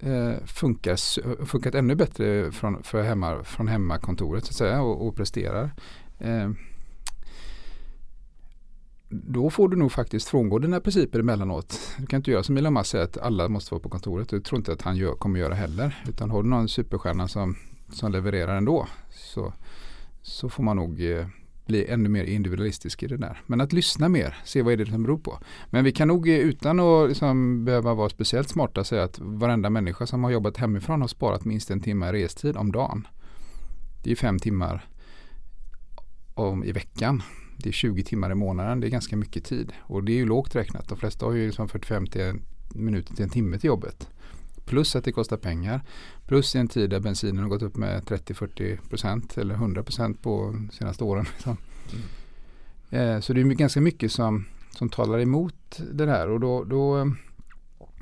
eh, 0.00 0.44
funkar, 0.46 0.96
funkat 1.46 1.74
ännu 1.74 1.94
bättre 1.94 2.52
från, 2.52 2.82
för 2.82 3.02
hemma, 3.02 3.44
från 3.44 3.68
hemmakontoret 3.68 4.44
så 4.44 4.50
att 4.50 4.56
säga 4.56 4.82
och, 4.82 5.06
och 5.06 5.16
presterar. 5.16 5.70
Eh, 6.18 6.50
då 9.12 9.50
får 9.50 9.68
du 9.68 9.76
nog 9.76 9.92
faktiskt 9.92 10.28
frångå 10.28 10.58
dina 10.58 10.80
principer 10.80 11.18
emellanåt. 11.18 11.78
Du 11.98 12.06
kan 12.06 12.16
inte 12.16 12.30
göra 12.30 12.42
som 12.42 12.56
Elon 12.56 12.72
Musk 12.72 12.90
säger 12.90 13.04
att 13.04 13.18
alla 13.18 13.48
måste 13.48 13.74
vara 13.74 13.82
på 13.82 13.88
kontoret. 13.88 14.28
Det 14.28 14.40
tror 14.40 14.58
inte 14.58 14.72
att 14.72 14.82
han 14.82 14.96
gör, 14.96 15.14
kommer 15.14 15.40
göra 15.40 15.54
heller. 15.54 16.04
Utan 16.08 16.30
har 16.30 16.42
du 16.42 16.48
någon 16.48 16.68
superstjärna 16.68 17.28
som, 17.28 17.56
som 17.92 18.12
levererar 18.12 18.56
ändå 18.56 18.86
så, 19.10 19.52
så 20.22 20.48
får 20.48 20.62
man 20.62 20.76
nog 20.76 21.10
eh, 21.10 21.26
bli 21.70 21.86
ännu 21.86 22.08
mer 22.08 22.24
individualistisk 22.24 23.02
i 23.02 23.06
det 23.06 23.16
där. 23.16 23.42
Men 23.46 23.60
att 23.60 23.72
lyssna 23.72 24.08
mer, 24.08 24.36
se 24.44 24.62
vad 24.62 24.72
är 24.72 24.76
det 24.76 24.86
som 24.86 25.02
beror 25.02 25.18
på. 25.18 25.38
Men 25.66 25.84
vi 25.84 25.92
kan 25.92 26.08
nog 26.08 26.28
eh, 26.28 26.38
utan 26.38 26.80
att 26.80 27.08
liksom 27.08 27.64
behöva 27.64 27.94
vara 27.94 28.08
speciellt 28.08 28.48
smarta 28.48 28.84
säga 28.84 29.02
att 29.02 29.18
varenda 29.18 29.70
människa 29.70 30.06
som 30.06 30.24
har 30.24 30.30
jobbat 30.30 30.56
hemifrån 30.56 31.00
har 31.00 31.08
sparat 31.08 31.44
minst 31.44 31.70
en 31.70 31.80
timme 31.80 32.12
restid 32.12 32.56
om 32.56 32.72
dagen. 32.72 33.06
Det 34.02 34.10
är 34.10 34.16
fem 34.16 34.38
timmar 34.38 34.88
om, 36.34 36.64
i 36.64 36.72
veckan. 36.72 37.22
Det 37.56 37.68
är 37.68 37.72
20 37.72 38.02
timmar 38.02 38.30
i 38.30 38.34
månaden. 38.34 38.80
Det 38.80 38.86
är 38.86 38.90
ganska 38.90 39.16
mycket 39.16 39.44
tid. 39.44 39.72
Och 39.80 40.04
det 40.04 40.12
är 40.12 40.16
ju 40.16 40.26
lågt 40.26 40.54
räknat. 40.54 40.88
De 40.88 40.98
flesta 40.98 41.26
har 41.26 41.32
ju 41.32 41.46
liksom 41.46 41.68
45 41.68 42.06
till 42.06 42.34
minuter 42.74 43.14
till 43.14 43.24
en 43.24 43.30
timme 43.30 43.58
till 43.58 43.68
jobbet. 43.68 44.08
Plus 44.70 44.96
att 44.96 45.04
det 45.04 45.12
kostar 45.12 45.36
pengar. 45.36 45.80
Plus 46.26 46.54
i 46.54 46.58
en 46.58 46.68
tid 46.68 46.90
där 46.90 47.00
bensinen 47.00 47.42
har 47.42 47.48
gått 47.48 47.62
upp 47.62 47.76
med 47.76 48.02
30-40% 48.02 49.40
eller 49.40 49.54
100% 49.54 50.16
på 50.22 50.54
senaste 50.72 51.04
åren. 51.04 51.26
Liksom. 51.32 51.56
Mm. 51.92 53.16
Eh, 53.16 53.20
så 53.20 53.32
det 53.32 53.40
är 53.40 53.44
ganska 53.44 53.80
mycket 53.80 54.12
som, 54.12 54.44
som 54.70 54.88
talar 54.88 55.18
emot 55.18 55.80
det 55.92 56.06
där. 56.06 56.28
Och 56.28 56.40
då, 56.40 56.64
då, 56.64 57.12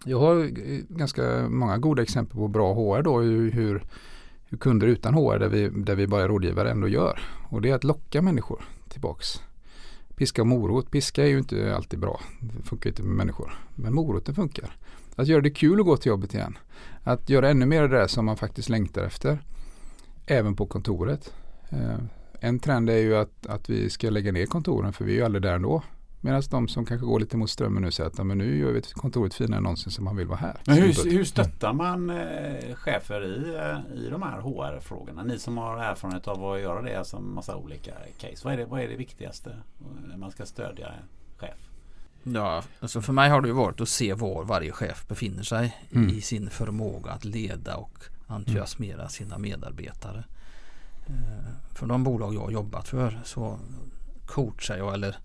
jag 0.05 0.21
har 0.21 0.47
ganska 0.97 1.49
många 1.49 1.79
goda 1.79 2.03
exempel 2.03 2.37
på 2.37 2.49
bra 2.49 2.75
HR 2.75 3.03
då. 3.03 3.21
Hur, 3.21 3.51
hur, 3.51 3.83
hur 4.45 4.59
kunder 4.59 4.87
utan 4.87 5.15
HR 5.15 5.39
där 5.39 5.49
vi, 5.49 5.69
där 5.69 5.95
vi 5.95 6.07
bara 6.07 6.25
är 6.25 6.29
rådgivare 6.29 6.71
ändå 6.71 6.89
gör. 6.89 7.21
Och 7.51 7.63
det 7.63 7.71
är 7.71 7.75
att 7.75 7.85
locka 7.85 8.23
människor 8.23 8.65
tillbaks. 8.89 9.41
Piska 10.17 10.43
och 10.43 10.49
morot. 10.49 10.91
Piska 10.91 11.23
är 11.23 11.29
ju 11.29 11.39
inte 11.39 11.77
alltid 11.77 11.99
bra. 11.99 12.21
Det 12.41 12.63
funkar 12.63 12.91
inte 12.91 13.03
med 13.03 13.17
människor. 13.17 13.53
Men 13.75 13.95
moroten 13.95 14.35
funkar. 14.35 14.77
Att 15.19 15.29
göra 15.29 15.41
det 15.41 15.51
kul 15.51 15.81
att 15.81 15.87
gå 15.87 15.97
till 15.97 16.09
jobbet 16.09 16.35
igen. 16.35 16.59
Att 17.03 17.31
göra 17.31 17.51
ännu 17.51 17.67
mer 17.67 17.83
av 17.83 17.89
det 17.89 17.97
där 17.97 18.07
som 18.07 18.25
man 18.25 18.37
faktiskt 18.37 18.69
längtar 18.69 19.03
efter. 19.03 19.39
Även 20.27 20.57
på 20.57 20.67
kontoret. 20.67 21.35
Eh, 21.71 21.99
en 22.41 22.59
trend 22.59 22.91
är 22.91 22.99
ju 22.99 23.17
att, 23.17 23.47
att 23.47 23.71
vi 23.71 23.91
ska 23.91 24.11
lägga 24.11 24.33
ner 24.33 24.47
kontoren 24.47 24.93
för 24.93 25.05
vi 25.05 25.13
är 25.13 25.17
ju 25.17 25.25
aldrig 25.25 25.43
där 25.43 25.55
ändå. 25.55 25.83
Medan 26.21 26.43
de 26.51 26.69
som 26.69 26.85
kanske 26.85 27.07
går 27.07 27.21
lite 27.21 27.37
mot 27.37 27.51
strömmen 27.51 27.83
nu 27.83 27.91
säger 27.91 28.11
att 28.11 28.27
men 28.27 28.39
nu 28.39 28.59
gör 28.59 28.73
vi 28.73 28.83
kontoret 28.83 29.35
finare 29.35 29.57
än 29.57 29.63
någonsin 29.63 29.93
som 29.93 30.05
man 30.05 30.17
vill 30.17 30.27
vara 30.27 30.39
här. 30.39 30.57
Men 30.67 30.77
hur, 30.77 31.11
hur 31.11 31.25
stöttar 31.25 31.73
man 31.73 32.11
eh, 32.11 32.75
chefer 32.75 33.25
i, 33.25 33.57
eh, 33.57 34.05
i 34.05 34.11
de 34.11 34.23
här 34.23 34.41
HR-frågorna? 34.41 35.25
Ni 35.25 35.39
som 35.39 35.59
har 35.59 35.79
erfarenhet 35.79 36.29
av 36.29 36.45
att 36.45 36.61
göra 36.61 36.83
det, 36.83 36.99
alltså 36.99 37.21
massa 37.21 37.57
olika 37.57 37.93
case. 38.19 38.41
Vad 38.45 38.53
är 38.53 38.57
det, 38.57 38.65
vad 38.65 38.81
är 38.81 38.89
det 38.89 38.97
viktigaste 38.97 39.57
när 40.09 40.17
man 40.17 40.31
ska 40.31 40.47
stödja 40.47 40.87
en 40.89 41.09
chef? 41.37 41.68
Ja, 42.23 42.63
alltså 42.81 43.03
för 43.03 43.13
mig 43.13 43.31
har 43.31 43.41
det 43.41 43.49
ju 43.49 43.55
varit 43.55 43.81
att 43.81 43.89
se 43.89 44.15
var 44.15 44.45
varje 44.45 44.73
chef 44.73 45.09
befinner 45.09 45.43
sig 45.43 45.77
mm. 45.91 46.09
i 46.09 46.21
sin 46.21 46.51
förmåga 46.51 47.11
att 47.11 47.25
leda 47.25 47.77
och 47.77 48.05
entusiasmera 48.27 49.01
mm. 49.01 49.09
sina 49.09 49.39
medarbetare. 49.39 50.25
Eh, 51.07 51.75
för 51.75 51.87
de 51.87 52.05
bolag 52.05 52.35
jag 52.35 52.41
har 52.41 52.51
jobbat 52.51 52.89
för 52.89 53.21
så 53.25 53.59
coachar 54.27 54.77
jag 54.77 54.95
eller 54.95 55.17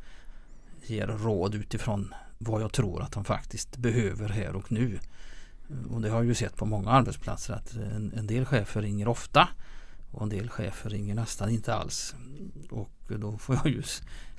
ger 0.85 1.07
råd 1.07 1.55
utifrån 1.55 2.13
vad 2.37 2.61
jag 2.61 2.73
tror 2.73 3.01
att 3.01 3.11
de 3.11 3.25
faktiskt 3.25 3.77
behöver 3.77 4.29
här 4.29 4.55
och 4.55 4.71
nu. 4.71 4.99
Och 5.89 6.01
det 6.01 6.09
har 6.09 6.17
jag 6.17 6.25
ju 6.25 6.35
sett 6.35 6.55
på 6.55 6.65
många 6.65 6.89
arbetsplatser 6.89 7.53
att 7.53 7.73
en, 7.73 8.13
en 8.15 8.27
del 8.27 8.45
chefer 8.45 8.81
ringer 8.81 9.07
ofta 9.07 9.49
och 10.11 10.23
en 10.23 10.29
del 10.29 10.49
chefer 10.49 10.89
ringer 10.89 11.15
nästan 11.15 11.49
inte 11.49 11.73
alls. 11.73 12.15
Och 12.69 12.91
då 13.07 13.37
får 13.37 13.55
jag 13.55 13.67
ju 13.67 13.83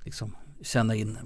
liksom 0.05 0.37
känna 0.63 0.95
in 0.95 1.19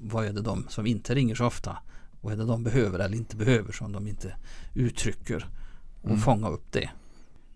vad 0.00 0.24
är 0.24 0.32
det 0.32 0.42
de 0.42 0.66
som 0.68 0.86
inte 0.86 1.14
ringer 1.14 1.34
så 1.34 1.46
ofta 1.46 1.78
vad 2.20 2.32
är 2.32 2.36
det 2.36 2.44
de 2.44 2.64
behöver 2.64 2.98
eller 2.98 3.16
inte 3.16 3.36
behöver 3.36 3.72
som 3.72 3.92
de 3.92 4.06
inte 4.06 4.34
uttrycker 4.74 5.46
och 6.02 6.08
mm. 6.08 6.20
fånga 6.20 6.48
upp 6.48 6.72
det. 6.72 6.90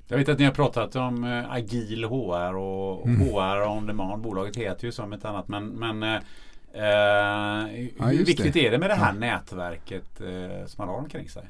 Jag 0.09 0.19
vet 0.19 0.29
att 0.29 0.39
ni 0.39 0.45
har 0.45 0.53
pratat 0.53 0.97
om 0.97 1.25
eh, 1.25 1.51
agil 1.51 2.05
HR 2.05 2.57
och 2.57 3.07
mm. 3.07 3.21
HR 3.21 3.69
on 3.69 3.87
demand. 3.87 4.23
Bolaget 4.23 4.57
heter 4.57 4.85
ju 4.85 4.93
som 4.93 5.13
ett 5.13 5.25
annat 5.25 5.49
men, 5.49 5.69
men 5.69 6.03
eh, 6.03 6.15
eh 6.73 7.91
ja, 7.99 8.07
hur 8.07 8.25
viktigt 8.25 8.55
det. 8.55 8.67
är 8.67 8.71
det 8.71 8.79
med 8.79 8.91
det 8.91 8.95
här 8.95 9.13
ja. 9.13 9.19
nätverket 9.19 10.21
eh, 10.21 10.67
som 10.67 10.83
man 10.83 10.89
har 10.89 10.97
omkring 10.97 11.29
sig? 11.29 11.49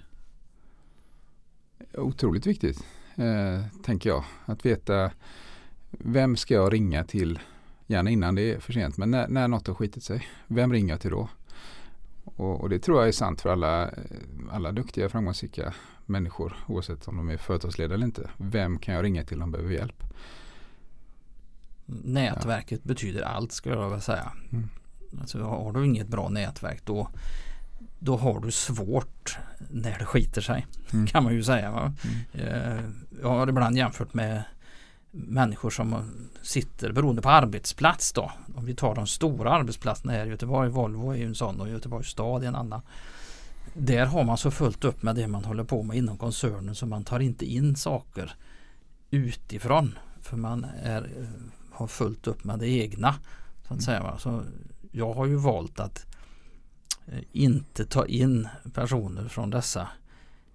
Otroligt 1.94 2.46
viktigt 2.46 2.84
eh, 3.16 3.82
tänker 3.84 4.10
jag. 4.10 4.24
Att 4.44 4.66
veta 4.66 5.10
vem 5.90 6.36
ska 6.36 6.54
jag 6.54 6.72
ringa 6.72 7.04
till 7.04 7.38
Gärna 7.86 8.10
innan 8.10 8.34
det 8.34 8.54
är 8.54 8.60
för 8.60 8.72
sent, 8.72 8.96
men 8.96 9.10
när, 9.10 9.28
när 9.28 9.48
något 9.48 9.66
har 9.66 9.74
skitit 9.74 10.04
sig. 10.04 10.28
Vem 10.46 10.72
ringer 10.72 10.92
jag 10.94 11.00
till 11.00 11.10
då? 11.10 11.28
Och, 12.24 12.60
och, 12.60 12.68
det 12.68 12.78
tror 12.78 12.98
jag 12.98 13.08
är 13.08 13.12
sant 13.12 13.40
för 13.40 13.50
alla, 13.50 13.90
alla 14.50 14.72
duktiga 14.72 15.08
framgångsrika 15.08 15.74
människor 16.06 16.56
oavsett 16.66 17.08
om 17.08 17.16
de 17.16 17.28
är 17.28 17.36
företagsledare 17.36 17.94
eller 17.94 18.06
inte. 18.06 18.30
Vem 18.36 18.78
kan 18.78 18.94
jag 18.94 19.04
ringa 19.04 19.24
till 19.24 19.34
om 19.34 19.40
de 19.40 19.50
behöver 19.50 19.74
hjälp? 19.74 20.02
Nätverket 21.86 22.80
ja. 22.82 22.88
betyder 22.88 23.22
allt 23.22 23.52
skulle 23.52 23.74
jag 23.74 23.84
vilja 23.84 24.00
säga. 24.00 24.32
Mm. 24.52 24.68
Alltså, 25.20 25.42
har 25.42 25.72
du 25.72 25.86
inget 25.86 26.08
bra 26.08 26.28
nätverk 26.28 26.82
då, 26.84 27.08
då 27.98 28.16
har 28.16 28.40
du 28.40 28.50
svårt 28.50 29.38
när 29.70 29.98
det 29.98 30.04
skiter 30.04 30.40
sig. 30.40 30.66
Mm. 30.92 31.06
Kan 31.06 31.24
man 31.24 31.34
ju 31.34 31.42
säga. 31.42 31.70
Va? 31.70 31.94
Mm. 32.04 32.48
Eh, 32.48 32.84
jag 33.22 33.28
har 33.28 33.48
ibland 33.48 33.76
jämfört 33.76 34.14
med 34.14 34.42
människor 35.16 35.70
som 35.70 36.10
sitter 36.42 36.92
beroende 36.92 37.22
på 37.22 37.30
arbetsplats 37.30 38.12
då. 38.12 38.32
Om 38.54 38.64
vi 38.64 38.74
tar 38.74 38.94
de 38.94 39.06
stora 39.06 39.50
arbetsplatserna 39.50 40.12
här 40.12 40.26
i 40.26 40.28
Göteborg, 40.28 40.68
Volvo 40.68 41.10
är 41.10 41.16
ju 41.16 41.26
en 41.26 41.34
sån 41.34 41.60
och 41.60 41.68
Göteborgs 41.68 42.08
stad 42.08 42.42
är 42.42 42.48
en 42.48 42.54
annan. 42.54 42.82
Där 43.74 44.06
har 44.06 44.24
man 44.24 44.38
så 44.38 44.50
fullt 44.50 44.84
upp 44.84 45.02
med 45.02 45.14
det 45.16 45.28
man 45.28 45.44
håller 45.44 45.64
på 45.64 45.82
med 45.82 45.96
inom 45.96 46.18
koncernen 46.18 46.74
så 46.74 46.86
man 46.86 47.04
tar 47.04 47.20
inte 47.20 47.44
in 47.44 47.76
saker 47.76 48.34
utifrån. 49.10 49.98
För 50.20 50.36
man 50.36 50.66
är, 50.82 51.10
har 51.72 51.86
fullt 51.86 52.26
upp 52.26 52.44
med 52.44 52.58
det 52.58 52.68
egna. 52.68 53.14
Så 53.68 53.74
att 53.74 53.82
säga. 53.82 54.18
Så 54.18 54.42
jag 54.92 55.14
har 55.14 55.26
ju 55.26 55.36
valt 55.36 55.80
att 55.80 56.06
eh, 57.06 57.22
inte 57.32 57.86
ta 57.86 58.06
in 58.06 58.48
personer 58.74 59.28
från 59.28 59.50
dessa 59.50 59.88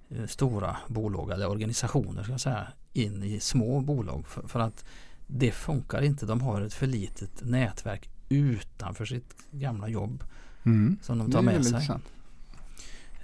eh, 0.09 0.25
stora 0.25 0.77
bolag 0.87 1.31
eller 1.31 1.49
organisationer 1.49 2.23
ska 2.23 2.37
säga, 2.37 2.67
in 2.93 3.23
i 3.23 3.39
små 3.39 3.81
bolag. 3.81 4.27
För, 4.27 4.47
för, 4.47 4.59
att 4.59 4.85
det 5.27 5.51
funkar 5.51 6.01
inte. 6.01 6.25
De 6.25 6.41
har 6.41 6.61
ett 6.61 6.73
för 6.73 6.87
litet 6.87 7.41
nätverk 7.41 8.09
utanför 8.29 9.05
sitt 9.05 9.35
gamla 9.51 9.87
jobb. 9.87 10.23
Mm. 10.63 10.97
Som 11.01 11.17
de 11.17 11.31
tar 11.31 11.41
med 11.41 11.65
sig. 11.65 11.89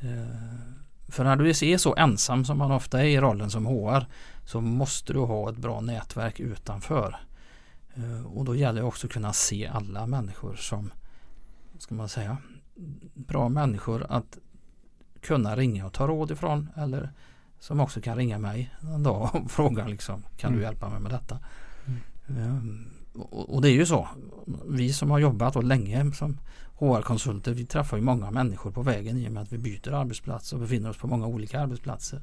Uh, 0.04 0.28
för 1.08 1.24
när 1.24 1.36
du 1.36 1.50
är 1.50 1.78
så 1.78 1.96
ensam 1.96 2.46
som 2.46 2.58
man 2.58 2.72
ofta 2.72 3.00
är 3.00 3.06
i 3.06 3.20
rollen 3.20 3.50
som 3.50 3.66
HR 3.66 4.06
så 4.46 4.62
måste 4.62 5.14
du 5.14 5.20
ha 5.20 5.50
ett 5.50 5.58
bra 5.58 5.82
nätverk 5.82 6.40
utanför. 6.40 7.16
Uh, 7.98 8.26
och 8.26 8.46
då 8.46 8.56
gäller 8.56 8.82
det 8.82 8.88
också 8.88 9.08
att 9.08 9.14
kunna 9.14 9.34
se 9.34 9.68
alla 9.68 10.08
människor 10.08 10.56
som 10.56 10.92
ska 11.80 11.96
man 11.96 12.10
säga 12.10 12.38
bra 13.14 13.50
människor 13.50 14.06
att 14.10 14.38
kunna 15.22 15.56
ringa 15.56 15.86
och 15.86 15.94
ta 15.94 16.08
råd 16.08 16.32
ifrån 16.32 16.70
eller 16.76 17.12
som 17.60 17.80
också 17.80 18.02
kan 18.02 18.18
ringa 18.18 18.40
mig 18.40 18.74
en 18.82 19.04
dag 19.04 19.30
och 19.34 19.52
fråga 19.52 19.88
liksom, 19.88 20.24
kan 20.38 20.48
mm. 20.48 20.60
du 20.60 20.66
hjälpa 20.66 20.90
mig 20.90 21.00
med 21.00 21.12
detta? 21.12 21.40
Mm. 22.28 22.48
Um, 22.48 22.88
och, 23.14 23.56
och 23.56 23.62
det 23.62 23.70
är 23.70 23.74
ju 23.74 23.86
så. 23.86 24.08
Vi 24.68 24.94
som 24.94 25.12
har 25.12 25.20
jobbat 25.20 25.56
och 25.56 25.64
länge 25.64 26.12
som 26.12 26.38
HR-konsulter, 26.76 27.54
vi 27.54 27.66
träffar 27.66 27.98
ju 27.98 28.04
många 28.04 28.32
människor 28.32 28.72
på 28.72 28.82
vägen 28.82 29.18
i 29.18 29.28
och 29.28 29.32
med 29.32 29.44
att 29.44 29.54
vi 29.54 29.58
byter 29.58 29.94
arbetsplats 29.94 30.54
och 30.54 30.60
befinner 30.60 30.90
oss 30.90 30.98
på 30.98 31.08
många 31.08 31.28
olika 31.28 31.60
arbetsplatser. 31.60 32.22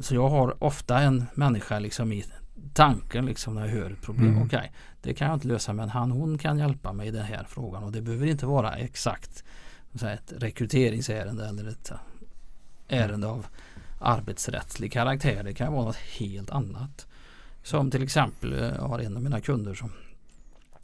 Så 0.00 0.14
jag 0.14 0.28
har 0.28 0.64
ofta 0.64 1.00
en 1.00 1.24
människa 1.34 1.78
liksom 1.78 2.12
i 2.12 2.24
tanken 2.72 3.26
liksom 3.26 3.54
när 3.54 3.66
jag 3.66 3.72
hör 3.72 3.90
ett 3.90 4.02
problem. 4.02 4.28
Mm. 4.28 4.42
Okej, 4.42 4.58
okay, 4.58 4.70
det 5.02 5.14
kan 5.14 5.26
jag 5.28 5.36
inte 5.36 5.48
lösa 5.48 5.72
men 5.72 5.88
han 5.88 6.10
hon 6.10 6.38
kan 6.38 6.58
hjälpa 6.58 6.92
mig 6.92 7.08
i 7.08 7.10
den 7.10 7.24
här 7.24 7.44
frågan 7.48 7.84
och 7.84 7.92
det 7.92 8.02
behöver 8.02 8.26
inte 8.26 8.46
vara 8.46 8.72
exakt 8.72 9.44
ett 9.94 10.32
rekryteringsärende 10.36 11.48
eller 11.48 11.68
ett 11.68 11.92
ärende 12.88 13.26
av 13.26 13.46
arbetsrättslig 14.00 14.92
karaktär. 14.92 15.42
Det 15.42 15.54
kan 15.54 15.72
vara 15.72 15.84
något 15.84 15.96
helt 15.96 16.50
annat. 16.50 17.06
Som 17.62 17.90
till 17.90 18.02
exempel, 18.02 18.52
jag 18.52 18.88
har 18.88 18.98
en 18.98 19.16
av 19.16 19.22
mina 19.22 19.40
kunder 19.40 19.74
som, 19.74 19.92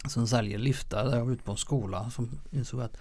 som 0.08 0.28
säljer 0.28 0.58
liftar. 0.58 1.04
Där 1.04 1.16
jag 1.16 1.24
var 1.24 1.32
ute 1.32 1.42
på 1.42 1.52
en 1.52 1.58
skola 1.58 2.10
som 2.10 2.40
insåg 2.50 2.80
att 2.80 2.96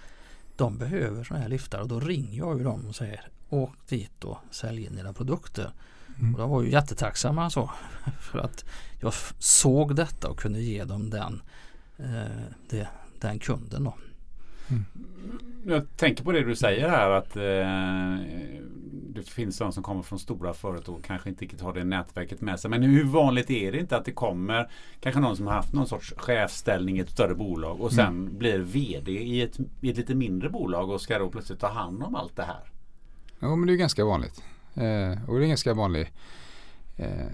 de 0.56 0.78
behöver 0.78 1.24
sådana 1.24 1.42
här 1.42 1.48
liftar 1.48 1.80
och 1.80 1.88
då 1.88 2.00
ringer 2.00 2.38
jag 2.38 2.58
ju 2.58 2.64
dem 2.64 2.86
och 2.88 2.96
säger 2.96 3.28
åk 3.48 3.88
dit 3.88 4.24
och 4.24 4.38
sälj 4.50 4.84
in 4.84 4.98
era 4.98 5.12
produkter. 5.12 5.70
Mm. 6.18 6.34
Och 6.34 6.40
de 6.40 6.50
var 6.50 6.62
ju 6.62 6.70
jättetacksamma 6.70 7.50
så 7.50 7.70
för 8.20 8.38
att 8.38 8.64
jag 9.00 9.14
såg 9.38 9.96
detta 9.96 10.28
och 10.28 10.38
kunde 10.38 10.60
ge 10.62 10.84
dem 10.84 11.10
den, 11.10 11.42
eh, 11.98 12.44
det, 12.70 12.88
den 13.20 13.38
kunden. 13.38 13.84
Då. 13.84 13.94
Mm. 14.68 14.84
Jag 15.66 15.96
tänker 15.96 16.24
på 16.24 16.32
det 16.32 16.44
du 16.44 16.56
säger 16.56 16.88
här 16.88 17.10
att 17.10 17.36
eh, 17.36 18.62
det 19.16 19.22
finns 19.22 19.58
de 19.58 19.72
som 19.72 19.82
kommer 19.82 20.02
från 20.02 20.18
stora 20.18 20.54
företag 20.54 20.94
och 20.94 21.04
kanske 21.04 21.28
inte 21.28 21.44
riktigt 21.44 21.60
har 21.60 21.72
det 21.72 21.84
nätverket 21.84 22.40
med 22.40 22.60
sig. 22.60 22.70
Men 22.70 22.82
hur 22.82 23.04
vanligt 23.04 23.50
är 23.50 23.72
det 23.72 23.78
inte 23.78 23.96
att 23.96 24.04
det 24.04 24.12
kommer 24.12 24.70
kanske 25.00 25.20
någon 25.20 25.36
som 25.36 25.46
har 25.46 25.54
haft 25.54 25.72
någon 25.72 25.86
sorts 25.86 26.14
chefsställning 26.16 26.98
i 26.98 27.00
ett 27.00 27.10
större 27.10 27.34
bolag 27.34 27.80
och 27.80 27.92
sen 27.92 28.06
mm. 28.06 28.38
blir 28.38 28.58
VD 28.58 29.12
i 29.12 29.42
ett, 29.42 29.58
i 29.80 29.90
ett 29.90 29.96
lite 29.96 30.14
mindre 30.14 30.50
bolag 30.50 30.90
och 30.90 31.00
ska 31.00 31.18
då 31.18 31.30
plötsligt 31.30 31.60
ta 31.60 31.68
hand 31.68 32.02
om 32.02 32.14
allt 32.14 32.36
det 32.36 32.42
här? 32.42 32.60
Ja 33.38 33.56
men 33.56 33.66
det 33.66 33.72
är 33.72 33.76
ganska 33.76 34.04
vanligt. 34.04 34.42
Eh, 34.74 35.28
och 35.28 35.38
det 35.38 35.44
är 35.44 35.48
ganska 35.48 35.74
vanligt. 35.74 36.12
Eh, 36.96 37.26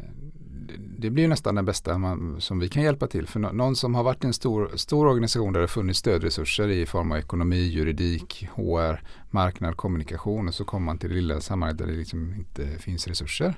det 0.98 1.10
blir 1.10 1.28
nästan 1.28 1.54
den 1.54 1.64
bästa 1.64 1.98
man, 1.98 2.40
som 2.40 2.58
vi 2.58 2.68
kan 2.68 2.82
hjälpa 2.82 3.06
till. 3.06 3.26
För 3.26 3.40
någon 3.40 3.76
som 3.76 3.94
har 3.94 4.02
varit 4.02 4.24
i 4.24 4.26
en 4.26 4.32
stor, 4.32 4.70
stor 4.74 5.06
organisation 5.06 5.52
där 5.52 5.60
det 5.60 5.68
funnits 5.68 5.98
stödresurser 5.98 6.68
i 6.68 6.86
form 6.86 7.12
av 7.12 7.18
ekonomi, 7.18 7.60
juridik, 7.60 8.48
HR, 8.54 9.02
marknad, 9.30 9.76
kommunikation 9.76 10.48
och 10.48 10.54
så 10.54 10.64
kommer 10.64 10.84
man 10.84 10.98
till 10.98 11.08
det 11.08 11.14
lilla 11.14 11.40
sammanhanget 11.40 11.78
där 11.78 11.86
det 11.86 11.98
liksom 11.98 12.34
inte 12.34 12.78
finns 12.78 13.08
resurser. 13.08 13.54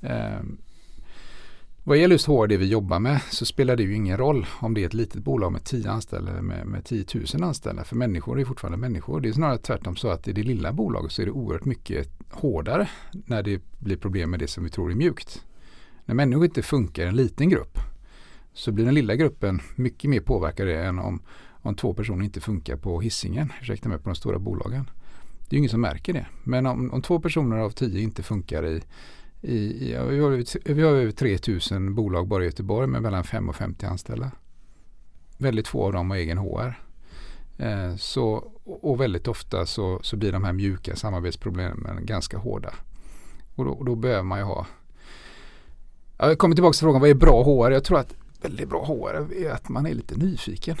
Eh, 0.00 0.40
vad 1.84 1.96
gäller 1.96 2.14
just 2.14 2.26
HR, 2.26 2.46
det 2.46 2.56
vi 2.56 2.66
jobbar 2.66 2.98
med, 2.98 3.20
så 3.30 3.44
spelar 3.44 3.76
det 3.76 3.82
ju 3.82 3.94
ingen 3.94 4.16
roll 4.16 4.46
om 4.60 4.74
det 4.74 4.82
är 4.82 4.86
ett 4.86 4.94
litet 4.94 5.22
bolag 5.22 5.52
med 5.52 5.64
10 5.64 5.90
anställda 5.90 6.30
eller 6.30 6.42
med, 6.42 6.66
med 6.66 6.84
10 6.84 7.04
000 7.34 7.42
anställda. 7.42 7.84
För 7.84 7.96
människor 7.96 8.40
är 8.40 8.44
fortfarande 8.44 8.78
människor. 8.78 9.20
Det 9.20 9.28
är 9.28 9.32
snarare 9.32 9.58
tvärtom 9.58 9.96
så 9.96 10.08
att 10.08 10.28
i 10.28 10.32
det 10.32 10.42
lilla 10.42 10.72
bolaget 10.72 11.12
så 11.12 11.22
är 11.22 11.26
det 11.26 11.32
oerhört 11.32 11.64
mycket 11.64 12.08
hårdare 12.30 12.88
när 13.12 13.42
det 13.42 13.62
blir 13.78 13.96
problem 13.96 14.30
med 14.30 14.40
det 14.40 14.48
som 14.48 14.64
vi 14.64 14.70
tror 14.70 14.90
är 14.90 14.94
mjukt. 14.94 15.42
När 16.04 16.14
människor 16.14 16.44
inte 16.44 16.62
funkar 16.62 17.04
i 17.04 17.08
en 17.08 17.16
liten 17.16 17.48
grupp 17.48 17.78
så 18.52 18.72
blir 18.72 18.84
den 18.84 18.94
lilla 18.94 19.14
gruppen 19.14 19.60
mycket 19.76 20.10
mer 20.10 20.20
påverkade 20.20 20.84
än 20.84 20.98
om, 20.98 21.22
om 21.62 21.74
två 21.74 21.94
personer 21.94 22.24
inte 22.24 22.40
funkar 22.40 22.76
på 22.76 23.00
hissingen, 23.00 23.52
ursäkta 23.60 23.88
mig, 23.88 23.98
på 23.98 24.08
de 24.08 24.14
stora 24.14 24.38
bolagen. 24.38 24.90
Det 25.40 25.54
är 25.54 25.56
ju 25.56 25.58
ingen 25.58 25.70
som 25.70 25.80
märker 25.80 26.12
det. 26.12 26.26
Men 26.44 26.66
om, 26.66 26.92
om 26.92 27.02
två 27.02 27.20
personer 27.20 27.56
av 27.56 27.70
tio 27.70 28.00
inte 28.00 28.22
funkar 28.22 28.66
i, 28.66 28.82
i 29.40 29.92
ja, 29.92 30.04
vi, 30.04 30.20
har, 30.20 30.72
vi 30.74 30.82
har 30.82 30.92
över 30.92 31.12
3000 31.12 31.94
bolag 31.94 32.28
bara 32.28 32.42
i 32.42 32.46
Göteborg 32.46 32.86
med 32.86 33.02
mellan 33.02 33.24
5 33.24 33.48
och 33.48 33.56
50 33.56 33.86
anställda. 33.86 34.30
Väldigt 35.38 35.68
få 35.68 35.84
av 35.84 35.92
dem 35.92 36.10
har 36.10 36.16
egen 36.16 36.38
HR. 36.38 36.74
Eh, 37.58 37.96
så, 37.96 38.52
och 38.64 39.00
väldigt 39.00 39.28
ofta 39.28 39.66
så, 39.66 40.00
så 40.02 40.16
blir 40.16 40.32
de 40.32 40.44
här 40.44 40.52
mjuka 40.52 40.96
samarbetsproblemen 40.96 42.06
ganska 42.06 42.38
hårda. 42.38 42.74
Och 43.54 43.64
då, 43.64 43.70
och 43.70 43.84
då 43.84 43.94
behöver 43.94 44.22
man 44.22 44.38
ju 44.38 44.44
ha 44.44 44.66
jag 46.28 46.38
kommer 46.38 46.54
tillbaka 46.54 46.72
till 46.72 46.84
frågan 46.84 47.00
vad 47.00 47.10
är 47.10 47.14
bra 47.14 47.42
HR? 47.42 47.70
Jag 47.70 47.84
tror 47.84 47.98
att 47.98 48.14
väldigt 48.42 48.68
bra 48.68 48.84
HR 48.84 49.32
är 49.34 49.50
att 49.50 49.68
man 49.68 49.86
är 49.86 49.94
lite 49.94 50.16
nyfiken. 50.16 50.76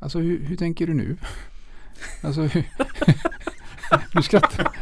Alltså 0.00 0.18
hur, 0.18 0.44
hur 0.44 0.56
tänker 0.56 0.86
du 0.86 0.94
nu? 0.94 1.16
Alltså 2.22 2.40
hur, 2.40 2.64
du 4.12 4.22
skrattar. 4.22 4.72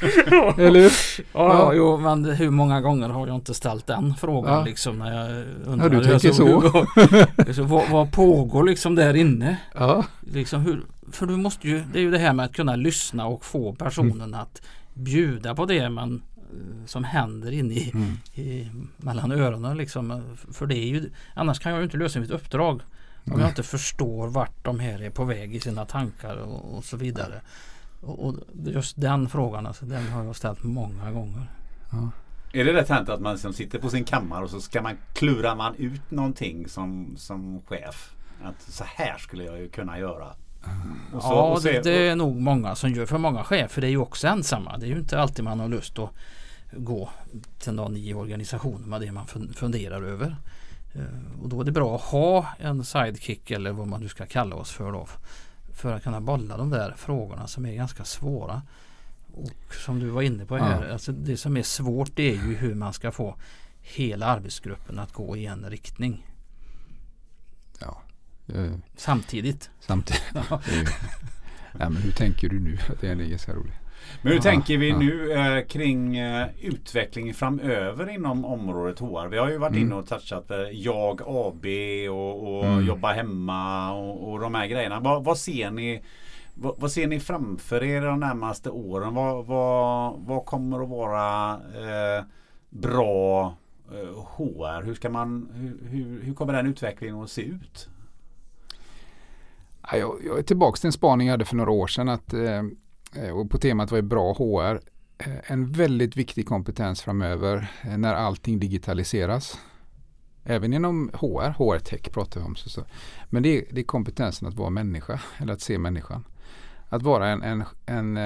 Eller 0.58 0.80
hur? 0.80 0.92
Ja, 1.18 1.24
ja, 1.32 1.72
jo, 1.74 1.96
men 1.96 2.24
hur 2.24 2.50
många 2.50 2.80
gånger 2.80 3.08
har 3.08 3.26
jag 3.26 3.36
inte 3.36 3.54
ställt 3.54 3.86
den 3.86 4.14
frågan 4.14 4.54
ja. 4.54 4.64
liksom 4.64 4.98
när 4.98 5.12
jag 5.12 5.46
undrar. 5.66 5.92
Ja, 5.92 6.00
du 6.00 6.04
tänker 6.04 6.32
så. 6.32 6.60
Hur, 7.46 7.52
så 7.52 7.62
vad, 7.62 7.90
vad, 7.90 8.12
pågår 8.12 8.64
liksom 8.64 8.94
där 8.94 9.16
inne? 9.16 9.56
Ja. 9.74 10.04
Liksom 10.20 10.60
hur, 10.60 10.82
för 11.12 11.26
du 11.26 11.36
måste 11.36 11.68
ju, 11.68 11.82
det 11.92 11.98
är 11.98 12.02
ju 12.02 12.10
det 12.10 12.18
här 12.18 12.32
med 12.32 12.46
att 12.46 12.52
kunna 12.52 12.76
lyssna 12.76 13.26
och 13.26 13.44
få 13.44 13.72
personen 13.72 14.22
mm. 14.22 14.40
att 14.40 14.62
bjuda 14.94 15.54
på 15.54 15.66
det 15.66 15.90
man 15.90 16.22
som 16.86 17.04
händer 17.04 17.52
inne 17.52 17.74
i, 17.74 17.90
mm. 17.94 18.18
i, 18.34 18.70
mellan 18.96 19.32
öronen. 19.32 19.76
Liksom. 19.76 20.36
För 20.52 20.66
det 20.66 20.76
är 20.76 20.86
ju, 20.86 21.10
annars 21.34 21.58
kan 21.58 21.72
jag 21.72 21.78
ju 21.78 21.84
inte 21.84 21.96
lösa 21.96 22.20
mitt 22.20 22.30
uppdrag. 22.30 22.82
Om 23.24 23.32
mm. 23.32 23.40
jag 23.40 23.50
inte 23.50 23.62
förstår 23.62 24.28
vart 24.28 24.64
de 24.64 24.80
här 24.80 25.02
är 25.02 25.10
på 25.10 25.24
väg 25.24 25.54
i 25.54 25.60
sina 25.60 25.84
tankar 25.84 26.36
och, 26.36 26.76
och 26.76 26.84
så 26.84 26.96
vidare. 26.96 27.40
Och, 28.00 28.26
och, 28.26 28.34
just 28.64 29.00
den 29.00 29.28
frågan, 29.28 29.66
alltså, 29.66 29.84
den 29.84 30.08
har 30.08 30.24
jag 30.24 30.36
ställt 30.36 30.62
många 30.62 31.10
gånger. 31.10 31.50
Ja. 31.90 32.10
Är 32.52 32.64
det 32.64 32.72
rätt 32.72 32.88
hänt 32.88 33.08
att 33.08 33.20
man 33.20 33.32
liksom 33.32 33.52
sitter 33.52 33.78
på 33.78 33.90
sin 33.90 34.04
kammare 34.04 34.44
och 34.44 34.50
så 34.50 34.60
ska 34.60 34.82
man 34.82 34.96
klura 35.14 35.54
man 35.54 35.74
ut 35.74 36.10
någonting 36.10 36.68
som, 36.68 37.14
som 37.16 37.60
chef? 37.60 38.14
Att 38.42 38.62
så 38.62 38.84
här 38.86 39.18
skulle 39.18 39.44
jag 39.44 39.58
ju 39.58 39.68
kunna 39.68 39.98
göra. 39.98 40.34
Så, 41.12 41.18
ja, 41.22 41.58
det, 41.62 41.82
det, 41.82 42.08
är 42.08 42.16
nog 42.16 42.40
många 42.40 42.74
som 42.74 42.90
gör. 42.90 43.06
För 43.06 43.18
många 43.18 43.44
chefer 43.44 43.84
är 43.84 43.88
ju 43.88 43.98
också 43.98 44.26
ensamma. 44.26 44.78
Det 44.78 44.86
är 44.86 44.88
ju 44.88 44.98
inte 44.98 45.20
alltid 45.20 45.44
man 45.44 45.60
har 45.60 45.68
lust 45.68 45.98
att 45.98 46.10
gå 46.72 47.10
till 47.58 47.72
någon 47.72 47.96
i 47.96 48.14
organisationen 48.14 48.90
med 48.90 49.00
det 49.00 49.12
man 49.12 49.26
funderar 49.54 50.02
över. 50.02 50.36
Eh, 50.94 51.42
och 51.42 51.48
då 51.48 51.60
är 51.60 51.64
det 51.64 51.72
bra 51.72 51.96
att 51.96 52.02
ha 52.02 52.46
en 52.58 52.84
sidekick 52.84 53.50
eller 53.50 53.72
vad 53.72 53.88
man 53.88 54.00
nu 54.00 54.08
ska 54.08 54.26
kalla 54.26 54.56
oss 54.56 54.70
för 54.70 54.92
då. 54.92 55.06
För 55.74 55.92
att 55.92 56.02
kunna 56.02 56.20
bolla 56.20 56.56
de 56.56 56.70
där 56.70 56.94
frågorna 56.96 57.46
som 57.46 57.66
är 57.66 57.72
ganska 57.72 58.04
svåra. 58.04 58.62
Och 59.34 59.74
som 59.74 60.00
du 60.00 60.08
var 60.08 60.22
inne 60.22 60.46
på 60.46 60.56
här, 60.56 60.86
ja. 60.86 60.92
alltså 60.92 61.12
det 61.12 61.36
som 61.36 61.56
är 61.56 61.62
svårt 61.62 62.10
det 62.14 62.30
är 62.30 62.34
ju 62.34 62.54
hur 62.54 62.74
man 62.74 62.92
ska 62.92 63.12
få 63.12 63.36
hela 63.80 64.26
arbetsgruppen 64.26 64.98
att 64.98 65.12
gå 65.12 65.36
i 65.36 65.46
en 65.46 65.70
riktning. 65.70 66.26
Ja. 68.54 68.78
Samtidigt. 68.96 69.70
Samtidigt. 69.80 70.22
Ja. 70.34 70.60
ja, 71.78 71.88
men 71.88 71.96
hur 71.96 72.12
tänker 72.12 72.48
du 72.48 72.60
nu? 72.60 72.78
Det 73.00 73.08
är 73.08 73.14
ganska 73.14 73.52
roligt. 73.52 73.74
Men 74.22 74.32
hur 74.32 74.38
ja, 74.38 74.42
tänker 74.42 74.78
vi 74.78 74.88
ja. 74.88 74.98
nu 74.98 75.32
eh, 75.32 75.66
kring 75.66 76.16
eh, 76.16 76.48
utvecklingen 76.60 77.34
framöver 77.34 78.10
inom 78.10 78.44
området 78.44 78.98
HR? 78.98 79.28
Vi 79.28 79.38
har 79.38 79.50
ju 79.50 79.58
varit 79.58 79.70
mm. 79.76 79.82
inne 79.82 79.94
och 79.94 80.06
touchat 80.06 80.50
eh, 80.50 80.58
Jag 80.58 81.20
AB 81.26 81.66
och, 82.10 82.56
och 82.56 82.66
mm. 82.66 82.86
Jobba 82.86 83.12
hemma 83.12 83.92
och, 83.92 84.30
och 84.30 84.40
de 84.40 84.54
här 84.54 84.66
grejerna. 84.66 85.00
Vad, 85.00 85.24
vad 85.24 85.38
ser 85.38 85.70
ni 85.70 86.02
vad, 86.54 86.74
vad, 86.78 86.92
ser 86.92 87.06
ni 87.06 87.20
framför 87.20 87.82
er 87.82 88.02
de 88.02 88.20
närmaste 88.20 88.70
åren? 88.70 89.14
Vad, 89.14 89.46
vad, 89.46 90.18
vad 90.18 90.44
kommer 90.44 90.82
att 90.82 90.88
vara 90.88 91.52
eh, 91.54 92.24
bra 92.70 93.54
HR? 94.36 94.80
Eh, 94.80 94.86
hur, 94.86 94.94
ska 94.94 95.10
man, 95.10 95.48
hur, 95.54 95.90
hur, 95.90 96.22
hur 96.22 96.34
kommer 96.34 96.52
den 96.52 96.66
utvecklingen 96.66 97.22
att 97.22 97.30
se 97.30 97.42
ut? 97.42 97.88
Jag, 99.92 100.20
jag 100.24 100.38
är 100.38 100.42
tillbaka 100.42 100.76
till 100.76 100.86
en 100.86 100.92
spaning 100.92 101.26
jag 101.26 101.32
hade 101.32 101.44
för 101.44 101.56
några 101.56 101.70
år 101.70 101.86
sedan. 101.86 102.08
att 102.08 102.32
eh, 102.32 102.58
eh 103.14 103.30
och 103.30 103.50
på 103.50 103.58
temat 103.58 103.90
vad 103.90 103.98
är 103.98 104.02
bra 104.02 104.32
HR? 104.32 104.80
Eh, 105.18 105.52
en 105.52 105.72
väldigt 105.72 106.16
viktig 106.16 106.46
kompetens 106.46 107.02
framöver 107.02 107.70
eh, 107.82 107.98
när 107.98 108.14
allting 108.14 108.58
digitaliseras. 108.58 109.58
Även 110.44 110.72
inom 110.72 111.10
HR, 111.14 111.50
HR-tech 111.50 112.12
pratar 112.12 112.40
vi 112.40 112.46
om. 112.46 112.56
Så, 112.56 112.70
så. 112.70 112.84
Men 113.26 113.42
det 113.42 113.58
är, 113.58 113.64
det 113.70 113.80
är, 113.80 113.84
kompetensen 113.84 114.48
att 114.48 114.54
vara 114.54 114.70
människa 114.70 115.20
eller 115.38 115.52
att 115.52 115.60
se 115.60 115.78
människan. 115.78 116.24
Att 116.88 117.02
vara 117.02 117.28
en, 117.28 117.42
en, 117.42 117.64
en 117.86 118.18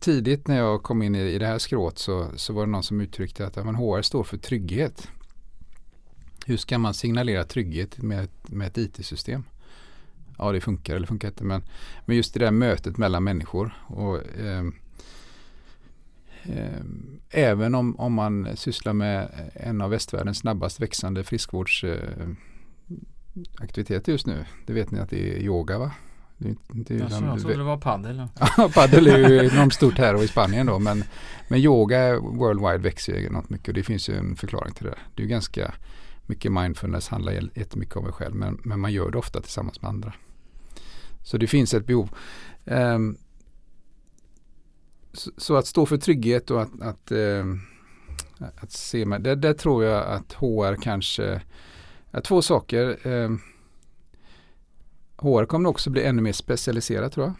tidigt 0.00 0.48
när 0.48 0.56
jag 0.56 0.82
kom 0.82 1.02
in 1.02 1.14
i, 1.14 1.20
i 1.20 1.38
det 1.38 1.46
här 1.46 1.58
skrået 1.58 1.98
så, 1.98 2.26
så 2.36 2.52
var 2.52 2.66
det 2.66 2.72
någon 2.72 2.82
som 2.82 3.00
uttryckte 3.00 3.46
att 3.46 3.56
men 3.56 3.74
HR 3.74 4.02
står 4.02 4.24
för 4.24 4.36
trygghet. 4.36 5.08
Hur 6.46 6.56
ska 6.56 6.78
man 6.78 6.94
signalera 6.94 7.44
trygghet 7.44 7.98
med, 7.98 8.28
med 8.42 8.66
ett 8.66 8.78
IT-system? 8.78 9.44
Ja 10.40 10.52
det 10.52 10.60
funkar 10.60 10.96
eller 10.96 11.06
funkar 11.06 11.28
inte. 11.28 11.44
Men, 11.44 11.62
men 12.04 12.16
just 12.16 12.34
det 12.34 12.40
där 12.40 12.50
mötet 12.50 12.96
mellan 12.96 13.24
människor. 13.24 13.74
Och, 13.86 14.16
eh, 14.16 14.64
eh, 16.42 16.80
även 17.30 17.74
om, 17.74 18.00
om 18.00 18.12
man 18.12 18.56
sysslar 18.56 18.92
med 18.92 19.50
en 19.54 19.80
av 19.80 19.90
västvärldens 19.90 20.38
snabbast 20.38 20.80
växande 20.80 21.24
friskvårdsaktiviteter 21.24 24.12
just 24.12 24.26
nu. 24.26 24.44
Det 24.66 24.72
vet 24.72 24.90
ni 24.90 25.00
att 25.00 25.10
det 25.10 25.36
är 25.36 25.42
yoga 25.42 25.78
va? 25.78 25.90
Det, 26.38 26.54
det, 26.68 26.94
jag, 26.94 27.10
jag 27.10 27.40
trodde 27.40 27.56
det 27.56 27.62
var 27.62 27.78
padel. 27.78 28.16
Ja, 28.56 28.70
padel 28.74 29.06
är 29.06 29.28
ju 29.28 29.38
enormt 29.38 29.74
stort 29.74 29.98
här 29.98 30.14
och 30.14 30.22
i 30.22 30.28
Spanien 30.28 30.66
då. 30.66 30.78
Men, 30.78 31.04
men 31.48 31.58
yoga 31.58 32.20
worldwide 32.20 32.78
växer 32.78 33.16
ju 33.16 33.26
enormt 33.26 33.50
mycket 33.50 33.68
och 33.68 33.74
det 33.74 33.82
finns 33.82 34.08
ju 34.08 34.14
en 34.14 34.36
förklaring 34.36 34.74
till 34.74 34.86
det. 34.86 34.98
Det 35.14 35.22
är 35.22 35.24
ju 35.24 35.30
ganska 35.30 35.74
mycket 36.30 36.52
mindfulness 36.52 37.08
handlar 37.08 37.32
jättemycket 37.54 37.96
om 37.96 38.04
mig 38.04 38.12
själv 38.12 38.34
men, 38.34 38.60
men 38.62 38.80
man 38.80 38.92
gör 38.92 39.10
det 39.10 39.18
ofta 39.18 39.40
tillsammans 39.40 39.82
med 39.82 39.88
andra. 39.88 40.12
Så 41.22 41.38
det 41.38 41.46
finns 41.46 41.74
ett 41.74 41.86
behov. 41.86 42.10
Ehm, 42.64 42.94
um, 42.94 43.16
så, 45.12 45.30
så, 45.36 45.56
att 45.56 45.66
stå 45.66 45.86
för 45.86 45.96
trygghet 45.96 46.50
och 46.50 46.62
att, 46.62 46.80
att, 46.80 47.12
uh, 47.12 47.44
att 48.38 48.72
se 48.72 49.06
mig, 49.06 49.20
där, 49.20 49.36
där, 49.36 49.52
tror 49.52 49.84
jag 49.84 50.06
att 50.06 50.32
HR 50.32 50.82
kanske, 50.82 51.40
uh, 52.14 52.20
två 52.20 52.42
saker. 52.42 52.98
Ehm, 53.06 53.24
um, 53.24 53.40
HR 55.16 55.44
kommer 55.44 55.68
också 55.68 55.90
bli 55.90 56.02
ännu 56.02 56.22
mer 56.22 56.32
specialiserat 56.32 57.12
tror 57.12 57.26
jag. 57.26 57.34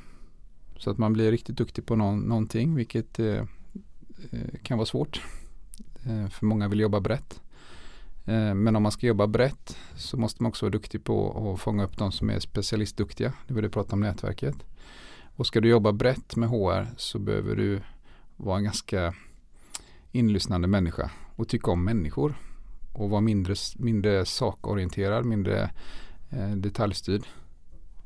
Så 0.82 0.90
att 0.90 0.98
man 0.98 1.12
blir 1.12 1.30
riktigt 1.30 1.56
duktig 1.56 1.86
på 1.86 1.96
någon, 1.96 2.20
någonting 2.20 2.74
vilket 2.74 3.20
uh, 3.20 3.42
kan 4.62 4.78
vara 4.78 4.86
svårt. 4.86 5.22
Uh, 6.06 6.28
för 6.28 6.46
många 6.46 6.68
vill 6.68 6.80
jobba 6.80 7.00
brett. 7.00 7.40
Eh, 8.24 8.54
men 8.54 8.76
om 8.76 8.82
man 8.82 8.92
ska 8.92 9.06
jobba 9.06 9.26
brett 9.26 9.76
så 9.96 10.16
måste 10.16 10.42
man 10.42 10.50
också 10.50 10.66
vara 10.66 10.72
duktig 10.72 11.04
på 11.04 11.50
att 11.54 11.60
fånga 11.60 11.84
upp 11.84 11.96
de 11.96 12.12
som 12.12 12.30
är 12.30 12.38
specialistduktiga. 12.38 13.32
Det 13.46 13.54
var 13.54 13.62
det 13.62 13.70
prata 13.70 13.92
om 13.92 14.00
nätverket. 14.00 14.56
Och 15.36 15.46
ska 15.46 15.60
du 15.60 15.68
jobba 15.68 15.92
brett 15.92 16.36
med 16.36 16.48
HR 16.48 16.86
så 16.96 17.18
behöver 17.18 17.56
du 17.56 17.80
vara 18.36 18.58
en 18.58 18.64
ganska 18.64 19.14
inlyssnande 20.12 20.68
människa 20.68 21.10
och 21.36 21.48
tycka 21.48 21.70
om 21.70 21.84
människor. 21.84 22.34
Och 22.92 23.10
vara 23.10 23.20
mindre, 23.20 23.54
mindre 23.76 24.24
sakorienterad, 24.24 25.24
mindre 25.24 25.70
eh, 26.30 26.50
detaljstyrd. 26.50 27.22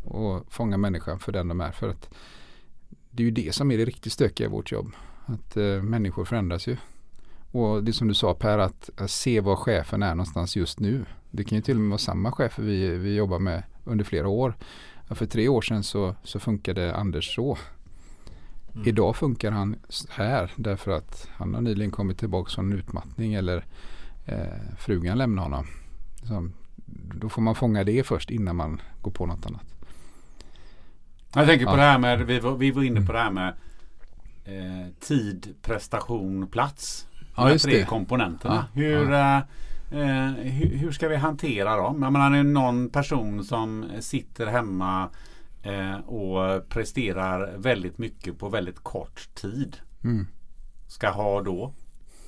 Och 0.05 0.53
fånga 0.53 0.77
människan 0.77 1.19
för 1.19 1.33
den 1.33 1.49
de 1.49 1.61
är. 1.61 1.73
För 1.73 1.89
att 1.89 2.15
det 3.11 3.23
är 3.23 3.25
ju 3.25 3.31
det 3.31 3.55
som 3.55 3.71
är 3.71 3.79
det 3.79 3.85
riktigt 3.85 4.13
stökiga 4.13 4.47
i 4.47 4.51
vårt 4.51 4.73
jobb. 4.73 4.93
Att 5.27 5.57
eh, 5.57 5.83
människor 5.83 6.25
förändras 6.25 6.67
ju. 6.67 6.77
Och 7.55 7.85
det 7.85 7.93
som 7.93 8.09
du 8.09 8.15
sa 8.15 8.35
Per, 8.35 8.59
att, 8.59 8.91
att, 8.97 9.11
se 9.11 9.41
var 9.41 9.57
chefen 9.57 10.03
är 10.03 10.15
någonstans 10.15 10.57
just 10.57 10.81
nu. 10.81 11.05
Det 11.31 11.45
kan 11.45 11.57
ju 11.57 11.63
till 11.63 11.77
och 11.77 11.81
med 11.81 11.91
vara 11.91 11.99
samma 11.99 12.33
chefer 12.33 12.63
vi, 12.63 12.97
vi 12.97 13.15
jobbar 13.15 13.39
med 13.39 13.63
under 13.85 14.05
flera 14.05 14.29
år. 14.29 14.55
För 15.11 15.27
tre 15.27 15.49
år 15.49 15.63
sedan 15.63 15.83
så, 15.83 16.15
så 16.23 16.39
funkade 16.39 16.95
Anders 16.95 17.35
så. 17.35 17.59
Mm. 18.75 18.89
Idag 18.89 19.17
funkar 19.17 19.51
han 19.51 19.77
här 20.11 20.53
därför 20.57 20.91
att 20.91 21.29
han 21.33 21.55
har 21.55 21.61
nyligen 21.61 21.91
kommit 21.91 22.19
tillbaka 22.19 22.51
från 22.51 22.73
en 22.73 22.79
utmattning 22.79 23.35
eller 23.35 23.65
eh, 24.27 24.77
frugan 24.79 25.19
lämnar 25.19 25.43
honom. 25.43 25.67
Så, 26.23 26.51
då 27.21 27.29
får 27.29 27.43
man 27.43 27.55
fånga 27.55 27.85
det 27.85 28.07
först 28.07 28.31
innan 28.31 28.57
man 28.57 28.81
går 29.03 29.11
på 29.11 29.27
något 29.27 29.47
annat. 29.47 29.75
Jag 31.35 31.47
tänker 31.47 31.67
på 31.67 31.73
ja. 31.73 31.77
det 31.77 31.83
här 31.83 31.99
med, 31.99 32.27
vi 32.27 32.41
var, 32.41 32.57
vi 32.57 32.71
var 32.71 32.83
inne 32.83 33.01
på 33.01 33.13
det 33.13 33.19
här 33.19 33.31
med 33.31 33.55
eh, 34.45 34.93
tid, 35.01 35.55
prestation, 35.63 36.47
plats. 36.47 37.07
De 37.37 37.51
ja, 37.51 37.59
tre 37.59 37.79
det. 37.79 37.85
komponenterna. 37.85 38.67
Hur, 38.73 39.11
ja. 39.11 39.37
Eh, 39.91 40.31
hur, 40.31 40.77
hur, 40.77 40.93
ska 40.93 41.09
vi 41.09 41.17
hantera 41.17 41.77
dem? 41.77 42.03
Jag 42.03 42.13
menar, 42.13 42.31
det 42.31 42.39
är 42.39 42.43
någon 42.43 42.89
person 42.89 43.45
som 43.45 43.87
sitter 44.01 44.47
hemma 44.47 45.09
eh, 45.63 45.97
och 45.97 46.69
presterar 46.69 47.57
väldigt 47.57 47.99
mycket 47.99 48.39
på 48.39 48.49
väldigt 48.49 48.79
kort 48.79 49.35
tid. 49.35 49.77
Mm. 50.05 50.27
Ska 50.89 51.11
ha 51.11 51.43
då 51.43 51.73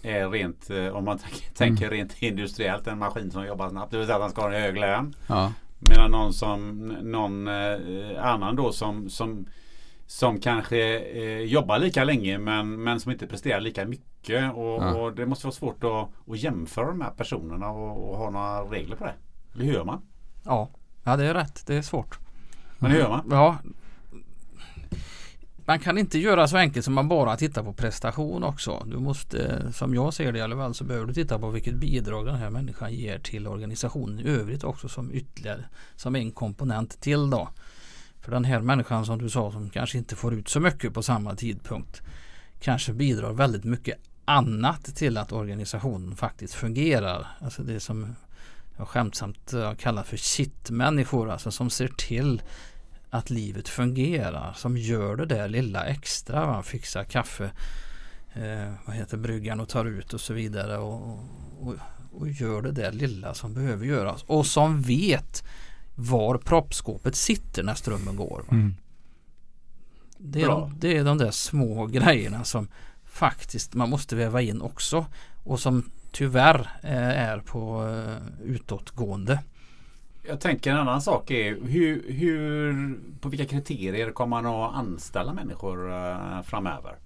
eh, 0.03 0.31
rent, 0.31 0.71
eh, 0.71 0.89
om 0.89 1.05
man 1.05 1.19
tänker 1.55 1.87
mm. 1.87 1.99
rent 1.99 2.23
industriellt, 2.23 2.87
en 2.87 2.99
maskin 2.99 3.31
som 3.31 3.47
jobbar 3.47 3.69
snabbt. 3.69 3.91
Det 3.91 3.99
vill 3.99 4.07
säga 4.07 4.17
att 4.17 4.23
han 4.23 4.31
ska 4.31 4.41
ha 4.41 4.53
en 4.53 4.63
hög 4.63 4.77
lön. 4.77 5.15
Ja. 5.27 5.53
Medan 5.79 6.11
någon, 6.11 6.33
som, 6.33 6.79
någon 7.03 7.49
eh, 7.49 7.79
annan 8.21 8.57
då 8.57 8.73
som, 8.73 9.11
som 9.11 9.47
som 10.07 10.41
kanske 10.41 10.99
eh, 10.99 11.39
jobbar 11.39 11.79
lika 11.79 12.05
länge 12.05 12.39
men, 12.39 12.83
men 12.83 13.01
som 13.01 13.13
inte 13.13 13.27
presterar 13.27 13.61
lika 13.61 13.85
mycket. 13.85 14.55
Och, 14.55 14.83
ja. 14.83 14.95
och 14.95 15.15
det 15.15 15.27
måste 15.27 15.47
vara 15.47 15.55
svårt 15.55 15.85
att, 15.85 16.09
att 16.33 16.39
jämföra 16.39 16.87
de 16.87 17.01
här 17.01 17.11
personerna 17.11 17.71
och, 17.71 18.11
och, 18.11 18.17
ha 18.17 18.31
några 18.31 18.61
regler 18.61 18.97
på 18.97 19.05
det. 19.05 19.15
Eller 19.55 19.65
hur 19.65 19.73
gör 19.73 19.85
man? 19.85 20.03
Ja, 20.45 20.71
ja 21.05 21.17
det 21.17 21.25
är 21.25 21.35
rätt. 21.35 21.67
Det 21.67 21.75
är 21.75 21.83
svårt. 21.83 22.19
Men 22.79 22.91
hur 22.91 22.99
gör 22.99 23.09
man? 23.09 23.27
Ja. 23.31 23.59
Man 25.69 25.79
kan 25.79 25.99
inte 25.99 26.19
göra 26.19 26.49
så 26.49 26.57
enkelt 26.57 26.85
som 26.85 26.95
man 26.95 27.09
bara 27.09 27.37
tittar 27.37 27.63
på 27.63 27.73
prestation 27.73 28.45
också. 28.45 28.87
Du 28.87 28.99
måste, 28.99 29.73
som 29.73 29.95
jag 29.95 30.15
ser 30.15 30.33
det 30.33 30.39
i 30.39 30.43
alla 30.43 30.57
fall, 30.57 30.75
så 30.75 30.85
behöver 30.85 31.07
du 31.07 31.15
titta 31.15 31.39
på 31.39 31.51
vilket 31.51 31.75
bidrag 31.75 32.27
den 32.27 32.35
här 32.35 32.51
människan 32.51 32.95
ger 32.95 33.19
till 33.19 33.47
organisationen 33.47 34.21
i 34.21 34.29
övrigt 34.29 34.65
också 34.65 34.89
som 34.89 35.13
ytterligare 35.13 35.65
som 35.97 36.17
en 36.17 36.31
komponent 36.31 37.01
till 37.01 37.31
då. 37.31 37.49
För 38.27 38.33
den 38.33 38.45
här 38.45 38.61
människan 38.61 39.07
som 39.07 39.19
du 39.19 39.31
sa 39.31 39.53
som 39.53 39.71
kanske 39.71 39.99
inte 39.99 40.17
får 40.17 40.35
ut 40.35 40.49
så 40.49 40.61
mycket 40.61 40.95
på 40.95 41.03
samma 41.03 41.35
tidpunkt 41.35 42.03
kanske 42.61 42.93
bidrar 42.93 43.33
väldigt 43.33 43.65
mycket 43.65 43.99
annat 44.25 44.85
till 44.85 45.19
att 45.19 45.33
organisationen 45.33 46.17
faktiskt 46.17 46.55
fungerar. 46.55 47.27
Alltså 47.41 47.63
det 47.63 47.81
som 47.81 48.17
jag 48.77 48.89
skämtsamt 48.89 49.53
eh, 49.53 49.75
kallar 49.75 50.03
för 50.03 50.17
shit-människor. 50.17 51.31
Alltså 51.31 51.51
som 51.51 51.71
ser 51.71 51.89
till 51.89 52.43
att 53.11 53.31
livet 53.31 53.69
fungerar. 53.69 54.53
Som 54.53 54.77
gör 54.77 55.17
det 55.17 55.27
där 55.27 55.49
lilla 55.49 55.85
extra. 55.85 56.47
Va? 56.47 56.63
Fixar 56.63 57.05
kaffe, 57.05 57.51
eh, 58.35 58.73
vad 58.87 58.97
heter 58.97 59.17
bryggan 59.17 59.61
och 59.61 59.69
tar 59.69 59.85
ut 59.85 60.15
och 60.15 60.21
så 60.21 60.35
vidare. 60.35 60.79
Och, 60.79 61.19
och, 61.61 61.75
och 62.13 62.29
gör 62.29 62.63
det 62.63 62.73
där 62.73 62.93
lilla 62.93 63.35
som 63.35 63.55
behöver 63.55 63.87
göras. 63.87 64.23
Och 64.23 64.47
som 64.47 64.83
vet 64.83 65.45
var 65.99 66.39
proppskåpet 66.39 67.17
sitter 67.17 67.63
när 67.63 67.75
strömmen 67.75 68.17
går. 68.17 68.45
Mm. 68.51 68.75
Det, 70.19 70.43
är 70.43 70.49
de, 70.49 70.75
det 70.79 70.97
är 70.97 71.05
de 71.05 71.19
där 71.19 71.31
små 71.31 71.87
grejerna 71.87 72.45
som 72.45 72.69
faktiskt 73.05 73.75
man 73.75 73.91
måste 73.91 74.17
väva 74.17 74.43
in 74.43 74.63
också 74.63 75.07
och 75.45 75.61
som 75.61 75.91
tyvärr 76.13 76.71
eh, 76.83 77.09
är 77.09 77.39
på 77.39 77.89
eh, 77.89 78.47
utåtgående. 78.49 79.43
Jag 80.29 80.41
tänker 80.41 80.71
en 80.71 80.77
annan 80.77 81.03
sak 81.03 81.31
är 81.31 81.57
hur, 81.63 82.13
hur 82.13 82.95
på 83.21 83.29
vilka 83.29 83.47
kriterier 83.47 84.11
kommer 84.11 84.43
man 84.43 84.47
att 84.47 84.75
anställa 84.75 85.33
människor 85.33 85.93
eh, 85.93 86.43
framöver? 86.43 86.97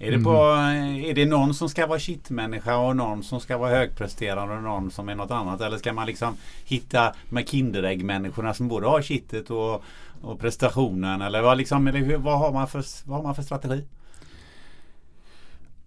Är 0.00 0.10
det, 0.10 0.18
på, 0.18 0.30
mm. 0.30 1.04
är 1.04 1.14
det 1.14 1.26
någon 1.26 1.54
som 1.54 1.68
ska 1.68 1.86
vara 1.86 1.98
shitmänniska 1.98 2.76
och 2.76 2.96
någon 2.96 3.22
som 3.22 3.40
ska 3.40 3.58
vara 3.58 3.70
högpresterande 3.70 4.54
och 4.54 4.62
någon 4.62 4.90
som 4.90 5.08
är 5.08 5.14
något 5.14 5.30
annat? 5.30 5.60
Eller 5.60 5.78
ska 5.78 5.92
man 5.92 6.06
liksom 6.06 6.36
hitta 6.64 7.14
med 7.28 7.48
Kinderägg-människorna 7.48 8.54
som 8.54 8.68
både 8.68 8.86
har 8.86 9.02
kittet 9.02 9.50
och, 9.50 9.82
och 10.22 10.40
prestationen? 10.40 11.22
Eller 11.22 11.42
vad, 11.42 11.58
liksom, 11.58 11.86
eller 11.86 12.16
vad, 12.16 12.38
har 12.38 12.52
man 12.52 12.68
för, 12.68 12.84
vad 13.04 13.16
har 13.16 13.22
man 13.22 13.34
för 13.34 13.42
strategi? 13.42 13.84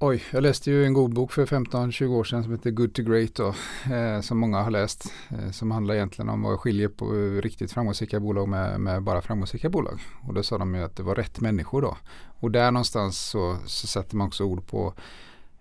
Oj, 0.04 0.24
jag 0.32 0.44
läste 0.44 0.72
ju 0.72 0.86
en 0.86 0.94
god 0.94 1.14
bok 1.14 1.32
för 1.32 1.46
15-20 1.46 2.08
år 2.08 2.24
sedan 2.24 2.44
som 2.44 2.52
heter 2.52 2.72
Good 2.72 2.94
to 2.94 3.04
Great 3.04 3.36
då, 3.36 3.56
eh, 3.94 4.22
som 4.22 4.38
många 4.38 4.62
har 4.62 4.72
läst. 4.72 5.14
Eh, 5.30 5.52
som 5.52 5.72
handlar 5.72 5.96
egentligen 5.96 6.30
om 6.30 6.42
vad 6.44 6.60
skiljer 6.60 6.88
på 6.88 7.12
riktigt 7.42 7.72
framgångsrika 7.72 8.20
bolag 8.20 8.48
med, 8.48 8.80
med, 8.80 9.04
bara 9.04 9.22
framgångsrika 9.22 9.70
bolag. 9.70 10.00
Och 10.28 10.34
då 10.34 10.44
sa 10.44 10.58
de 10.58 10.76
ju 10.76 10.84
att 10.84 10.96
det 10.96 11.04
var 11.04 11.16
rätt 11.16 11.40
människor 11.40 11.82
då. 11.82 11.98
Och 12.40 12.52
där 12.52 12.72
någonstans 12.72 13.20
så, 13.20 13.58
så 13.66 13.88
sätter 13.88 14.16
man 14.16 14.28
också 14.28 14.44
ord 14.44 14.68
på 14.68 14.94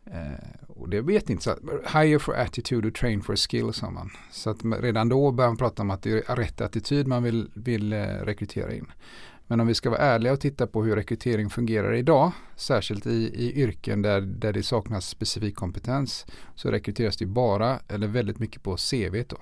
eh, 0.06 0.68
och 0.68 0.88
det 0.88 1.00
vet 1.00 1.30
inte 1.30 1.42
så 1.42 1.54
hire 1.98 2.18
for 2.18 2.34
attitude 2.34 2.88
och 2.88 2.94
train 2.94 3.22
for 3.22 3.36
skill 3.36 3.72
sa 3.72 3.90
man. 3.90 4.10
Så 4.30 4.50
att 4.50 4.58
redan 4.80 5.08
då 5.08 5.30
börjar 5.30 5.50
man 5.50 5.56
prata 5.56 5.82
om 5.82 5.90
att 5.90 6.02
det 6.02 6.30
är 6.30 6.36
rätt 6.36 6.60
attityd 6.60 7.06
man 7.06 7.22
vill, 7.22 7.50
vill 7.54 7.92
eh, 7.92 7.98
rekrytera 7.98 8.74
in. 8.74 8.86
Men 9.50 9.60
om 9.60 9.66
vi 9.66 9.74
ska 9.74 9.90
vara 9.90 10.00
ärliga 10.00 10.32
och 10.32 10.40
titta 10.40 10.66
på 10.66 10.84
hur 10.84 10.96
rekrytering 10.96 11.50
fungerar 11.50 11.94
idag, 11.94 12.32
särskilt 12.56 13.06
i, 13.06 13.10
i 13.10 13.62
yrken 13.62 14.02
där, 14.02 14.20
där 14.20 14.52
det 14.52 14.62
saknas 14.62 15.08
specifik 15.08 15.56
kompetens, 15.56 16.26
så 16.54 16.70
rekryteras 16.70 17.16
det 17.16 17.26
bara, 17.26 17.80
eller 17.88 18.06
väldigt 18.06 18.38
mycket 18.38 18.62
på 18.62 18.76
CV 18.76 19.24
då. 19.28 19.36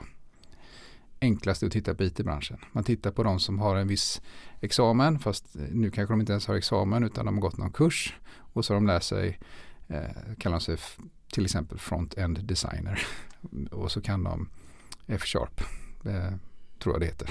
Enklast 1.20 1.62
är 1.62 1.66
att 1.66 1.72
titta 1.72 1.94
på 1.94 2.04
IT-branschen. 2.04 2.58
Man 2.72 2.84
tittar 2.84 3.10
på 3.10 3.22
de 3.22 3.40
som 3.40 3.58
har 3.58 3.76
en 3.76 3.88
viss 3.88 4.22
examen, 4.60 5.18
fast 5.18 5.56
eh, 5.56 5.62
nu 5.70 5.90
kanske 5.90 6.12
de 6.12 6.20
inte 6.20 6.32
ens 6.32 6.46
har 6.46 6.54
examen 6.54 7.04
utan 7.04 7.26
de 7.26 7.34
har 7.34 7.42
gått 7.42 7.56
någon 7.56 7.72
kurs 7.72 8.16
och 8.52 8.64
så 8.64 8.74
har 8.74 8.80
de 8.80 8.86
lärt 8.86 9.02
sig, 9.02 9.38
eh, 9.88 10.34
kallar 10.38 10.58
de 10.58 10.60
sig 10.60 10.76
till 11.32 11.44
exempel 11.44 11.78
front-end 11.78 12.44
designer 12.44 13.06
och 13.70 13.92
så 13.92 14.00
kan 14.00 14.24
de 14.24 14.48
F-sharp, 15.06 15.60
eh, 16.04 16.34
tror 16.78 16.94
jag 16.94 17.00
det 17.00 17.06
heter. 17.06 17.30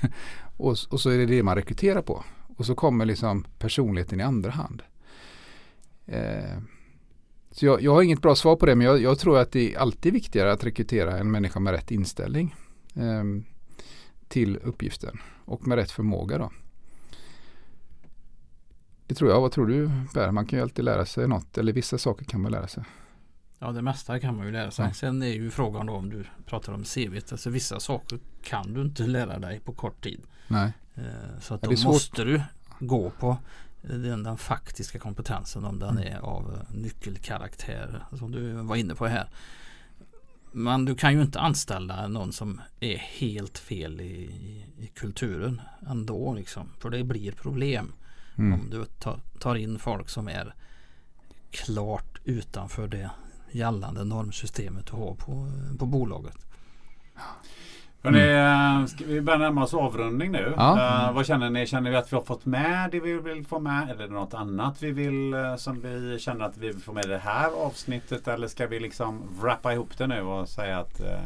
och, 0.58 0.76
och, 0.90 1.00
så 1.00 1.10
är 1.10 1.18
det 1.18 1.26
det 1.26 1.42
man 1.42 1.54
rekryterar 1.54 2.02
på. 2.02 2.24
Och 2.56 2.66
så 2.66 2.74
kommer 2.74 3.04
liksom 3.04 3.44
personligheten 3.58 4.20
i 4.20 4.22
andra 4.22 4.50
hand. 4.50 4.82
Eh, 6.06 6.58
så 7.50 7.66
jag, 7.66 7.82
jag, 7.82 7.94
har 7.94 8.02
inget 8.02 8.22
bra 8.22 8.34
svar 8.34 8.56
på 8.56 8.66
det 8.66 8.74
men 8.74 8.86
jag, 8.86 9.02
jag, 9.02 9.18
tror 9.18 9.38
att 9.38 9.52
det 9.52 9.74
är 9.74 9.78
alltid 9.78 10.12
viktigare 10.12 10.52
att 10.52 10.64
rekrytera 10.64 11.18
en 11.18 11.30
människa 11.30 11.60
med 11.60 11.72
rätt 11.72 11.90
inställning 11.90 12.54
eh, 12.94 13.24
till 14.28 14.56
uppgiften 14.56 15.18
och 15.44 15.66
med 15.66 15.76
rätt 15.76 15.90
förmåga. 15.90 16.38
Då. 16.38 16.52
Det 19.06 19.14
tror 19.14 19.30
jag. 19.30 19.40
Vad 19.40 19.52
tror 19.52 19.66
du 19.66 19.90
Per? 20.14 20.30
Man 20.30 20.46
kan 20.46 20.58
ju 20.58 20.62
alltid 20.62 20.84
lära 20.84 21.06
sig 21.06 21.28
något 21.28 21.58
eller 21.58 21.72
vissa 21.72 21.98
saker 21.98 22.24
kan 22.24 22.40
man 22.40 22.52
lära 22.52 22.68
sig. 22.68 22.84
Ja 23.58 23.72
det 23.72 23.82
mesta 23.82 24.20
kan 24.20 24.36
man 24.36 24.46
ju 24.46 24.52
lära 24.52 24.70
sig. 24.70 24.86
Ja. 24.86 24.92
Sen 24.92 25.22
är 25.22 25.26
ju 25.26 25.50
frågan 25.50 25.86
då 25.86 25.92
om 25.92 26.10
du 26.10 26.24
pratar 26.46 26.72
om 26.72 26.84
CV. 26.84 27.18
Alltså 27.30 27.50
vissa 27.50 27.80
saker 27.80 28.18
kan 28.42 28.74
du 28.74 28.80
inte 28.80 29.06
lära 29.06 29.38
dig 29.38 29.60
på 29.60 29.72
kort 29.72 30.02
tid. 30.02 30.20
Nej. 30.48 30.72
Eh, 30.94 31.40
så 31.40 31.54
att 31.54 31.62
då 31.62 31.70
måste 31.84 32.24
du 32.24 32.42
gå 32.80 33.10
på 33.10 33.36
den, 33.82 34.22
den 34.22 34.36
faktiska 34.36 34.98
kompetensen 34.98 35.64
om 35.64 35.78
den 35.78 35.98
mm. 35.98 36.14
är 36.14 36.18
av 36.18 36.58
nyckelkaraktär. 36.70 38.04
Som 38.18 38.32
du 38.32 38.52
var 38.52 38.76
inne 38.76 38.94
på 38.94 39.06
här. 39.06 39.28
Men 40.52 40.84
du 40.84 40.94
kan 40.94 41.14
ju 41.14 41.22
inte 41.22 41.40
anställa 41.40 42.08
någon 42.08 42.32
som 42.32 42.60
är 42.80 42.96
helt 42.96 43.58
fel 43.58 44.00
i, 44.00 44.04
i, 44.04 44.64
i 44.78 44.86
kulturen 44.86 45.60
ändå 45.90 46.34
liksom. 46.34 46.68
För 46.78 46.90
det 46.90 47.04
blir 47.04 47.32
problem. 47.32 47.92
Mm. 48.36 48.60
Om 48.60 48.70
du 48.70 48.84
tar 49.38 49.54
in 49.54 49.78
folk 49.78 50.08
som 50.08 50.28
är 50.28 50.54
klart 51.50 52.18
utanför 52.24 52.88
det 52.88 53.10
gällande 53.50 54.04
normsystemet 54.04 54.86
du 54.86 54.96
har 54.96 55.14
på, 55.14 55.48
på 55.78 55.86
bolaget. 55.86 56.36
Hörrni, 58.02 58.80
eh, 58.80 58.86
ska 58.86 59.04
vi 59.04 59.20
börja 59.20 59.38
närma 59.38 59.64
oss 59.64 59.74
avrundning 59.74 60.32
nu? 60.32 60.54
Ja. 60.56 61.06
Eh, 61.08 61.14
vad 61.14 61.26
känner 61.26 61.50
ni? 61.50 61.66
Känner 61.66 61.90
vi 61.90 61.96
att 61.96 62.12
vi 62.12 62.16
har 62.16 62.22
fått 62.22 62.46
med 62.46 62.90
det 62.90 63.00
vi 63.00 63.12
vill 63.12 63.46
få 63.46 63.58
med? 63.58 63.90
Eller 63.90 64.04
är 64.04 64.08
det 64.08 64.14
något 64.14 64.34
annat 64.34 64.82
vi 64.82 64.90
vill 64.90 65.34
eh, 65.34 65.56
som 65.56 65.80
vi 65.80 66.18
känner 66.18 66.44
att 66.44 66.56
vi 66.56 66.66
vill 66.66 66.78
få 66.78 66.92
med 66.92 67.04
i 67.04 67.08
det 67.08 67.18
här 67.18 67.50
avsnittet? 67.66 68.28
Eller 68.28 68.48
ska 68.48 68.66
vi 68.66 68.80
liksom 68.80 69.22
wrappa 69.40 69.72
ihop 69.72 69.98
det 69.98 70.06
nu 70.06 70.20
och 70.20 70.48
säga 70.48 70.78
att, 70.78 71.00
eh, 71.00 71.18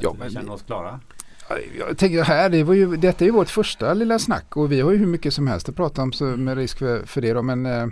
Ja, 0.00 0.10
att 0.10 0.26
vi 0.26 0.34
känner 0.34 0.52
oss 0.52 0.62
klara? 0.62 1.00
Jag 1.78 1.98
tänker 1.98 2.24
här, 2.24 2.48
det 2.48 2.62
var 2.62 2.74
ju, 2.74 2.96
detta 2.96 3.24
är 3.24 3.26
ju 3.26 3.32
vårt 3.32 3.50
första 3.50 3.94
lilla 3.94 4.18
snack 4.18 4.56
och 4.56 4.72
vi 4.72 4.80
har 4.80 4.92
ju 4.92 4.98
hur 4.98 5.06
mycket 5.06 5.34
som 5.34 5.46
helst 5.46 5.68
att 5.68 5.76
prata 5.76 6.02
om 6.02 6.12
så 6.12 6.24
med 6.24 6.56
risk 6.56 6.78
för, 6.78 7.06
för 7.06 7.20
det 7.20 7.32
då. 7.32 7.42
Men 7.42 7.66
eh, 7.66 7.88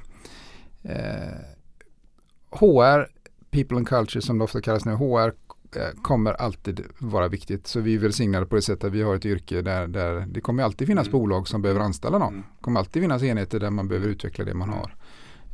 HR, 2.56 3.06
People 3.50 3.76
and 3.76 3.88
Culture 3.88 4.22
som 4.22 4.38
det 4.38 4.44
ofta 4.44 4.60
kallas 4.60 4.84
nu, 4.84 4.92
HR 4.92 5.32
eh, 5.76 6.02
kommer 6.02 6.32
alltid 6.32 6.80
vara 6.98 7.28
viktigt. 7.28 7.66
Så 7.66 7.80
vi 7.80 7.94
är 7.94 7.98
välsignade 7.98 8.46
på 8.46 8.54
det 8.56 8.62
sättet 8.62 8.84
att 8.84 8.92
vi 8.92 9.02
har 9.02 9.14
ett 9.16 9.26
yrke 9.26 9.62
där, 9.62 9.86
där 9.86 10.26
det 10.28 10.40
kommer 10.40 10.62
alltid 10.62 10.86
finnas 10.88 11.06
Mm. 11.06 11.18
bolag 11.20 11.48
som 11.48 11.62
behöver 11.62 11.80
anställa 11.80 12.18
någon. 12.18 12.28
Mm. 12.34 12.44
Det 12.58 12.62
kommer 12.62 12.80
alltid 12.80 13.02
finnas 13.02 13.22
enheter 13.22 13.60
där 13.60 13.70
man 13.70 13.88
behöver 13.88 14.08
utveckla 14.08 14.44
det 14.44 14.54
man 14.54 14.68
har. 14.68 14.94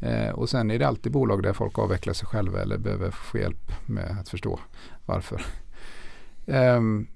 Eh, 0.02 0.30
och 0.30 0.48
sen 0.48 0.70
är 0.70 0.78
det 0.78 0.88
alltid 0.88 1.12
bolag 1.12 1.42
där 1.42 1.52
folk 1.52 1.78
avvecklar 1.78 2.12
sig 2.14 2.26
själva 2.28 2.62
eller 2.62 2.78
behöver 2.78 3.10
få 3.10 3.38
hjälp 3.38 3.72
med 3.86 4.16
att 4.20 4.28
förstå 4.28 4.60
varför. 5.06 5.42
Ehm, 6.46 7.06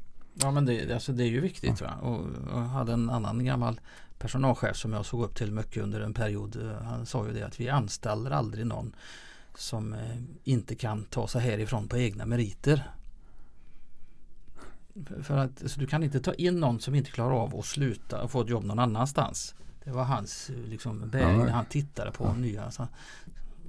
Ja 0.43 0.51
men 0.51 0.67
det, 0.67 0.93
alltså 0.95 1.13
det 1.13 1.25
är 1.25 1.29
ju 1.29 1.41
viktigt. 1.41 1.81
Va? 1.81 1.91
Och 2.03 2.21
jag 2.53 2.59
hade 2.61 2.93
en 2.93 3.11
annan 3.11 3.45
gammal 3.45 3.81
personalchef 4.19 4.77
som 4.77 4.93
jag 4.93 5.05
såg 5.07 5.23
upp 5.25 5.35
till 5.35 5.53
mycket 5.53 5.83
under 5.83 6.01
en 6.01 6.15
period. 6.15 6.57
Eh, 6.57 6.87
Han 6.87 7.07
sa 7.07 7.27
ju 7.27 7.33
det 7.33 7.43
att 7.47 7.61
vi 7.61 7.69
anställer 7.69 8.31
aldrig 8.31 8.67
någon 8.67 8.93
som 9.59 9.93
eh, 9.93 9.99
inte 10.45 10.75
kan 10.75 11.05
ta 11.05 11.29
sig 11.29 11.41
härifrån 11.41 11.89
på 11.89 11.99
egna 11.99 12.27
meriter. 12.27 12.91
För- 15.23 15.37
att 15.39 15.63
alltså, 15.63 15.81
du 15.81 15.87
kan 15.87 16.03
inte 16.03 16.21
ta 16.21 16.35
in 16.35 16.61
någon 16.61 16.81
som 16.81 16.95
inte 16.95 17.11
klarar 17.11 17.35
av 17.35 17.57
att 17.59 17.65
sluta 17.65 18.23
och 18.23 18.31
få 18.31 18.41
ett 18.43 18.49
jobb 18.49 18.65
någon 18.65 18.79
annanstans. 18.79 19.55
Det 19.85 19.91
var 19.91 20.05
hans 20.05 20.51
eh, 20.51 20.57
liksom, 20.57 21.11
bäring 21.11 21.39
Ja. 21.39 21.45
när 21.45 21.53
han 21.53 21.65
tittade 21.67 22.11
på 22.13 22.25
Ja. 22.25 22.35
nya. 22.35 22.71
Så 22.71 22.89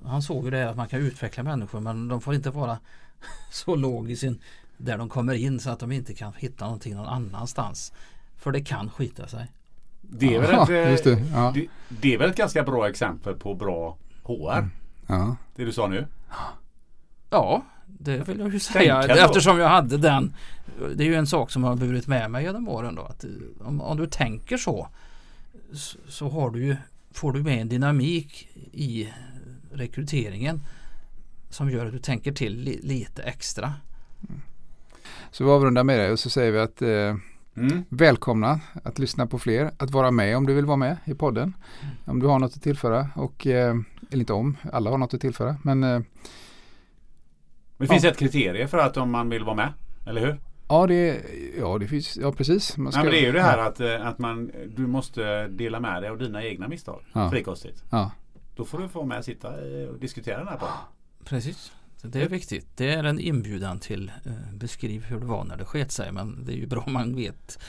han 0.05 0.21
såg 0.21 0.45
ju 0.45 0.51
det 0.51 0.69
att 0.69 0.77
man 0.77 0.87
kan 0.87 0.99
utveckla 0.99 1.43
människor 1.43 1.79
men 1.79 2.07
de 2.07 2.21
får 2.21 2.33
inte 2.35 2.49
vara 2.49 2.79
så 3.51 3.75
låg 3.75 4.11
i 4.11 4.15
sin 4.15 4.39
där 4.77 4.97
de 4.97 5.09
kommer 5.09 5.33
in 5.33 5.59
så 5.59 5.69
att 5.69 5.79
de 5.79 5.91
inte 5.91 6.13
kan 6.13 6.33
hitta 6.37 6.65
någonting 6.65 6.95
någon 6.95 7.07
annanstans. 7.07 7.93
För 8.37 8.51
det 8.51 8.61
kan 8.61 8.89
skita 8.89 9.27
sig. 9.27 9.51
Det 10.01 10.35
är, 10.35 10.41
väl 10.41 10.49
ja, 10.51 10.63
ett, 10.63 10.69
eh, 10.69 10.91
just 10.91 11.03
det. 11.03 11.23
Ja, 11.33 11.51
det, 11.55 11.67
det 11.89 12.13
är 12.13 12.17
väl 12.17 12.29
ett 12.29 12.35
ganska 12.37 12.63
bra 12.63 12.89
exempel 12.89 13.35
på 13.35 13.53
bra 13.55 13.97
HR? 14.23 14.57
Mm. 14.57 14.69
Ja. 15.07 15.35
Det 15.55 15.65
du 15.65 15.71
sa 15.71 15.87
nu? 15.87 16.07
Ja, 17.29 17.65
det 17.85 18.27
vill 18.27 18.39
jag 18.39 18.53
ju 18.53 18.59
säga. 18.59 19.01
Tänka 19.01 19.15
då. 19.15 19.21
Eftersom 19.21 19.59
jag 19.59 19.69
hade 19.69 19.97
den. 19.97 20.35
Det 20.95 21.03
är 21.03 21.07
ju 21.07 21.15
en 21.15 21.27
sak 21.27 21.51
som 21.51 21.63
har 21.63 21.75
burit 21.75 22.07
med 22.07 22.31
mig 22.31 22.43
genom 22.43 22.67
åren 22.67 22.95
då. 22.95 23.01
Att 23.01 23.23
eh, 23.23 23.29
om, 23.59 23.81
om 23.81 23.97
du 23.97 24.07
tänker 24.07 24.57
så. 24.57 24.87
Så, 26.07 26.29
har 26.29 26.49
du 26.49 26.65
ju, 26.65 26.75
får 27.11 27.33
du 27.33 27.43
med 27.43 27.61
en 27.61 27.69
dynamik 27.69 28.49
i 28.71 29.13
rekryteringen. 29.71 30.61
Som 31.49 31.69
gör 31.69 31.85
att 31.85 31.91
du 31.91 31.99
tänker 31.99 32.31
till 32.31 32.59
li, 32.59 32.79
lite 32.83 33.23
extra. 33.23 33.73
Så 35.31 35.43
vi 35.43 35.49
avrundar 35.49 35.83
med 35.83 35.99
det 35.99 36.11
och 36.11 36.19
så 36.19 36.29
säger 36.29 36.51
vi 36.51 36.59
att 36.59 36.81
eh, 36.81 37.15
Mm. 37.57 37.83
välkomna 37.89 38.59
att 38.83 38.99
lyssna 38.99 39.27
på 39.27 39.39
fler, 39.39 39.71
att 39.77 39.91
vara 39.91 40.11
med 40.11 40.37
om 40.37 40.45
du 40.45 40.53
vill 40.53 40.65
vara 40.65 40.77
med 40.77 40.97
i 41.05 41.13
podden. 41.13 41.53
Om 42.05 42.19
du 42.19 42.27
har 42.27 42.39
något 42.39 42.55
att 42.55 42.63
tillföra 42.63 43.09
och, 43.15 43.47
eh, 43.47 43.75
eller 44.11 44.19
inte 44.19 44.33
om, 44.33 44.57
alla 44.71 44.89
har 44.89 44.97
något 44.97 45.13
att 45.13 45.21
tillföra. 45.21 45.57
Men 45.63 45.83
eh, 45.83 45.89
Men 45.89 46.05
det 47.77 47.87
finns 47.87 48.03
ett 48.03 48.17
kriterie 48.17 48.67
för 48.67 48.77
att 48.77 48.97
om 48.97 49.11
man 49.11 49.29
vill 49.29 49.43
vara 49.43 49.55
med, 49.55 49.73
eller 50.07 50.21
hur? 50.21 50.39
ja, 50.69 50.87
det, 50.87 51.21
ja, 51.59 51.77
det 51.77 51.87
finns, 51.87 52.17
ja 52.17 52.31
precis. 52.31 52.77
Man 52.77 52.93
Ja, 52.95 53.03
men 53.03 53.11
det 53.11 53.19
är 53.19 53.25
ju 53.25 53.31
det 53.31 53.41
här 53.41 53.57
att, 53.57 53.79
eh, 53.79 54.07
att 54.07 54.19
man, 54.19 54.51
du 54.75 54.87
måste 54.87 55.47
dela 55.47 55.79
med 55.79 56.01
dig 56.03 56.09
av 56.09 56.17
dina 56.17 56.43
egna 56.43 56.67
misstag. 56.67 57.01
Ja. 57.13 57.29
Frikostigt. 57.29 57.83
Ja, 57.89 58.11
Då 58.55 58.65
får 58.65 58.79
du 58.79 58.89
få 58.89 59.05
med 59.05 59.17
och 59.17 59.25
sitta 59.25 59.65
i- 59.65 59.87
och 59.87 59.99
diskutera 59.99 60.37
den 60.37 60.47
här 60.47 60.57
podden. 60.57 60.75
Precis. 61.23 61.71
Det 62.01 62.21
är 62.21 62.29
viktigt. 62.29 62.67
Det 62.77 62.93
är 62.93 63.03
en 63.03 63.19
inbjudan 63.19 63.79
till 63.79 64.11
eh, 64.25 64.31
beskriv 64.53 65.03
hur 65.05 65.19
det 65.19 65.25
var 65.25 65.43
när 65.43 65.57
det 65.57 65.65
sket 65.65 65.91
sig. 65.91 66.11
Men 66.11 66.45
det 66.45 66.51
är 66.53 66.57
ju 66.57 66.67
bra 66.67 66.83
om 66.87 66.93
man 66.93 67.15
vet 67.15 67.59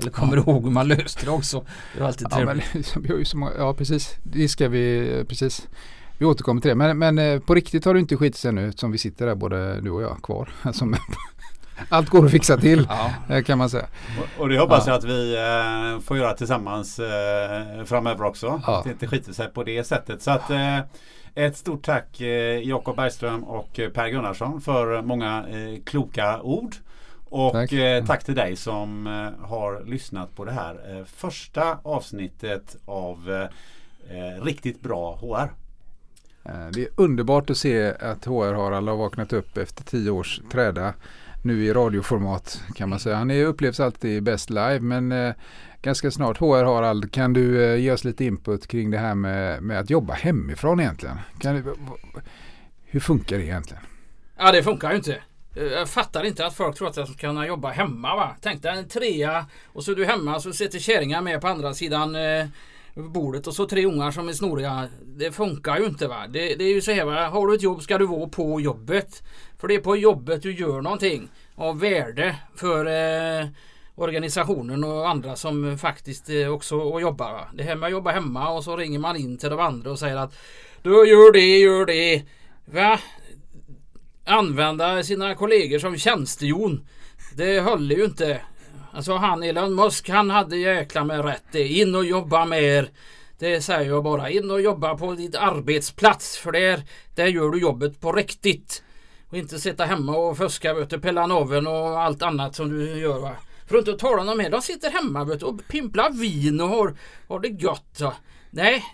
eller 0.00 0.10
kommer 0.10 0.36
ihåg 0.36 0.64
hur 0.64 0.70
man 0.70 0.88
löste 0.88 1.24
det 1.24 1.30
också. 1.30 1.64
Det 1.94 2.00
är 2.00 2.04
alltid 2.06 2.26
ja, 2.30 2.44
men, 2.44 2.60
trevligt. 2.60 2.96
vi 3.02 3.08
har 3.08 3.18
ju 3.18 3.24
så 3.24 3.36
många, 3.36 3.52
ja 3.58 3.74
precis. 3.74 4.16
Det 4.22 4.48
ska 4.48 4.68
vi, 4.68 5.24
precis. 5.28 5.68
Vi 6.18 6.26
återkommer 6.26 6.60
till 6.60 6.68
det. 6.68 6.74
Men, 6.74 6.98
men 6.98 7.18
eh, 7.18 7.40
på 7.40 7.54
riktigt 7.54 7.84
har 7.84 7.94
du 7.94 8.00
inte 8.00 8.16
skitit 8.16 8.36
sig 8.36 8.52
nu 8.52 8.68
eftersom 8.68 8.92
vi 8.92 8.98
sitter 8.98 9.26
där 9.26 9.34
både 9.34 9.80
du 9.80 9.90
och 9.90 10.02
jag 10.02 10.22
kvar. 10.22 10.48
Alltså, 10.62 10.84
allt 11.88 12.08
går 12.08 12.24
att 12.24 12.30
fixa 12.30 12.56
till 12.56 12.86
Ja, 12.88 13.34
eh, 13.36 13.42
kan 13.42 13.58
man 13.58 13.70
säga. 13.70 13.86
Och, 14.18 14.42
och 14.42 14.48
det 14.48 14.58
hoppas 14.58 14.86
Ja. 14.86 14.92
jag 14.92 14.98
att 14.98 15.04
vi 15.04 15.34
eh, 15.36 16.00
får 16.00 16.16
göra 16.16 16.34
tillsammans 16.34 16.98
eh, 16.98 17.84
framöver 17.84 18.24
också. 18.24 18.62
Ja. 18.66 18.78
Att 18.78 18.84
det 18.84 18.90
inte 18.90 19.06
skiter 19.06 19.32
sig 19.32 19.48
på 19.48 19.64
det 19.64 19.84
sättet. 19.84 20.22
Så 20.22 20.30
att 20.30 20.50
eh, 20.50 20.78
ett 21.34 21.56
stort 21.56 21.84
tack 21.84 22.20
eh, 22.20 22.68
Jakob 22.68 22.96
Bergström 22.96 23.44
och 23.44 23.80
eh, 23.80 23.90
Per 23.90 24.08
Gunnarsson 24.08 24.60
för 24.60 25.02
många 25.02 25.44
eh, 25.48 25.82
kloka 25.84 26.40
ord. 26.40 26.74
Och 27.30 27.52
Tack. 27.52 27.72
eh, 27.72 28.04
tack 28.04 28.24
till 28.24 28.34
dig 28.34 28.56
som 28.56 29.06
eh, 29.06 29.46
har 29.46 29.84
lyssnat 29.84 30.36
på 30.36 30.44
det 30.44 30.52
här 30.52 30.98
eh, 30.98 31.04
första 31.04 31.78
avsnittet 31.82 32.76
av 32.84 33.48
Riktigt 34.42 34.80
bra 34.80 35.16
HR. 35.16 35.52
Det 36.72 36.82
är 36.82 36.88
underbart 36.96 37.50
att 37.50 37.56
se 37.56 37.94
att 37.94 38.24
HR 38.24 38.54
Harald 38.54 38.88
har 38.88 38.96
vaknat 38.96 39.32
upp 39.32 39.58
efter 39.58 39.84
tio 39.84 40.10
års 40.10 40.40
träda. 40.52 40.94
Nu 41.44 41.64
i 41.64 41.72
radioformat 41.72 42.62
kan 42.74 42.88
man 42.88 42.98
säga. 42.98 43.16
Han 43.16 43.30
är, 43.30 43.44
upplevs 43.44 43.80
alltid 43.80 44.22
bäst 44.22 44.50
live 44.50 44.80
men 44.80 45.34
ganska 45.82 46.10
snart 46.10 46.38
HR 46.38 46.64
Harald 46.64 47.12
kan 47.12 47.32
du 47.32 47.76
ge 47.78 47.92
oss 47.92 48.04
lite 48.04 48.24
input 48.24 48.66
kring 48.66 48.90
det 48.90 48.98
här 48.98 49.14
med, 49.14 49.62
med 49.62 49.80
att 49.80 49.90
jobba 49.90 50.14
hemifrån 50.14 50.80
egentligen. 50.80 51.16
Kan 51.38 51.54
du, 51.54 51.74
hur 52.84 53.00
funkar 53.00 53.36
det 53.36 53.44
egentligen? 53.44 53.82
ja 54.38 54.52
det 54.52 54.62
funkar 54.62 54.90
ju 54.90 54.96
inte. 54.96 55.16
Eh, 55.54 55.64
jag 55.64 55.88
fattar 55.88 56.24
inte 56.24 56.46
att 56.46 56.54
folk 56.54 56.76
tror 56.76 56.88
att 56.88 56.94
de 56.94 57.06
ska 57.06 57.14
kunna 57.14 57.46
jobba 57.46 57.70
hemma 57.70 58.16
va. 58.16 58.36
Tänk 58.40 58.62
dig 58.62 58.78
en 58.78 58.88
trea 58.88 59.46
och 59.66 59.84
så 59.84 59.92
är 59.92 59.96
du 59.96 60.04
hemma 60.04 60.40
så 60.40 60.52
sitter 60.52 60.78
kärringar 60.78 61.22
med 61.22 61.40
på 61.40 61.48
andra 61.48 61.74
sidan 61.74 62.16
eh, 62.16 62.46
bordet 62.94 63.46
och 63.46 63.54
så 63.54 63.66
tre 63.66 63.86
ungar 63.86 64.10
som 64.10 64.28
är 64.28 64.32
snoriga. 64.32 64.88
Det 65.02 65.32
funkar 65.32 65.78
ju 65.78 65.86
inte 65.86 66.08
va. 66.08 66.26
Det, 66.28 66.54
det 66.54 66.64
är 66.64 66.74
ju 66.74 66.80
så 66.80 66.92
här 66.92 67.04
va. 67.04 67.28
Har 67.28 67.46
du 67.46 67.54
ett 67.54 67.62
jobb 67.62 67.82
ska 67.82 67.98
du 67.98 68.06
vara 68.06 68.28
på 68.28 68.60
jobbet. 68.60 69.22
För 69.58 69.68
det 69.68 69.74
är 69.74 69.80
på 69.80 69.96
jobbet 69.96 70.42
du 70.42 70.52
gör 70.52 70.80
någonting 70.80 71.28
av 71.54 71.80
värde 71.80 72.36
för 72.56 72.86
eh, 72.86 73.48
organisationen 73.94 74.84
och 74.84 75.08
andra 75.08 75.36
som 75.36 75.78
faktiskt 75.78 76.30
eh, 76.30 76.48
också 76.48 77.00
jobbar. 77.00 77.32
Va? 77.32 77.48
Det 77.54 77.62
här 77.62 77.76
med 77.76 77.86
att 77.86 77.92
jobba 77.92 78.10
hemma 78.10 78.50
och 78.50 78.64
så 78.64 78.76
ringer 78.76 78.98
man 78.98 79.16
in 79.16 79.38
till 79.38 79.50
de 79.50 79.60
andra 79.60 79.90
och 79.90 79.98
säger 79.98 80.16
att 80.16 80.38
du 80.82 80.90
gör 80.90 81.32
det, 81.32 81.58
gör 81.58 81.86
det. 81.86 82.22
Va? 82.64 82.98
Använda 84.30 85.02
sina 85.02 85.34
kollegor 85.34 85.78
som 85.78 85.96
tjänstehjon. 85.96 86.86
Det 87.36 87.60
håller 87.60 87.96
ju 87.96 88.04
inte. 88.04 88.40
Alltså 88.92 89.12
han 89.12 89.42
Elon 89.42 89.74
Musk 89.74 90.08
han 90.08 90.30
hade 90.30 90.56
jäkla 90.56 91.04
med 91.04 91.24
rätt 91.24 91.44
det. 91.52 91.68
In 91.68 91.94
och 91.94 92.04
jobba 92.04 92.44
med 92.44 92.62
er. 92.62 92.90
Det 93.38 93.60
säger 93.60 93.90
jag 93.90 94.04
bara. 94.04 94.30
In 94.30 94.50
och 94.50 94.60
jobba 94.60 94.94
på 94.94 95.14
ditt 95.14 95.34
arbetsplats. 95.34 96.38
För 96.38 96.52
där, 96.52 96.82
där 97.14 97.26
gör 97.26 97.50
du 97.50 97.58
jobbet 97.58 98.00
på 98.00 98.12
riktigt. 98.12 98.82
Och 99.28 99.36
inte 99.36 99.58
sitta 99.58 99.84
hemma 99.84 100.16
och 100.16 100.36
fuska 100.36 100.74
vet 100.74 100.90
du, 100.90 101.00
pella 101.00 101.26
naveln 101.26 101.66
och 101.66 102.00
allt 102.00 102.22
annat 102.22 102.54
som 102.54 102.68
du 102.68 102.98
gör 102.98 103.20
va. 103.20 103.36
För 103.66 103.78
att 103.78 103.88
inte 103.88 104.00
tala 104.00 104.20
om 104.20 104.26
de 104.26 104.40
här. 104.40 104.50
De 104.50 104.62
sitter 104.62 104.90
hemma 104.90 105.24
vet 105.24 105.40
du, 105.40 105.46
och 105.46 105.68
pimplar 105.68 106.10
vin 106.10 106.60
och 106.60 106.68
har, 106.68 106.96
har 107.28 107.40
det 107.40 107.48
gött. 107.48 108.00
Va? 108.00 108.14
Nej, 108.50 108.84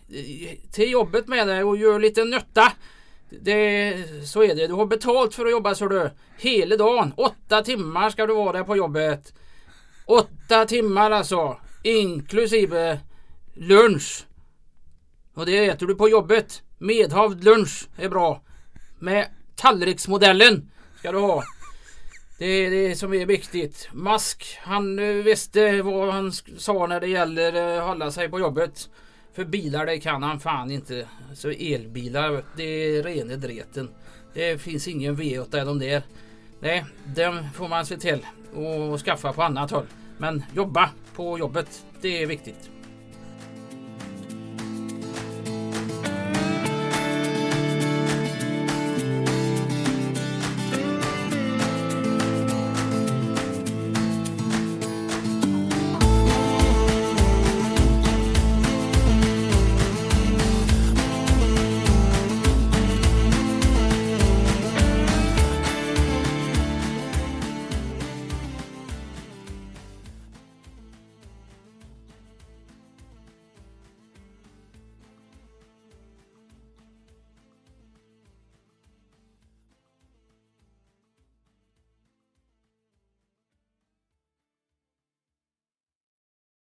till 0.73 0.91
jobbet 0.91 1.29
med 1.29 1.49
dig 1.49 1.65
och 1.65 1.77
gör 1.77 1.99
lite 1.99 2.25
nytta. 2.25 2.73
Det, 3.41 3.95
så 4.25 4.43
är 4.43 4.55
det. 4.55 4.67
Du 4.67 4.75
har 4.75 4.87
betalt 4.87 5.35
för 5.35 5.45
att 5.45 5.51
jobba 5.51 5.75
så 5.75 5.89
du. 5.89 6.11
Hela 6.39 6.77
dagen. 6.77 7.13
Åtta 7.17 7.63
timmar 7.63 8.11
ska 8.11 8.27
du 8.27 8.35
vara 8.35 8.53
där 8.53 8.65
på 8.65 8.77
jobbet. 8.77 9.35
Åtta 10.07 10.65
timmar 10.65 11.11
alltså. 11.11 11.57
Inklusive 11.83 13.01
lunch. 13.55 14.27
Och 15.35 15.47
det 15.47 15.67
äter 15.67 15.87
du 15.87 15.95
på 15.95 16.09
jobbet. 16.09 16.63
Medhavd 16.79 17.45
lunch 17.45 17.89
är 17.99 18.09
bra. 18.09 18.43
Med 18.99 19.27
tallriksmodellen 19.57 20.71
ska 20.99 21.13
du 21.13 21.19
ha. 21.19 21.43
Det 22.39 22.47
är 22.47 22.71
det 22.71 22.97
som 22.97 23.15
är 23.15 23.27
viktigt. 23.27 23.89
Musk, 23.93 24.59
han 24.63 24.99
eh, 24.99 25.05
visste 25.15 25.83
vad 25.83 26.15
han 26.15 26.33
sa 26.33 26.87
när 26.87 27.01
det 27.01 27.09
gäller 27.09 27.79
att 27.79 27.89
hålla 27.89 28.11
sig 28.11 28.29
på 28.29 28.41
jobbet. 28.41 28.89
För 29.37 29.45
bilar 29.45 29.87
det 29.87 29.99
kan 29.99 30.23
han 30.23 30.41
fan 30.41 30.71
inte. 30.71 31.09
Så 31.35 31.51
elbilar, 31.51 32.43
det 32.57 32.63
är 32.65 33.03
rene 33.03 33.37
dreten. 33.37 33.89
Det 34.35 34.63
finns 34.63 34.89
ingen 34.89 35.17
V8 35.17 35.63
i 35.63 35.65
de 35.65 35.79
där. 35.79 36.03
Nej, 36.61 36.85
den 37.05 37.51
får 37.51 37.69
man 37.69 37.87
se 37.87 37.97
till 37.97 38.27
och 38.55 39.01
skaffa 39.01 39.33
på 39.33 39.43
annat 39.43 39.71
håll. 39.71 39.87
Men 40.19 40.45
jobba 40.55 40.91
på 41.15 41.39
jobbet, 41.39 41.87
det 42.01 42.23
är 42.23 42.27
viktigt. 42.27 42.71